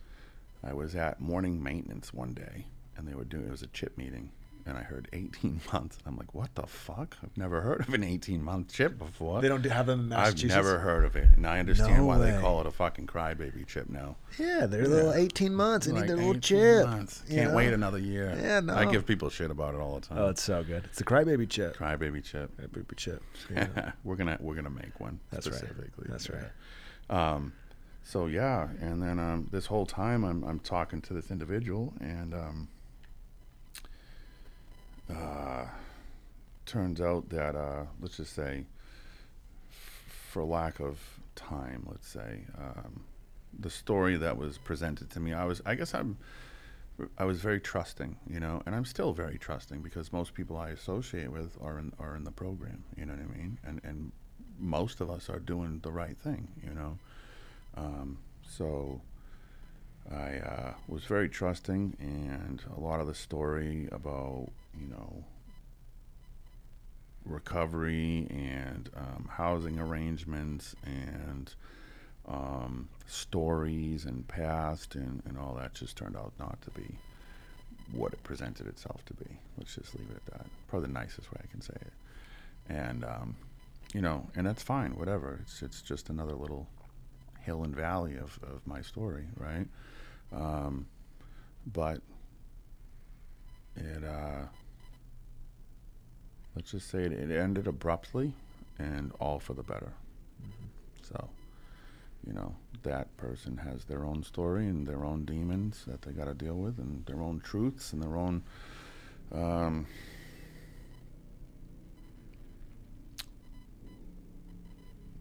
[0.63, 2.65] I was at morning maintenance one day,
[2.97, 4.31] and they were doing it was a chip meeting,
[4.65, 7.17] and I heard 18 months, and I'm like, what the fuck?
[7.23, 9.41] I've never heard of an 18 month chip before.
[9.41, 12.17] They don't have them in I've never heard of it, and I understand No why
[12.19, 12.31] way.
[12.31, 14.15] they call it a fucking crybaby chip now.
[14.39, 15.87] Yeah, they're little 18 months.
[15.87, 16.85] They Like need their little 18 chip.
[16.87, 17.23] months.
[17.29, 17.57] Can't know?
[17.57, 18.37] wait another year.
[18.41, 18.75] Yeah, no.
[18.75, 20.17] I give people shit about it all the time.
[20.17, 20.83] Oh, it's so good.
[20.85, 21.77] It's the crybaby chip.
[21.77, 22.51] crybaby chip.
[22.57, 23.23] Crybaby chip.
[23.51, 23.91] Yeah.
[24.03, 25.55] we're gonna we're gonna make one That's right.
[25.57, 26.05] specifically.
[26.09, 26.43] That's right.
[27.09, 27.53] Um,
[28.03, 32.33] so yeah, and then um, this whole time I'm I'm talking to this individual, and
[32.33, 32.67] um,
[35.11, 35.65] uh,
[36.65, 38.65] turns out that uh, let's just say,
[39.69, 40.99] f- for lack of
[41.35, 43.03] time, let's say, um,
[43.59, 46.17] the story that was presented to me, I was I guess I'm.
[47.17, 50.69] I was very trusting, you know, and I'm still very trusting because most people I
[50.69, 54.11] associate with are in are in the program, you know what I mean, and and
[54.59, 56.99] most of us are doing the right thing, you know.
[57.75, 59.01] Um, so
[60.11, 64.49] I uh, was very trusting, and a lot of the story about
[64.79, 65.23] you know
[67.25, 71.53] recovery and um, housing arrangements and
[72.27, 76.97] um, stories and past and, and all that just turned out not to be
[77.91, 79.37] what it presented itself to be.
[79.57, 80.45] Let's just leave it at that.
[80.67, 81.93] Probably the nicest way I can say it.
[82.69, 83.35] And um,
[83.93, 84.95] you know, and that's fine.
[84.97, 85.39] Whatever.
[85.41, 86.67] It's it's just another little
[87.41, 89.67] hill and valley of, of my story, right?
[90.31, 90.87] Um,
[91.73, 92.01] but
[93.75, 94.43] it, uh,
[96.55, 98.33] let's just say it, it ended abruptly
[98.77, 99.93] and all for the better.
[101.01, 101.29] So,
[102.25, 106.25] you know, that person has their own story and their own demons that they got
[106.25, 108.43] to deal with and their own truths and their own.
[109.31, 109.87] Um,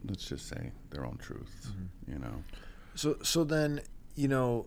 [0.07, 1.69] let's just say their own truths,
[2.09, 2.43] you know.
[2.95, 3.81] So so then
[4.17, 4.67] you know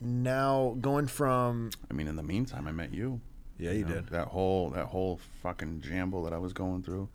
[0.00, 3.20] now going from I mean, in the meantime, I met you.
[3.58, 7.08] Yeah you, know, did that whole that whole fucking jamble that I was going through.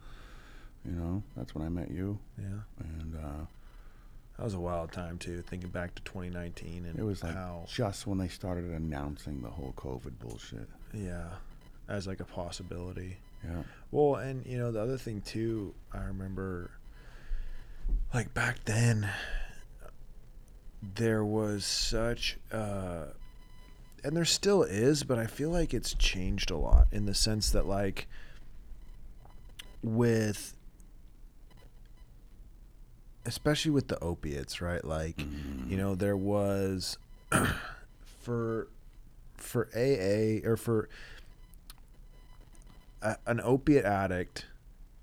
[0.86, 3.46] You know, that's when I met you, yeah and uh,
[4.38, 7.66] that was a wild time too thinking back to 2019 and it was like how
[7.68, 10.68] just when they started announcing the whole COVID bullshit.
[10.94, 11.28] yeah
[11.90, 13.18] as like a possibility.
[13.44, 16.72] Yeah, Well, and you know the other thing too, I remember
[18.14, 19.10] like back then
[20.96, 23.06] there was such uh
[24.04, 27.50] and there still is, but I feel like it's changed a lot in the sense
[27.52, 28.08] that like
[29.82, 30.56] with
[33.26, 34.84] especially with the opiates, right?
[34.84, 35.20] Like
[35.68, 36.98] you know there was
[38.22, 38.68] for
[39.38, 40.90] for AA or for
[43.02, 44.46] a, an opiate addict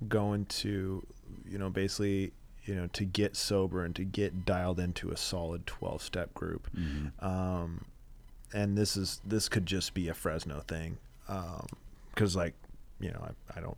[0.09, 1.07] going to
[1.49, 2.33] you know basically
[2.65, 6.69] you know to get sober and to get dialed into a solid 12 step group
[7.21, 7.85] um
[8.53, 10.97] and this is this could just be a fresno thing
[11.29, 11.67] um
[12.15, 12.55] because like
[13.01, 13.77] you know I, I don't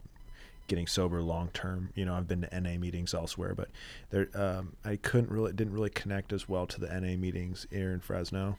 [0.67, 3.69] getting sober long term you know i've been to na meetings elsewhere but
[4.11, 7.93] there um i couldn't really didn't really connect as well to the na meetings here
[7.93, 8.57] in fresno.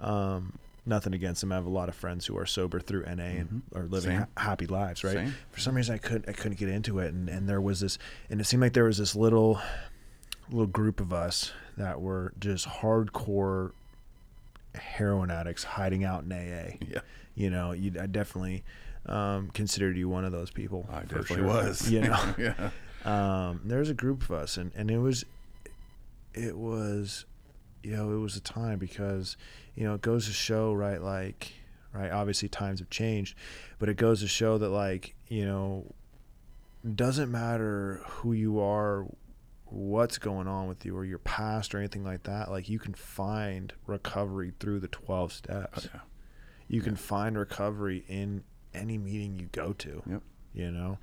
[0.00, 1.52] Um nothing against them.
[1.52, 4.26] I have a lot of friends who are sober through na and are living ha-
[4.36, 5.14] happy lives right?
[5.14, 5.34] Same.
[5.52, 7.98] for some reason I couldn't I couldn't get into it and, and there was this
[8.28, 9.60] and it seemed like there was this little
[10.50, 13.70] little group of us that were just hardcore
[14.74, 16.76] heroin addicts hiding out in AA.
[16.88, 17.00] yeah,
[17.34, 18.64] You know, you I definitely
[19.06, 20.88] um, considered you one of those people.
[20.90, 21.46] I definitely sure.
[21.46, 21.90] was.
[21.90, 22.70] You know, yeah,
[23.04, 25.24] um, there was a group of us and, and it was
[26.34, 27.24] it was
[27.82, 29.36] you know it was a time because
[29.74, 31.52] you know it goes to show right like
[31.92, 33.36] right obviously times have changed
[33.78, 35.84] but it goes to show that like you know
[36.94, 39.06] doesn't matter who you are
[39.72, 42.92] what's going on with you or your past or anything like that like you can
[42.94, 46.00] find recovery through the 12 steps yeah.
[46.68, 48.44] you can find recovery in
[48.74, 50.22] any meeting you go to Yep.
[50.54, 50.98] you know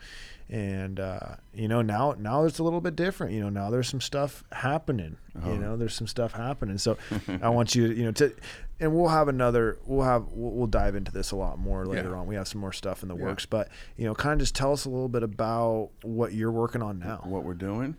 [0.49, 3.87] and uh, you know now now it's a little bit different you know now there's
[3.89, 5.53] some stuff happening Oh.
[5.53, 6.97] you know there's some stuff happening so
[7.41, 8.35] i want you you know to
[8.81, 12.09] and we'll have another we'll have we'll, we'll dive into this a lot more later
[12.09, 12.15] Yeah.
[12.17, 13.23] on we have some more stuff in the Yeah.
[13.25, 16.51] works but you know kind of just tell us a little bit about what you're
[16.51, 17.95] working on now what we're doing.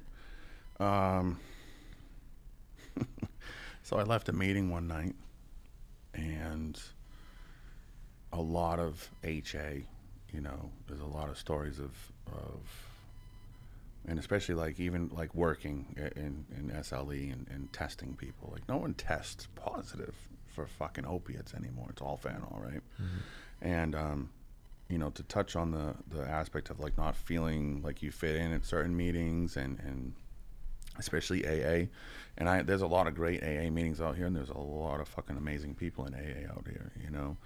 [0.81, 1.39] Um,
[3.83, 5.15] so I left a meeting one night,
[6.15, 6.81] and
[8.33, 9.87] a lot of HA.
[10.33, 11.93] You know, there's a lot of stories of
[12.29, 12.61] of,
[14.09, 18.49] and especially like even like working in in SLE and, and testing people.
[18.53, 20.15] Like no one tests positive
[20.47, 21.89] for fucking opiates anymore.
[21.91, 22.83] It's all fentanyl, right?
[23.61, 24.31] And um,
[24.89, 28.37] you know, to touch on the the aspect of like not feeling like you fit
[28.37, 30.15] in at certain meetings and and
[31.01, 31.87] especially AA.
[32.39, 35.01] And I there's a lot of great AA meetings out here, and there's a lot
[35.01, 37.37] of fucking amazing people in AA out here, you know.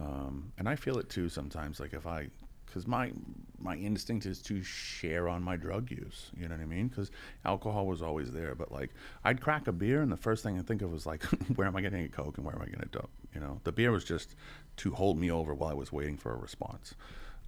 [0.00, 1.80] Um, and I feel it too sometimes.
[1.80, 2.28] Like if I,
[2.64, 3.10] because my
[3.58, 6.30] my instinct is to share on my drug use.
[6.36, 6.88] You know what I mean?
[6.88, 7.10] Because
[7.44, 8.90] alcohol was always there, but like
[9.24, 11.24] I'd crack a beer, and the first thing I think of was like,
[11.56, 13.10] where am I getting a coke, and where am I getting a dope?
[13.34, 14.36] You know, the beer was just
[14.76, 16.94] to hold me over while I was waiting for a response.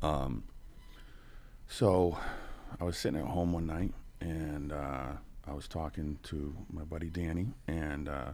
[0.03, 0.43] Um,
[1.69, 2.19] so
[2.81, 5.13] I was sitting at home one night and uh,
[5.47, 8.33] I was talking to my buddy Danny, and uh,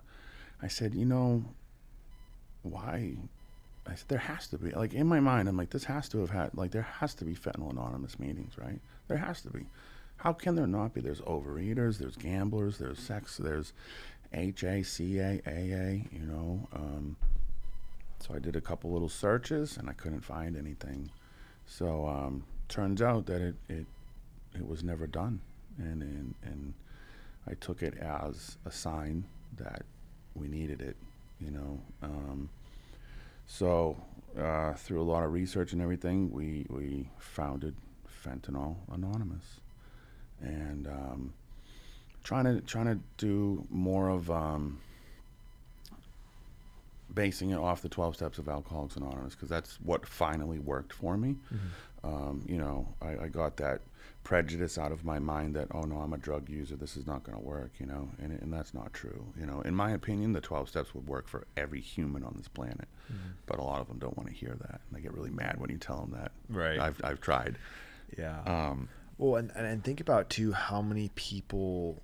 [0.62, 1.44] I said, you know,
[2.62, 3.16] why?
[3.86, 6.18] I said, there has to be, like, in my mind, I'm like, this has to
[6.18, 8.80] have had, like, there has to be fentanyl anonymous meetings, right?
[9.08, 9.66] There has to be.
[10.18, 11.00] How can there not be?
[11.00, 13.72] There's overeaters, there's gamblers, there's sex, there's
[14.32, 16.68] HA, CA, AA, you know.
[16.74, 17.16] Um,
[18.20, 21.10] so I did a couple little searches and I couldn't find anything.
[21.66, 23.86] So um, turns out that it, it
[24.54, 25.40] it was never done,
[25.76, 26.74] and, and and
[27.48, 29.24] I took it as a sign
[29.56, 29.82] that
[30.34, 30.96] we needed it,
[31.40, 31.80] you know.
[32.02, 32.50] Um,
[33.46, 33.96] so
[34.38, 37.74] uh, through a lot of research and everything, we we founded
[38.24, 39.60] Fentanyl Anonymous,
[40.40, 41.32] and um,
[42.22, 44.78] trying to trying to do more of um,
[47.14, 51.16] basing it off the 12 steps of alcoholics anonymous because that's what finally worked for
[51.16, 51.36] me
[52.04, 53.80] um, you know I, I got that
[54.28, 57.24] prejudice out of my mind that oh no i'm a drug user this is not
[57.24, 60.34] going to work you know and, and that's not true you know in my opinion
[60.34, 62.86] the 12 steps would work for every human on this planet
[63.46, 65.58] but a lot of them don't want to hear that and they get really mad
[65.58, 66.78] when you tell them that Right.
[66.78, 67.56] i've, I've tried
[68.18, 68.40] Yeah.
[68.44, 72.02] um, well, and, and and think about too how many people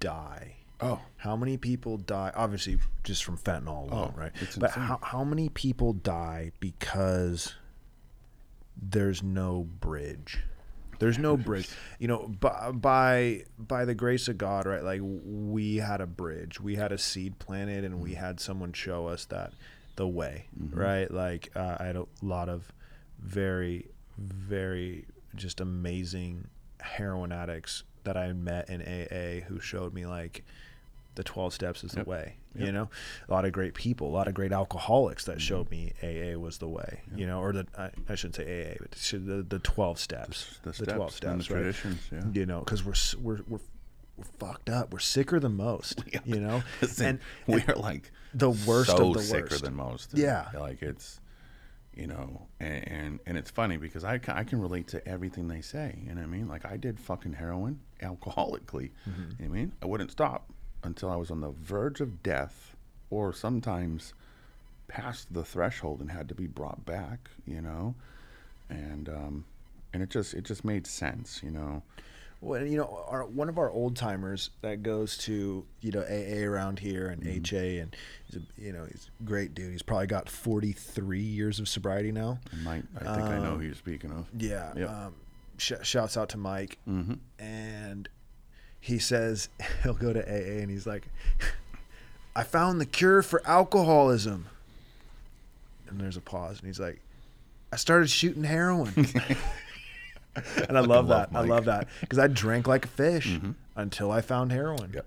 [0.00, 0.54] die.
[0.80, 2.30] oh How many people die?
[2.34, 4.32] Obviously, just from fentanyl alone, Oh, right?
[4.40, 4.84] it's But insane.
[4.84, 7.54] how how many people die because
[8.80, 10.38] there's no bridge?
[11.02, 11.68] There's no bridge.
[11.98, 14.82] You know, by, by by the grace of God, right?
[14.84, 18.04] Like we had a bridge, we had a seed planted, and Mm-hmm.
[18.04, 19.52] we had someone show us that
[19.96, 21.10] the way, right?
[21.10, 22.72] Like uh, I had a lot of
[23.18, 25.04] very, very
[25.34, 26.46] just amazing
[26.80, 30.44] heroin addicts that I met in AA who showed me like
[31.14, 32.04] the 12 steps is Yep.
[32.04, 32.66] the way Yep.
[32.66, 32.88] you know
[33.28, 36.58] a lot of great people a lot of great alcoholics that showed me aa was
[36.58, 39.98] the way you know or the i, I shouldn't say aa but the, the 12
[39.98, 43.60] steps the steps 12 steps the right traditions yeah you know because we're, we're we're
[44.16, 46.20] we're fucked up we're sicker than most are.
[46.24, 49.74] you know Listen, and, we are like the worst so of the sicker worst than
[49.74, 50.10] most.
[50.14, 50.48] Yeah.
[50.58, 51.18] like it's
[51.94, 55.60] you know, and, and and it's funny because I I can relate to everything they
[55.60, 55.98] say.
[56.02, 56.48] You know what I mean?
[56.48, 58.92] Like I did fucking heroin alcoholically.
[59.06, 59.22] Mm-hmm.
[59.22, 59.72] You know what I mean?
[59.82, 60.50] I wouldn't stop
[60.82, 62.74] until I was on the verge of death,
[63.10, 64.14] or sometimes
[64.88, 67.30] past the threshold and had to be brought back.
[67.46, 67.94] You know,
[68.68, 69.44] and um,
[69.92, 71.40] and it just it just made sense.
[71.42, 71.82] You know.
[72.44, 76.44] Well, you know, our, one of our old timers that goes to you know AA
[76.44, 77.54] around here and Mm-hmm.
[77.56, 77.96] HA, and
[78.26, 79.70] he's a, you know he's a great dude.
[79.70, 82.40] He's probably got forty three years of sobriety now.
[82.64, 84.26] Mike, I think I know who you're speaking of.
[84.36, 84.72] Yeah.
[84.76, 84.90] Yep.
[84.90, 85.14] Um,
[85.58, 87.14] sh- shouts out to Mike, Mm-hmm.
[87.38, 88.08] and
[88.82, 89.48] he says
[89.82, 91.06] he'll go to AA and he's like,
[92.36, 94.48] "I found the cure for alcoholism."
[95.88, 97.00] And there's a pause, and he's like,
[97.72, 98.92] "I started shooting heroin."
[100.36, 101.30] and I love, love that.
[101.32, 103.38] I love that because I drank like a fish
[103.76, 104.90] until I found heroin.
[104.92, 105.06] Yep.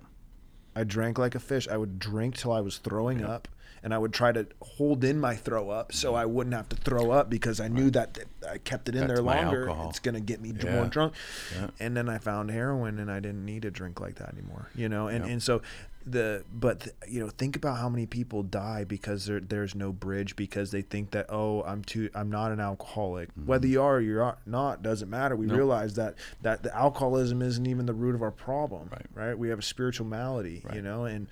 [0.76, 1.68] I drank like a fish.
[1.68, 3.48] I would drink till I was throwing up,
[3.82, 6.76] and I would try to hold in my throw up so I wouldn't have to
[6.76, 9.70] throw up because I knew that th- I kept it in That's there longer.
[9.90, 10.76] It's gonna get me Yeah.
[10.76, 11.14] more drunk.
[11.56, 11.68] Yeah.
[11.80, 14.68] And then I found heroin, and I didn't need to drink like that anymore.
[14.76, 15.62] You know, and and so
[16.08, 19.92] the but th- you know think about how many people die because there, there's no
[19.92, 23.96] bridge because they think that oh I'm too I'm not an alcoholic whether you are
[23.96, 25.54] or you're not- doesn't matter we Mm-hmm.
[25.54, 25.58] Nope.
[25.58, 26.14] realize that
[26.44, 29.06] that the alcoholism isn't even the root of our problem Right.
[29.16, 31.28] right we have a spiritual malady you know and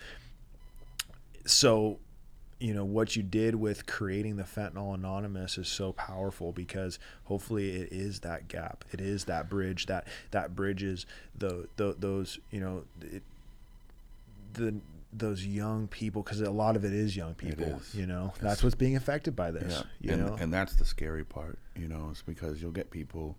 [1.45, 1.99] so
[2.59, 7.71] you know what you did with creating the fentanyl anonymous is so powerful because hopefully
[7.81, 11.05] it is that gap it is that bridge that that bridges
[11.37, 13.21] the, the those you know it,
[14.53, 14.75] the
[15.15, 17.93] those young people because a lot of it is young people is.
[17.93, 20.75] you know It's- that's what's being affected by this Yeah, you and, know and that's
[20.75, 23.37] the scary part, you know, is because you'll get people,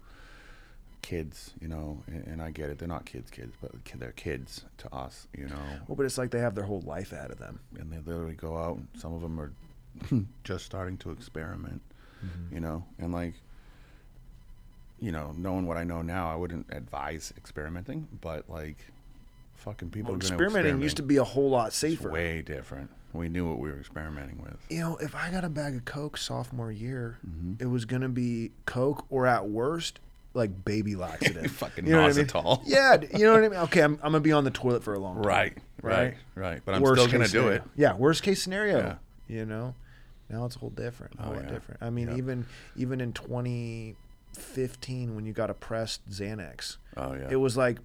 [1.03, 4.65] kids, you know, and, and I get it, they're not kids, kids, but they're kids
[4.79, 5.57] to us, you know,
[5.89, 8.35] well but it's like they have their whole life ahead of them and they literally
[8.37, 8.77] go out.
[8.77, 9.53] And some of them are
[10.45, 11.83] just starting to experiment,
[12.25, 12.55] Mm-hmm.
[12.55, 13.35] you know, and like,
[15.01, 18.79] you know, knowing what I know now, I wouldn't advise experimenting, but like,
[19.65, 22.91] fucking people well, experimenting used to be a whole lot It's safer way different.
[23.13, 24.57] We knew what we were experimenting with.
[24.69, 27.63] you know, if I got a bag of Coke sophomore year, Mm-hmm.
[27.63, 30.01] it was gonna be Coke or at worst,
[30.35, 31.51] like baby laxative.
[31.53, 32.27] Fucking You know I mean?
[32.67, 33.61] Yeah, you know what I mean.
[33.61, 35.23] Okay, I'm, I'm gonna be on the toilet for a long time.
[35.25, 36.15] Right, right, Right.
[36.35, 36.61] right.
[36.65, 37.63] But I'm Worst still gonna do it.
[37.77, 38.79] Yeah, worst case scenario.
[38.79, 38.95] Yeah.
[39.29, 39.75] You know,
[40.29, 41.15] now it's a whole different.
[41.19, 41.51] A Oh, whole yeah.
[41.51, 41.83] different.
[41.83, 42.17] I mean, Yeah.
[42.17, 42.47] even
[42.77, 47.29] even in 2015 when you got a pressed Xanax, Oh yeah.
[47.31, 47.79] it was like.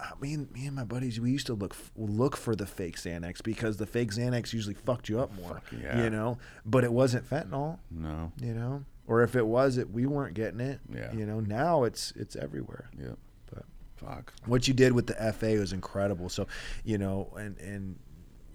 [0.00, 2.96] Uh, Me and, me and my buddies, we used to look look for the fake
[2.96, 6.02] Xanax because the fake Xanax usually fucked you up more, yeah.
[6.02, 6.38] you know.
[6.64, 8.32] But it wasn't fentanyl no.
[8.40, 11.12] you know or if it was it we weren't getting it Yeah.
[11.12, 13.18] you know now it's it's everywhere Yep.
[13.52, 13.64] But-
[13.96, 14.32] fuck.
[14.46, 16.46] what you did with the fa was incredible so
[16.84, 17.98] you know and and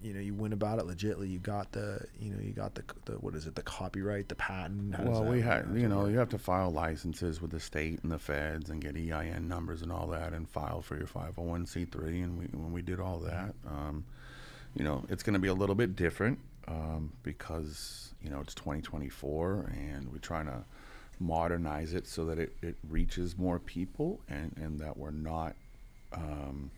[0.04, 2.82] you know you went about it legitly you got the you know you got the,
[3.06, 6.10] the what is it the copyright the patent How Well, we had, you know, work?
[6.10, 9.80] you have to file licenses with the state and the feds and get EIN numbers
[9.80, 12.22] and all that, and file for your 501c3.
[12.22, 14.04] And we, when we did all that, um,
[14.76, 18.54] you know, it's going to be a little bit different um, because you know it's
[18.54, 20.64] 2024, and we're trying to
[21.18, 25.56] modernize it so that it, it reaches more people, and and that we're not.
[26.12, 26.70] Um,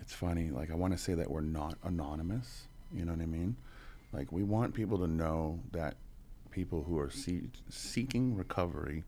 [0.00, 0.50] it's funny.
[0.50, 2.68] Like I want to say that we're not anonymous.
[2.94, 3.56] You know what I mean?
[4.12, 5.96] Like we want people to know that
[6.50, 9.04] people who are see- seeking recovery,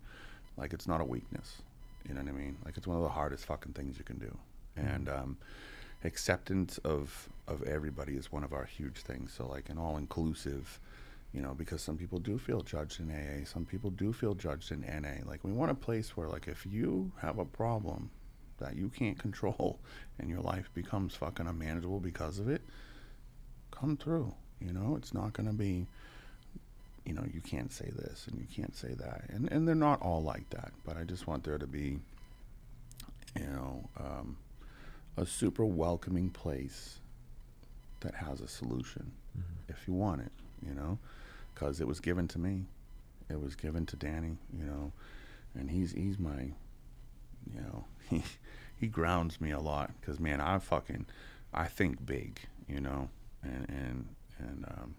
[0.56, 1.62] like it's not a weakness.
[2.09, 2.56] You know what I mean?
[2.65, 4.36] Like it's one of the hardest fucking things you can do.
[4.77, 5.36] And um,
[6.05, 9.32] acceptance of of everybody is one of our huge things.
[9.32, 10.81] So like an all inclusive,
[11.32, 14.73] you know, because some people do feel judged in AA, some people do feel judged
[14.73, 15.28] in NA.
[15.28, 18.11] Like we want a place where like if you have a problem
[18.59, 19.79] that you can't control
[20.19, 22.63] and your life becomes fucking unmanageable because of it,
[23.71, 24.33] come through.
[24.61, 25.87] You know, it's not gonna be
[27.05, 29.25] you know, you can't say this and you can't say that.
[29.29, 31.99] And and they're not all like that, but I just want there to be
[33.39, 34.37] you know, um,
[35.17, 36.99] a super welcoming place
[38.01, 39.73] that has a solution Mm-hmm.
[39.73, 40.31] if you want it,
[40.65, 40.97] you know,
[41.53, 42.67] because it was given to me,
[43.29, 44.93] it was given to Danny, you know,
[45.55, 46.51] and he's he's my,
[47.53, 48.23] you know, he
[48.79, 51.07] he grounds me a lot because man, I fucking
[51.53, 53.09] I think big, you know,
[53.43, 54.09] and and
[54.39, 54.95] and um,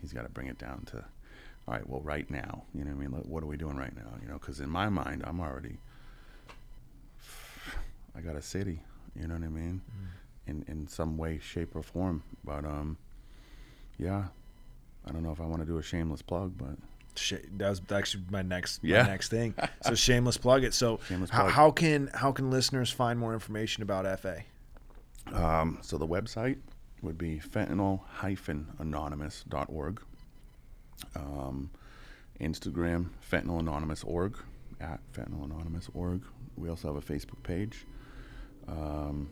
[0.00, 3.04] he's got to bring it down to, all right, well, right now, you know, what
[3.04, 5.40] I mean, what are we doing right now, you know, because in my mind, I'm
[5.40, 5.78] already,
[8.16, 8.80] I got a city,
[9.14, 9.82] you know what I mean,
[10.46, 12.96] in in some way, shape, or form, but um,
[13.98, 14.26] yeah,
[15.06, 16.76] I don't know if I want to do a shameless plug, but
[17.56, 19.02] That was actually my next Yeah.
[19.02, 19.54] my next thing.
[19.82, 20.74] So shameless plug it.
[20.74, 21.52] So Shameless how, plug.
[21.52, 24.42] how can how can listeners find more information about FA?
[25.32, 26.58] Um, so the website
[27.02, 30.00] would be fentanyl-anonymous.org.
[31.14, 31.70] Um,
[32.40, 34.38] Instagram, fentanylanonymous.org,
[34.80, 36.22] at fentanylanonymous.org.
[36.56, 37.86] We also have a Facebook page.
[38.68, 39.28] Um,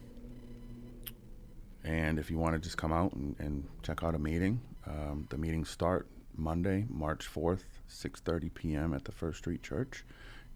[1.85, 5.27] and if you want to just come out and, and check out a meeting, um,
[5.31, 6.07] the meetings start
[6.37, 8.95] Monday, March 4th, 6.30 p.m.
[8.95, 10.05] at the First Street Church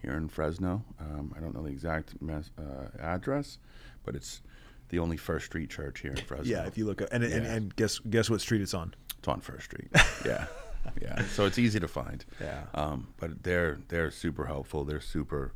[0.00, 0.84] here in Fresno.
[1.00, 3.59] Um, I don't know the exact mes- uh, address,
[4.05, 4.42] but it's
[4.90, 6.44] the only First Street Church here in Fresno.
[6.46, 7.52] Yeah, if you look up and, and, Yeah.
[7.55, 8.94] and guess guess what street it's on?
[9.18, 9.88] It's on First Street.
[10.24, 10.46] Yeah,
[11.02, 11.24] yeah.
[11.26, 12.24] So it's easy to find.
[12.40, 12.64] Yeah.
[12.74, 14.84] Um, but they're they're super helpful.
[14.84, 15.52] They're super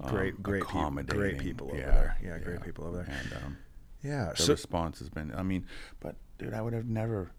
[0.00, 1.18] um, Great great accommodating.
[1.20, 2.18] great people over Yeah, there.
[2.24, 3.16] Yeah, great people over there.
[3.20, 3.56] And um,
[4.02, 4.32] Yeah.
[4.36, 5.32] the So response has been.
[5.34, 5.66] I mean,
[6.00, 7.30] but dude, I would have never,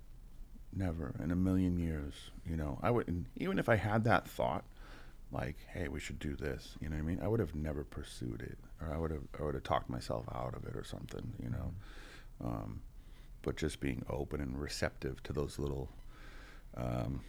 [0.74, 2.14] never in a million years.
[2.46, 4.66] You know, I wouldn't even if I had that thought,
[5.32, 6.76] like, hey, we should do this.
[6.80, 7.20] You know what I mean?
[7.22, 10.26] I would have never pursued it, or I would have, I would have talked myself
[10.34, 11.34] out of it, or something.
[11.42, 11.74] You know,
[12.44, 12.82] um,
[13.42, 15.90] but just being open and receptive to those little
[16.76, 17.22] um,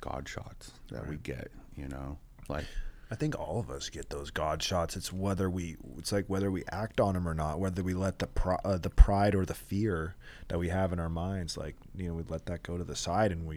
[0.00, 1.50] God shots that we get.
[1.76, 2.18] You know,
[2.48, 2.66] like
[3.12, 4.96] I think all of us get those God shots.
[4.96, 8.18] It's whether we it's like whether we act on them or not, whether we let
[8.20, 8.28] the
[8.64, 10.16] uh, the pride or the fear
[10.48, 12.96] that we have in our minds, like you know, we let that go to the
[12.96, 13.56] side and we,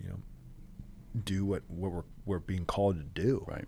[0.00, 0.18] you know,
[1.24, 3.44] do what what we're we're being called to do.
[3.48, 3.66] right,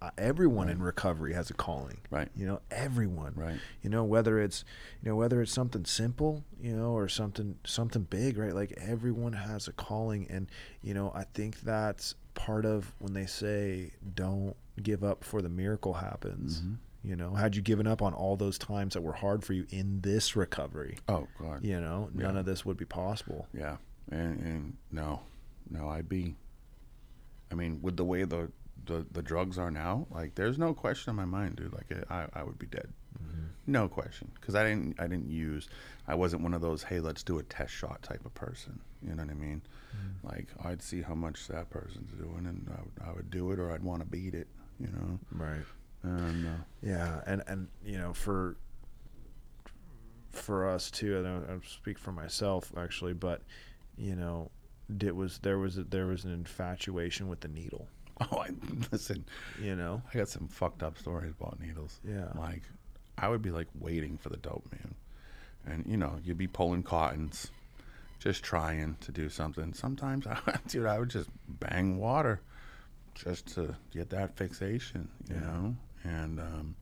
[0.00, 1.98] Uh, everyone in recovery has a calling.
[2.10, 3.32] right, You know, everyone.
[3.34, 3.58] right.
[3.82, 4.64] You know, whether it's
[5.02, 8.54] you know whether it's something simple, you know, or something something big, right?
[8.54, 10.46] Like everyone has a calling, and
[10.80, 15.48] you know, I think that's part of when they say don't give up before the
[15.48, 16.60] miracle happens.
[16.62, 16.76] Mhm.
[17.02, 19.66] You know, had you given up on all those times that were hard for you
[19.70, 21.62] in this recovery, Oh God.
[21.62, 22.40] you know, none Yeah.
[22.40, 23.46] of this would be possible.
[23.52, 23.76] Yeah,
[24.10, 25.20] and, and no,
[25.70, 26.34] no, I'd be.
[27.52, 28.50] I mean, with the way the,
[28.86, 31.72] the the drugs are now, like, there's no question in my mind, dude.
[31.74, 32.92] Like, I I would be dead,
[33.66, 35.68] no question, because I didn't I didn't use,
[36.06, 38.78] I wasn't one of those hey let's do a test shot type of person.
[39.02, 39.62] You know what I mean?
[40.22, 43.58] Like, I'd see how much that person's doing, and I would, I would do it,
[43.58, 44.48] or I'd want to beat it.
[44.80, 45.64] You know, Right.
[46.02, 46.50] and uh,
[46.82, 48.56] Yeah, and and you know for
[50.30, 53.42] for us too, I don't I speak for myself actually, but
[53.96, 54.50] you know,
[55.00, 57.86] it was there was a, there was an infatuation with the needle.
[58.32, 58.50] oh, I
[58.92, 59.24] listen.
[59.60, 62.00] You know, I got some fucked up stories about needles.
[62.06, 62.28] Yeah.
[62.36, 62.62] Like,
[63.18, 64.94] I would be like waiting for the dope man.
[65.66, 67.50] And, you know, you'd be pulling cottons,
[68.18, 69.72] just trying to do something.
[69.72, 72.40] Sometimes, I, dude, I would just bang water
[73.14, 75.40] just to get that fixation, you Yeah.
[75.40, 75.76] know?
[76.04, 76.74] And, um,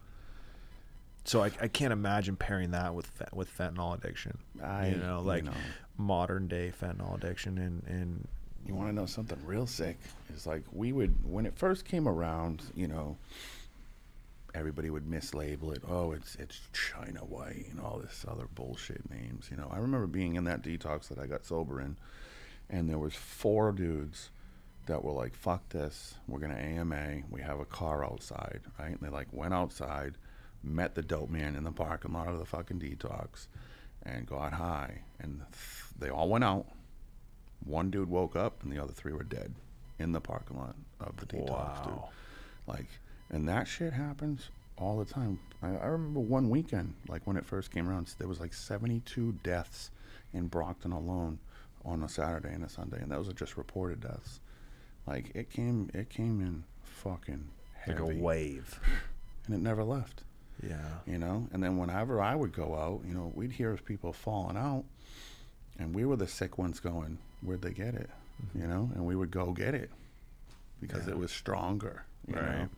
[1.24, 4.38] so I, I can't imagine pairing that with with fentanyl addiction.
[4.60, 5.52] I, you know, like know,
[5.96, 8.26] modern day fentanyl addiction, and and
[8.66, 9.98] you want to know something real sick?
[10.34, 13.16] Is like we would, when it first came around, you know,
[14.54, 15.82] everybody would mislabel it.
[15.88, 19.48] Oh, it's it's China White and all this other bullshit names.
[19.50, 21.96] You know, I remember being in that detox that I got sober in,
[22.70, 24.30] and there was four dudes
[24.86, 27.22] that were like, "Fuck this, we're gonna AMA.
[27.30, 30.16] We have a car outside, right?" And they like went outside,
[30.62, 33.46] met the dope man in the parking lot of the fucking detox,
[34.02, 35.02] and got high.
[35.20, 36.66] And th- they all went out.
[37.64, 39.54] One dude woke up, and the other three were dead
[40.00, 41.92] in the parking lot of the detox, dude.
[41.94, 42.08] wow,
[42.66, 42.86] Like,
[43.32, 45.38] and that shit happens all the time.
[45.62, 49.32] I, I remember one weekend, like when it first came around, there was like 72
[49.42, 49.90] deaths
[50.32, 51.38] in Brockton alone
[51.84, 54.40] on a Saturday and a Sunday, and those are just reported deaths.
[55.06, 57.48] Like it came, it came in fucking
[57.86, 58.78] like a wave.
[59.46, 60.22] and it never left.
[60.62, 60.76] Yeah.
[61.06, 61.48] you know.
[61.52, 64.84] And then whenever I would go out, you know, we'd hear of people falling out,
[65.78, 68.10] and we were the sick ones going, "Where'd they get it?"
[68.54, 69.90] You know, and we would go get it
[70.80, 71.08] because Mm-hmm.
[71.10, 71.14] Yeah.
[71.16, 72.04] it was stronger.
[72.28, 72.68] You know?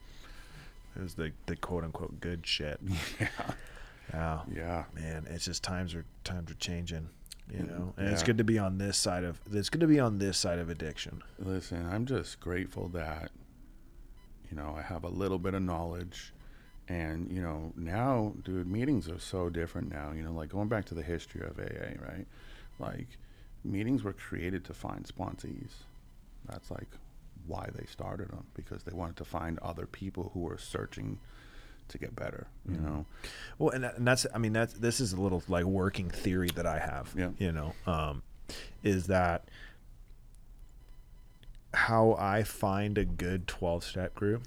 [0.96, 2.80] It was the the quote unquote good shit.
[3.20, 3.28] Yeah.
[4.12, 4.40] Yeah.
[4.54, 4.84] Yeah.
[4.94, 7.08] Man, it's just times are times are changing.
[7.52, 9.38] You know, and it's good to be on this side of.
[9.52, 11.22] It's good to be on this side of addiction.
[11.38, 13.30] Listen, I'm just grateful that,
[14.50, 16.32] you know, I have a little bit of knowledge.
[16.88, 20.12] And, you know, now, dude, meetings are so different now.
[20.12, 22.26] You know, like going back to the history of AA, right?
[22.78, 23.08] Like,
[23.62, 25.70] meetings were created to find sponsees.
[26.48, 26.88] That's like
[27.46, 31.18] why they started them, because they wanted to find other people who were searching
[31.88, 33.04] to get better, you know?
[33.58, 36.48] Well, and, that- and that's I mean that's this is a little like working theory
[36.54, 37.12] that I have.
[37.16, 37.30] Yeah.
[37.38, 38.22] You know, um,
[38.82, 39.48] is that
[41.72, 44.46] how I find a good twelve step group?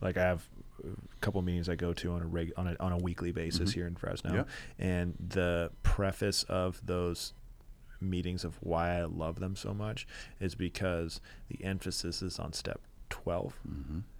[0.00, 0.46] Like I have
[0.84, 3.72] a couple meetings I go to on a reg on a on a weekly basis
[3.72, 4.44] here in Fresno, Yeah.
[4.78, 7.32] and the preface of those
[8.02, 10.06] meetings of why I love them so much
[10.40, 12.80] is because the emphasis is on step
[13.10, 13.58] 12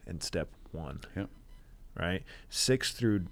[0.07, 1.29] and step one Yep.
[1.99, 2.23] right?
[2.49, 3.27] Six through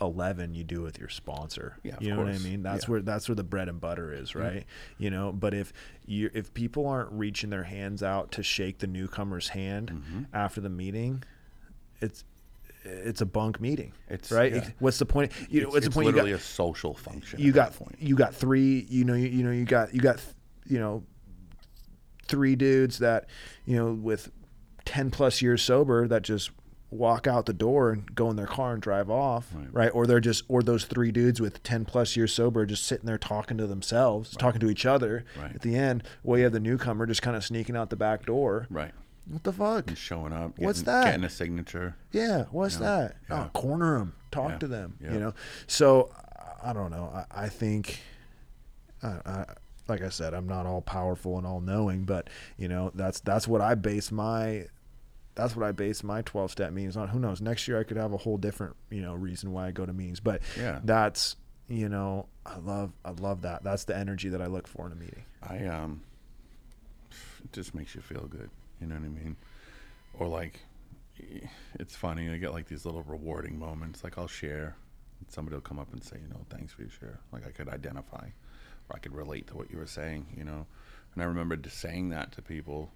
[0.00, 1.76] eleven, you do with your sponsor.
[1.84, 2.62] Yeah, you know what I mean.
[2.64, 2.90] That's Yeah.
[2.90, 4.64] where that's where the bread and butter is, right?
[4.98, 5.72] You know, but if
[6.04, 10.22] you if people aren't reaching their hands out to shake the newcomer's hand Mm-hmm.
[10.32, 11.22] after the meeting,
[12.00, 12.24] it's
[12.84, 13.92] it's a bunk meeting.
[14.08, 14.52] It's- right.
[14.54, 14.68] yeah.
[14.78, 15.32] What's the point?
[15.48, 16.06] You know, it's what's the it's point?
[16.06, 17.40] You got, literally a social function.
[17.40, 17.96] you got point.
[17.98, 20.22] you got three you know you, you know you got you got
[20.66, 21.02] you know
[22.26, 23.26] three dudes that
[23.66, 24.30] you know with
[24.84, 26.50] 10 plus years sober that just
[26.90, 29.90] walk out the door and go in their car and drive off right, Right.
[29.92, 33.18] or they're just or those three dudes with 10 plus years sober just sitting there
[33.18, 35.54] talking to themselves talking to each other Right.
[35.54, 38.24] at the end well you have the newcomer just kind of sneaking out the back
[38.26, 38.92] door Right.
[39.28, 40.58] What the fuck Just showing up.
[40.58, 41.04] What's getting- that?
[41.12, 41.96] Getting a signature.
[42.12, 43.16] yeah, what's Yeah, that?
[43.30, 43.44] yeah.
[43.44, 44.96] Oh, corner them, talk Yeah, to them.
[45.00, 45.12] yeah.
[45.12, 45.34] You know,
[45.66, 46.10] so
[46.62, 47.10] I I don't know.
[47.14, 48.00] I, I think,
[49.02, 49.44] I, I,
[49.86, 53.46] like I said, I'm not all powerful and all knowing, but you know, that's that's
[53.46, 54.64] what I base my,
[55.34, 57.08] that's what I base my 12 step meetings on.
[57.08, 57.40] Who knows?
[57.42, 59.92] Next year I could have a whole different you know reason why I go to
[59.92, 60.80] meetings, but Yeah.
[60.84, 61.36] that's
[61.68, 63.62] you know I love I love that.
[63.62, 65.24] That's the energy that I look for in a meeting.
[65.42, 66.02] I um,
[67.44, 68.48] it just makes you feel good.
[68.80, 69.36] You know what I mean?
[70.18, 70.60] Or like,
[71.78, 72.30] it's funny.
[72.30, 74.04] I get like these little rewarding moments.
[74.04, 74.76] Like I'll share,
[75.20, 77.20] and somebody will come up and say, you know, thanks for your share.
[77.32, 78.26] Like I could identify,
[78.88, 80.26] or I could relate to what you were saying.
[80.36, 80.66] You know,
[81.14, 82.90] and I remember just saying that to people,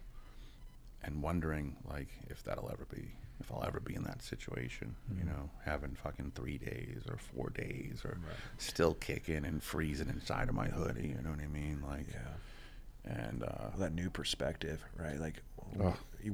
[1.03, 3.13] and wondering like if that'll ever be.
[3.41, 5.29] If I'll ever be in that situation, you mm-hmm.
[5.29, 8.19] know, having fucking three days or four days, or
[8.57, 11.81] still kicking and freezing inside of my hoodie, you know what I mean?
[11.89, 12.09] Like,
[13.05, 15.19] and uh, that new perspective, right?
[15.19, 15.43] Like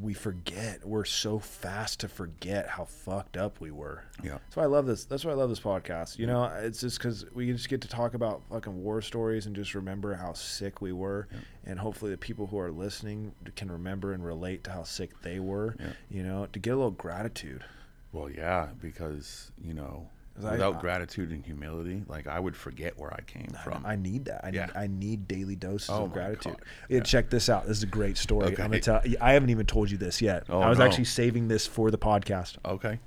[0.01, 0.85] we forget.
[0.85, 4.05] We're so fast to forget how fucked up we were.
[4.23, 4.39] Yeah.
[4.45, 5.05] That's why I love this.
[5.05, 6.19] That's why I love this podcast.
[6.19, 9.55] You know, it's just because we just get to talk about fucking war stories and
[9.55, 11.29] just remember how sick we were,
[11.65, 15.39] and hopefully the people who are listening can remember and relate to how sick they
[15.39, 15.77] were.
[15.79, 15.93] Yeah.
[16.11, 17.65] You know, to get a little gratitude.
[18.13, 23.13] Well, yeah, because you know, without I- gratitude and humility, like I would forget where
[23.15, 23.85] I came from.
[23.87, 24.45] I need that.
[24.45, 24.71] I need, Yeah.
[24.75, 26.57] I need daily doses Oh of gratitude.
[26.89, 27.03] Yeah, Yeah.
[27.05, 27.67] check this out.
[27.67, 28.49] This is a great story.
[28.49, 29.01] I'm gonna tell.
[29.21, 30.45] I haven't even told you this yet.
[30.49, 30.85] Oh, I was no.
[30.87, 32.57] actually saving this for the podcast.
[32.65, 32.99] okay,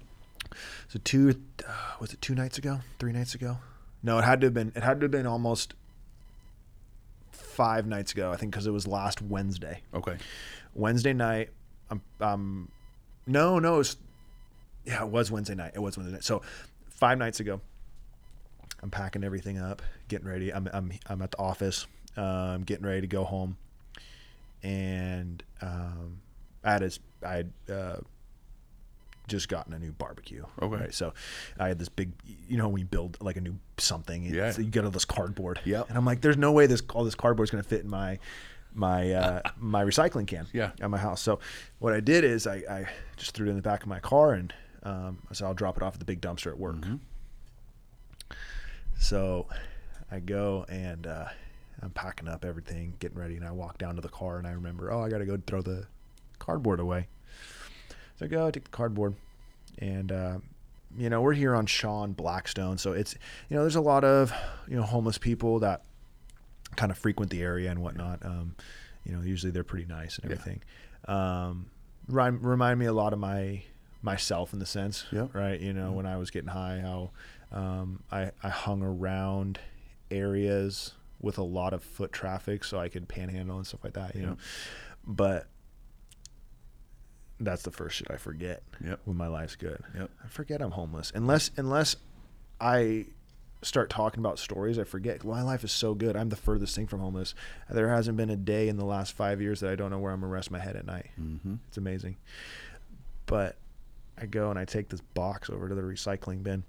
[0.88, 2.80] So two, uh, was it two nights ago?
[3.00, 3.58] Three nights ago?
[4.04, 4.72] No, it had to have been.
[4.76, 5.74] It had to have been almost
[7.32, 8.32] five nights ago.
[8.32, 9.82] I think because it was last Wednesday.
[9.94, 10.18] okay,
[10.74, 11.50] Wednesday night.
[11.90, 12.72] Um, um,
[13.26, 13.98] no, no, it was.
[14.86, 15.72] Yeah, it was Wednesday night.
[15.76, 16.24] It was Wednesday night.
[16.24, 16.42] So
[16.98, 17.62] five nights ago.
[18.84, 20.54] I'm packing everything up, getting ready.
[20.54, 21.88] I'm I'm I'm at the office.
[22.16, 23.58] I'm getting ready to go home,
[24.64, 26.20] and um,
[26.64, 27.98] I had his, I had uh,
[29.28, 30.44] just gotten a new barbecue.
[30.62, 30.76] Okay.
[30.76, 30.94] Right.
[30.94, 31.14] So
[31.60, 32.12] I had this big,
[32.48, 34.54] you know, when you build like a new something, Yeah.
[34.58, 35.60] you get all this cardboard.
[35.66, 35.90] Yep.
[35.90, 37.90] And I'm like, there's no way this all this cardboard is going to fit in
[37.90, 38.20] my
[38.74, 40.48] my uh, my recycling can.
[40.54, 40.72] Yeah.
[40.82, 41.22] At my house.
[41.22, 41.40] So
[41.80, 44.34] what I did is I, I just threw it in the back of my car
[44.34, 44.54] and
[44.88, 46.78] um, I said I'll drop it off at the big dumpster at work.
[49.00, 49.48] So
[50.12, 51.26] I go and uh,
[51.82, 54.52] I'm packing up everything, getting ready, and I walk down to the car and I
[54.52, 55.86] remember, oh, I got to go throw the
[56.40, 57.08] cardboard away.
[58.20, 59.14] So I go, I take the cardboard,
[59.78, 60.38] and uh,
[60.98, 63.14] you know we're here on Shaw and Blackstone, so it's
[63.48, 64.34] you know there's a lot of
[64.68, 65.84] you know homeless people that
[66.76, 68.26] kind of frequent the area and whatnot.
[68.26, 68.56] Um,
[69.06, 70.38] you know, usually they're pretty nice and Yeah.
[70.38, 70.62] everything.
[71.08, 71.68] Um,
[72.08, 73.62] remind, remind me a lot of my
[74.02, 75.28] myself in the sense, Yeah.
[75.34, 75.60] right?
[75.60, 77.12] You know, when I was getting high, how
[77.52, 79.60] um, I I hung around
[80.12, 84.16] areas with a lot of foot traffic, so I could panhandle and stuff like that.
[84.16, 84.28] You Yeah.
[84.28, 84.38] know,
[85.06, 85.48] but
[87.40, 89.02] that's the first shit I forget Yep.
[89.06, 89.80] when my life's good.
[89.96, 90.10] Yep.
[90.24, 91.96] I forget I'm homeless unless unless
[92.60, 93.06] I
[93.64, 96.16] start talking about stories, I forget my life is so good.
[96.16, 97.34] I'm the furthest thing from homeless.
[97.70, 100.12] There hasn't been a day in the last five years that I don't know where
[100.12, 101.08] I'm gonna rest my head at night.
[101.20, 101.56] Mm-hmm.
[101.68, 102.18] It's amazing.
[103.26, 103.56] But
[104.20, 106.64] I go and I take this box over to the recycling bin.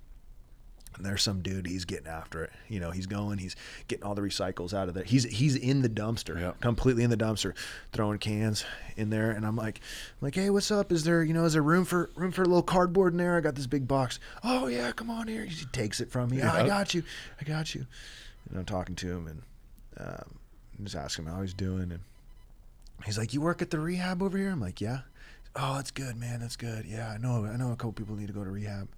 [0.96, 2.50] And there's some dude, he's getting after it.
[2.68, 3.54] You know, he's going, he's
[3.86, 5.04] getting all the recycles out of there.
[5.04, 6.52] He's he's in the dumpster, Yeah.
[6.60, 7.54] completely in the dumpster,
[7.92, 8.64] throwing cans
[8.96, 9.30] in there.
[9.30, 9.80] And I'm like,
[10.20, 10.90] I'm like, hey, what's up?
[10.90, 13.36] Is there, you know, is there room for room for a little cardboard in there?
[13.36, 14.18] I got this big box.
[14.42, 15.44] Oh yeah, come on here.
[15.44, 16.42] He takes it from me.
[16.42, 17.04] "Oh, I got you,
[17.40, 17.86] I got you.
[18.50, 19.42] And I'm talking to him and
[19.98, 20.34] um,
[20.82, 21.92] just asking him how he's doing.
[21.92, 22.00] And
[23.04, 24.50] he's like, you work at the rehab over here?
[24.50, 25.00] I'm like, yeah.
[25.60, 26.40] Oh, that's good, man.
[26.40, 26.84] That's good.
[26.86, 27.44] Yeah, I know.
[27.44, 28.88] I know a couple people need to go to rehab.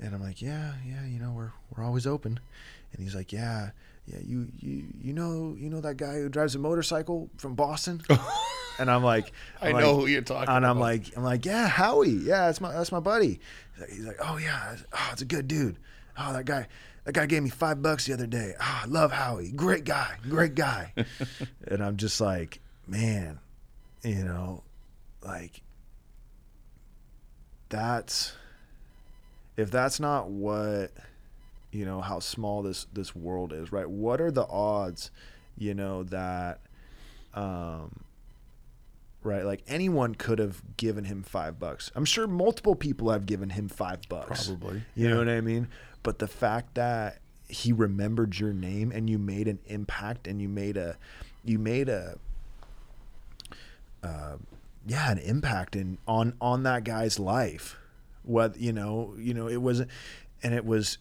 [0.00, 1.04] And I'm like, yeah, yeah.
[1.06, 2.38] You know, we're we're always open.
[2.92, 3.70] And he's like, yeah,
[4.06, 4.18] yeah.
[4.24, 8.02] You you you know you know that guy who drives a motorcycle from Boston?
[8.78, 11.44] and I'm like, I I'm know like- who you're talking and I'm like, I'm like,
[11.46, 12.10] yeah, Howie.
[12.10, 13.40] Yeah, that's my that's my buddy.
[13.74, 15.78] He's like, he's like, oh yeah, oh, it's a good dude.
[16.18, 16.68] Oh, that guy.
[17.04, 18.52] That guy gave me five bucks the other day.
[18.60, 19.50] Oh, I love Howie.
[19.50, 20.16] Great guy.
[20.28, 20.92] Great guy.
[21.66, 23.38] and I'm just like, man,
[24.02, 24.62] you know,
[25.24, 25.62] like
[27.68, 28.32] that's
[29.56, 30.90] if that's not what
[31.70, 33.88] you know how small this this world is right?
[33.88, 35.10] What are the odds
[35.56, 36.60] you know that
[37.34, 38.04] um
[39.22, 41.90] right like anyone could have given him five bucks?
[41.94, 44.46] I'm sure multiple people have given him five bucks.
[44.46, 44.82] Probably.
[44.94, 45.68] you know what i mean?
[46.02, 47.18] But the fact that
[47.48, 50.96] he remembered your name and you made an impact and you made a
[51.44, 52.18] you made a
[54.02, 54.36] uh,
[54.88, 57.76] yeah an impact in on on that guy's life.
[58.22, 59.90] What you know you know it wasn't
[60.42, 60.98] and it was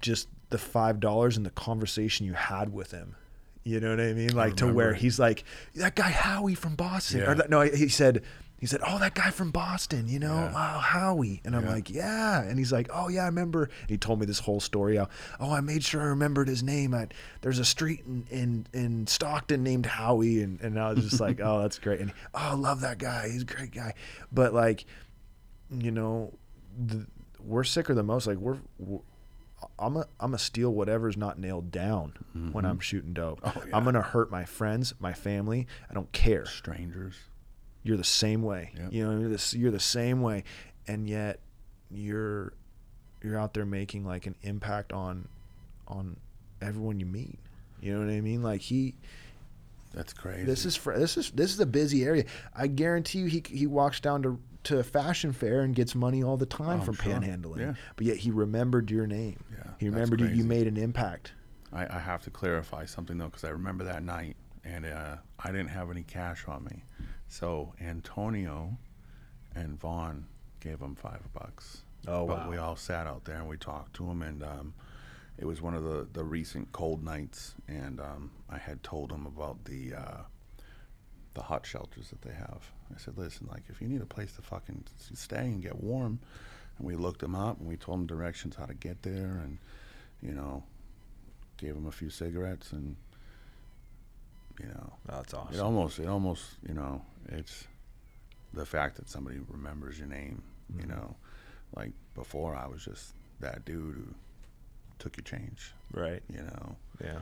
[0.00, 3.16] just the five dollars and the conversation you had with him.
[3.64, 4.34] You know what i mean?
[4.34, 5.44] Like to where he's like
[5.76, 7.30] that guy howie from boston Yeah.
[7.30, 8.22] or that, no he said
[8.60, 10.52] he said oh that guy from boston you know Yeah.
[10.54, 11.72] oh howie and i'm Yeah.
[11.72, 14.60] like yeah and he's like oh yeah i remember and he told me this whole
[14.60, 15.08] story how,
[15.40, 17.08] oh i made sure i remembered his name I,
[17.40, 21.40] there's a street in, in in stockton named howie and, and i was just like
[21.42, 23.94] oh that's great and oh i love that guy he's a great guy
[24.30, 24.84] but like
[25.70, 26.32] you know,
[26.76, 27.06] the,
[27.38, 28.26] we're sicker than most.
[28.26, 29.00] Like we're, we're
[29.78, 32.66] I'm a I'm a steal whatever's not nailed down when mm-hmm.
[32.66, 33.40] I'm shooting dope.
[33.44, 33.76] Oh, yeah.
[33.76, 35.66] I'm gonna hurt my friends, my family.
[35.90, 36.46] I don't care.
[36.46, 37.14] Strangers.
[37.82, 38.72] You're the same way.
[38.76, 38.92] Yep.
[38.92, 40.44] You know, you're the you're the same way,
[40.86, 41.40] and yet
[41.90, 42.52] you're
[43.22, 45.28] you're out there making like an impact on
[45.88, 46.16] on
[46.60, 47.38] everyone you meet.
[47.80, 48.42] You know what I mean?
[48.42, 48.94] Like he
[49.92, 50.44] That's crazy.
[50.44, 52.24] this is fr- this is this is a busy area.
[52.54, 56.22] I guarantee you, he he walks down to to a fashion fair and gets money
[56.22, 57.14] all the time Oh, from sure.
[57.14, 57.60] panhandling.
[57.60, 57.74] Yeah.
[57.96, 59.42] But yet he remembered your name.
[59.50, 60.26] Yeah, he remembered you.
[60.28, 61.32] You made an impact.
[61.72, 65.46] I, I have to clarify something though, because I remember that night, and uh, I
[65.50, 66.84] didn't have any cash on me.
[67.30, 68.76] So Antonio
[69.54, 70.26] and Vaughn
[70.58, 71.82] gave him five bucks.
[72.08, 72.50] Oh, but wow.
[72.50, 74.74] we all sat out there and we talked to him, and um,
[75.38, 79.24] it was one of the the recent cold nights, and um, I had told him
[79.26, 79.94] about the.
[79.94, 80.22] Uh,
[81.34, 82.72] the hot shelters that they have.
[82.92, 84.84] I said, listen, like if you need a place to fucking
[85.14, 86.18] stay and get warm,
[86.76, 89.58] and we looked him up and we told him directions how to get there, and
[90.20, 90.64] you know,
[91.56, 92.96] gave him a few cigarettes, and
[94.60, 95.54] you know, that's awesome.
[95.54, 97.64] it almost, it almost, you know, it's
[98.52, 100.42] the fact that somebody remembers your name.
[100.76, 100.90] You Mm-hmm.
[100.90, 101.16] know,
[101.76, 104.14] like before I was just that dude who
[104.98, 105.72] took your change.
[105.92, 106.22] Right.
[106.32, 107.20] You know, Yeah.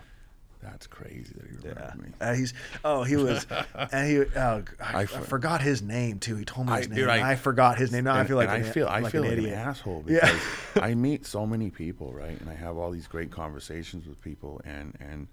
[0.62, 1.68] that's crazy that he Yeah.
[1.74, 2.12] remembered me.
[2.20, 2.52] Uh, he's
[2.84, 3.46] oh he was
[3.92, 6.36] and he oh, I, I, I forgot his name too.
[6.36, 6.96] He told me I- his name.
[6.98, 8.04] dude, I- I, forgot his name.
[8.04, 9.54] Now I feel like an, I feel I like feel an like idiot.
[9.54, 10.20] an asshole Yeah.
[10.20, 10.40] because
[10.82, 12.38] I meet so many people, right?
[12.38, 15.28] And I have all these great conversations with people, and and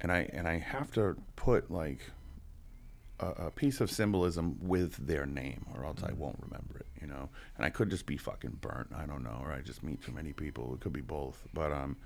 [0.00, 2.00] and I and I have to put like
[3.20, 6.10] a, a piece of symbolism with their name, or else Mm.
[6.10, 7.28] I won't remember it, you know.
[7.56, 8.88] And I could just be fucking burnt.
[8.96, 10.74] I don't know, or I just meet too many people.
[10.74, 11.42] It could be both.
[11.54, 11.96] But um,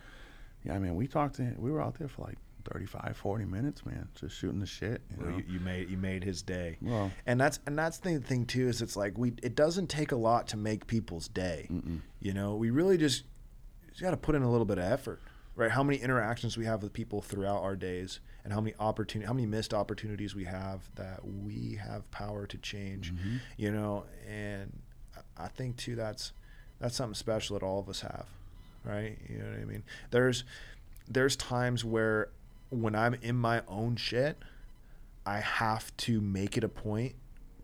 [0.64, 1.36] yeah, I mean, we talked.
[1.36, 2.36] To, we were out there for like
[2.70, 5.00] 35, 40 minutes, man, just shooting the shit.
[5.10, 5.24] You?
[5.24, 6.76] Well, you, you made you made his day.
[6.82, 10.12] Well- and that's and that's the thing too is it's like we it doesn't take
[10.12, 11.68] a lot to make people's day.
[12.20, 13.22] You know, we really just
[13.88, 15.22] just got to put in a little bit of effort,
[15.56, 15.70] right?
[15.70, 19.32] How many interactions we have with people throughout our days, and how many opportunity, how
[19.32, 23.12] many missed opportunities we have that we have power to change.
[23.12, 23.36] Mm-hmm.
[23.56, 24.72] You know, and
[25.16, 26.32] I- I think too that's
[26.78, 28.26] that's something special that all of us have,
[28.84, 29.18] right?
[29.28, 29.82] You know what I mean?
[30.10, 30.44] There's
[31.08, 32.28] there's times where
[32.70, 34.36] when I'm in my own shit,
[35.24, 37.14] I have to make it a point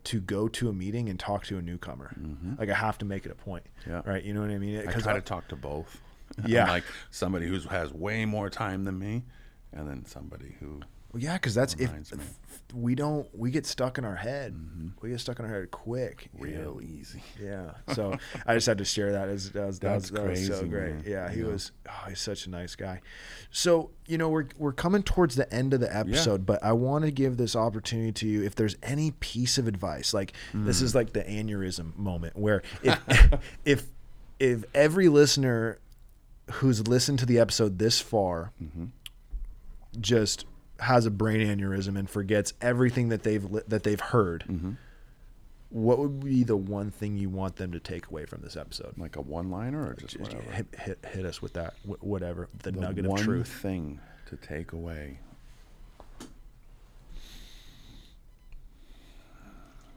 [0.05, 2.13] to go to a meeting and talk to a newcomer.
[2.19, 2.55] Mm-hmm.
[2.59, 3.63] Like I have to make it a point.
[3.87, 4.01] Yeah.
[4.05, 4.23] Right.
[4.23, 4.79] You know what I mean?
[4.79, 6.01] I 'Cause try to talk to both.
[6.45, 6.69] Yeah.
[6.69, 9.23] like somebody who has way more time than me,
[9.71, 10.81] and then somebody who
[11.11, 11.91] Well, yeah, because that's if
[12.73, 14.53] we don't we get stuck in our head.
[14.53, 14.87] Mm-hmm.
[15.01, 16.29] We get stuck in our head quick.
[16.39, 17.21] Real easy.
[17.39, 17.71] Yeah.
[17.93, 19.29] So I just had to share that.
[19.29, 20.93] As that was, that was, That's that was so great.
[20.95, 21.03] man.
[21.05, 21.47] Yeah, he Yeah.
[21.47, 21.71] was.
[21.87, 23.01] Oh, he's such a nice guy.
[23.51, 27.05] So you know we're we're coming towards the end of the episode, but I want
[27.05, 28.41] to give this opportunity to you.
[28.43, 30.83] If there's any piece of advice, like this Mm.
[30.83, 32.99] is like the aneurysm moment, where if
[33.65, 33.85] if
[34.39, 35.77] if every listener
[36.51, 38.85] who's listened to the episode this far Mm-hmm.
[39.99, 40.45] just
[40.79, 44.71] has a brain aneurysm and forgets everything that they've li- that they've heard Mm-hmm.
[45.69, 48.93] what would be the one thing you want them to take away from this episode?
[48.97, 50.43] Like a one-liner or just whatever.
[50.51, 53.47] Hit, hit, hit us with that, wh- whatever the, the nugget one of truth.
[53.47, 53.99] thing
[54.29, 55.19] to take away.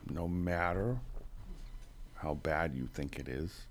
[0.09, 0.99] No matter
[2.15, 3.67] how bad you think it is,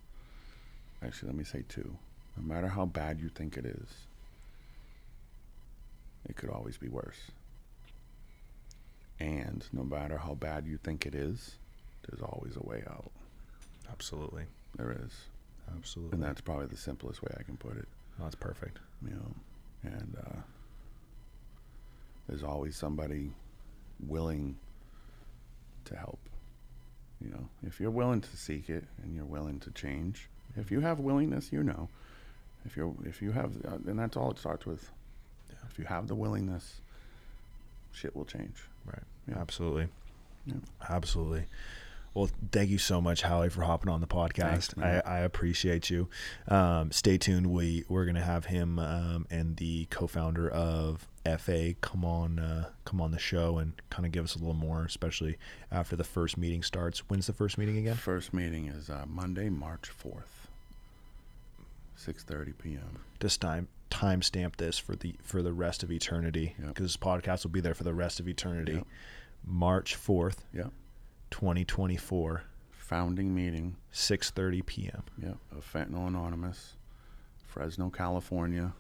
[1.03, 1.95] actually, let me say two.
[2.38, 3.88] No matter how bad you think it is,
[6.28, 7.20] it could always be worse.
[9.20, 11.56] And no matter how bad you think it is,
[12.07, 13.12] there's always a way out.
[13.90, 14.44] Absolutely,
[14.78, 15.12] There is.
[15.78, 16.16] absolutely.
[16.16, 17.88] And that's probably the simplest way I can put it.
[18.20, 18.80] that's perfect.
[19.03, 19.36] you know,
[19.84, 20.40] and uh,
[22.28, 23.32] there's always somebody
[24.06, 24.57] willing
[25.86, 26.20] to help.
[27.24, 30.82] You know, if you're willing to seek it and you're willing to change, if you
[30.82, 31.88] have willingness, you know.
[32.66, 34.90] If you're, if you have, uh, and that's all it starts with.
[35.70, 36.82] If you have the willingness,
[37.92, 38.56] shit will change.
[38.86, 39.04] Right.
[39.28, 39.40] Yeah.
[39.40, 39.88] Absolutely.
[40.46, 40.56] Yeah.
[40.90, 41.46] Absolutely.
[42.14, 44.74] Well, thank you so much, Howie, for hopping on the podcast.
[44.74, 45.02] Thanks, I.
[45.06, 46.08] I appreciate you.
[46.48, 47.48] Um, stay tuned.
[47.48, 53.02] We we're gonna have him um, and the co-founder of FA come on uh, come
[53.02, 55.38] on the show and kind of give us a little more, especially
[55.74, 57.00] after the first meeting starts.
[57.10, 57.96] When's the first meeting again?
[57.96, 60.45] First meeting is uh, Monday, March fourth,
[61.96, 63.00] six thirty p.m.
[63.20, 66.68] Just time timestamp this for the for the rest of eternity Yep.
[66.70, 68.74] because this podcast will be there for the rest of eternity.
[68.74, 68.88] Yep.
[69.46, 70.72] March fourth, Yep.
[71.30, 73.76] twenty twenty four, Founding meeting.
[73.92, 75.04] six thirty p.m.
[75.22, 75.38] Yep.
[75.58, 76.76] Of Fentanyl Anonymous,
[77.48, 78.74] Fresno, California.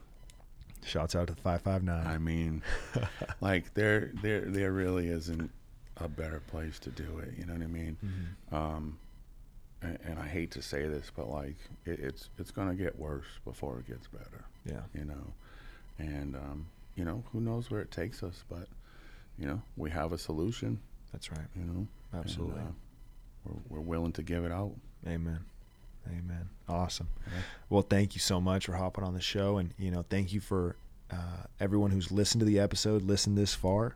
[0.83, 2.05] Shouts out to the five five nine.
[2.05, 2.61] I mean,
[3.41, 5.49] like there, there, there really isn't
[5.97, 7.33] a better place to do it.
[7.39, 7.97] You know what I mean?
[8.05, 8.55] Mm-hmm.
[8.55, 8.97] Um,
[9.85, 11.55] and, and I hate to say this, but like
[11.85, 14.45] it, it's it's gonna get worse before it gets better.
[14.65, 14.81] Yeah.
[14.93, 15.33] You know,
[15.99, 18.67] and um, you know who knows where it takes us, but
[19.37, 20.79] you know we have a solution.
[21.11, 21.47] That's right.
[21.55, 22.61] You know, and, Absolutely.
[22.61, 22.73] uh,
[23.45, 24.71] we're, we're willing to give it out.
[25.07, 25.39] Amen.
[26.07, 26.49] Amen.
[26.67, 27.07] Awesome.
[27.27, 27.41] Yeah.
[27.69, 30.39] Well, thank you so much for hopping on the show, and you know, thank you
[30.39, 30.75] for
[31.11, 33.95] uh, everyone who's listened to the episode, listened this far.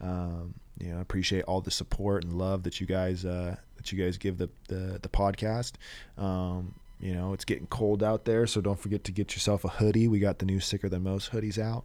[0.00, 3.92] Um, you know, I appreciate all the support and love that you guys uh, that
[3.92, 5.72] you guys give the the, the podcast.
[6.16, 9.68] Um, you know, it's getting cold out there, so don't forget to get yourself a
[9.68, 10.06] hoodie.
[10.06, 11.84] We got the new sicker than most hoodies out.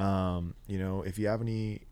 [0.00, 1.82] Um, you know, if you have any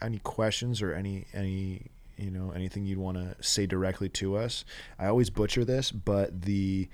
[0.00, 4.64] any questions or any any you know anything you'd want to say directly to us
[4.98, 6.88] i always butcher this but the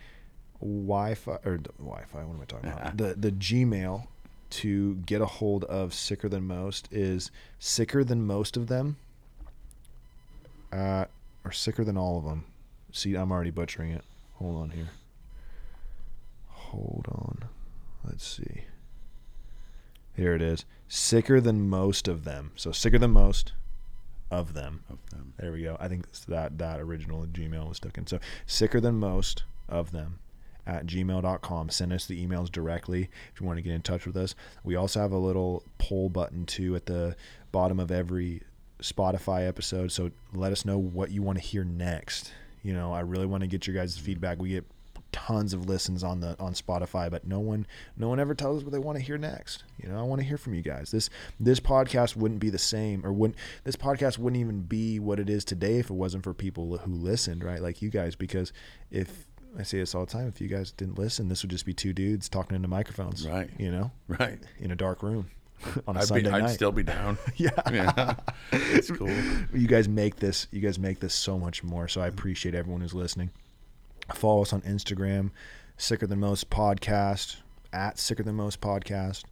[0.60, 4.06] wi-fi or the wi-fi what am i talking about the the gmail
[4.54, 8.96] to get a hold of sicker than most is sicker than most of them
[10.72, 11.04] uh
[11.44, 12.44] or sicker than all of them.
[12.92, 14.04] See i'm already butchering it.
[14.34, 14.88] Hold on here.
[16.48, 17.48] Hold on.
[18.04, 18.64] Let's see.
[20.16, 20.64] Here it is.
[20.88, 22.52] Sicker than most of them.
[22.54, 23.52] So sicker than most
[24.30, 24.84] of them.
[24.88, 25.34] Of them.
[25.38, 25.76] there we go.
[25.80, 28.06] I think that that original Gmail was stuck in.
[28.06, 30.20] So sicker than most of them
[30.66, 31.70] at gmail.com.
[31.70, 34.34] Send us the emails directly if you want to get in touch with us.
[34.62, 37.16] We also have a little poll button too at the
[37.52, 38.42] bottom of every
[38.80, 39.92] Spotify episode.
[39.92, 42.32] So let us know what you want to hear next.
[42.62, 44.40] You know, I really want to get your guys' feedback.
[44.40, 44.64] We get
[45.14, 47.66] tons of listens on the on Spotify, but no one
[47.96, 49.62] no one ever tells us what they want to hear next.
[49.80, 50.90] You know, I want to hear from you guys.
[50.90, 51.08] This
[51.38, 55.30] this podcast wouldn't be the same or wouldn't this podcast wouldn't even be what it
[55.30, 57.62] is today if it wasn't for people who listened, right?
[57.62, 58.52] Like you guys because
[58.90, 59.26] if
[59.58, 61.72] I say this all the time, if you guys didn't listen, this would just be
[61.74, 63.48] two dudes talking into microphones, Right.
[63.58, 64.38] You know, Right.
[64.58, 65.30] in a dark room
[65.86, 66.50] on a I'd, Sunday be, I'd night.
[66.50, 67.16] still be down.
[67.36, 67.50] yeah.
[67.72, 68.14] yeah.
[68.52, 69.10] It's cool.
[69.54, 72.80] you guys make this you guys make this so much more so i appreciate everyone
[72.80, 73.30] who's listening
[74.14, 75.30] follow us on instagram
[75.76, 77.36] sicker than most podcast
[77.72, 79.22] at sicker than most podcast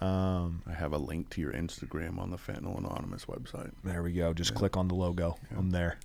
[0.00, 3.72] um, I have a link to your Instagram on the Fentanyl Anonymous website.
[3.84, 4.32] there we go.
[4.32, 5.36] Just click on the logo.
[5.56, 5.98] I'm there.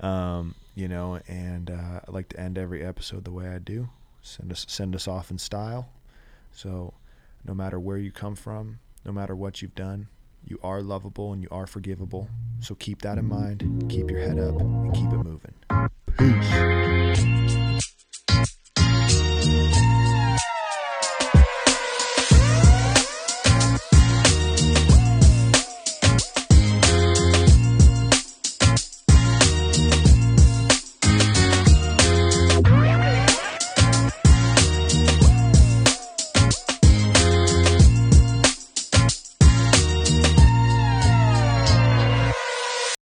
[0.00, 3.88] Um, you know and uh, i like to end every episode the way i do.
[4.22, 5.90] Send us send us off in style.
[6.52, 6.94] So
[7.44, 10.08] no matter where you come from no matter what you've done
[10.44, 12.28] you are lovable and you are forgivable.
[12.60, 13.86] So keep that in mind.
[13.90, 15.54] Keep your head up and keep it moving.
[16.16, 16.99] Peace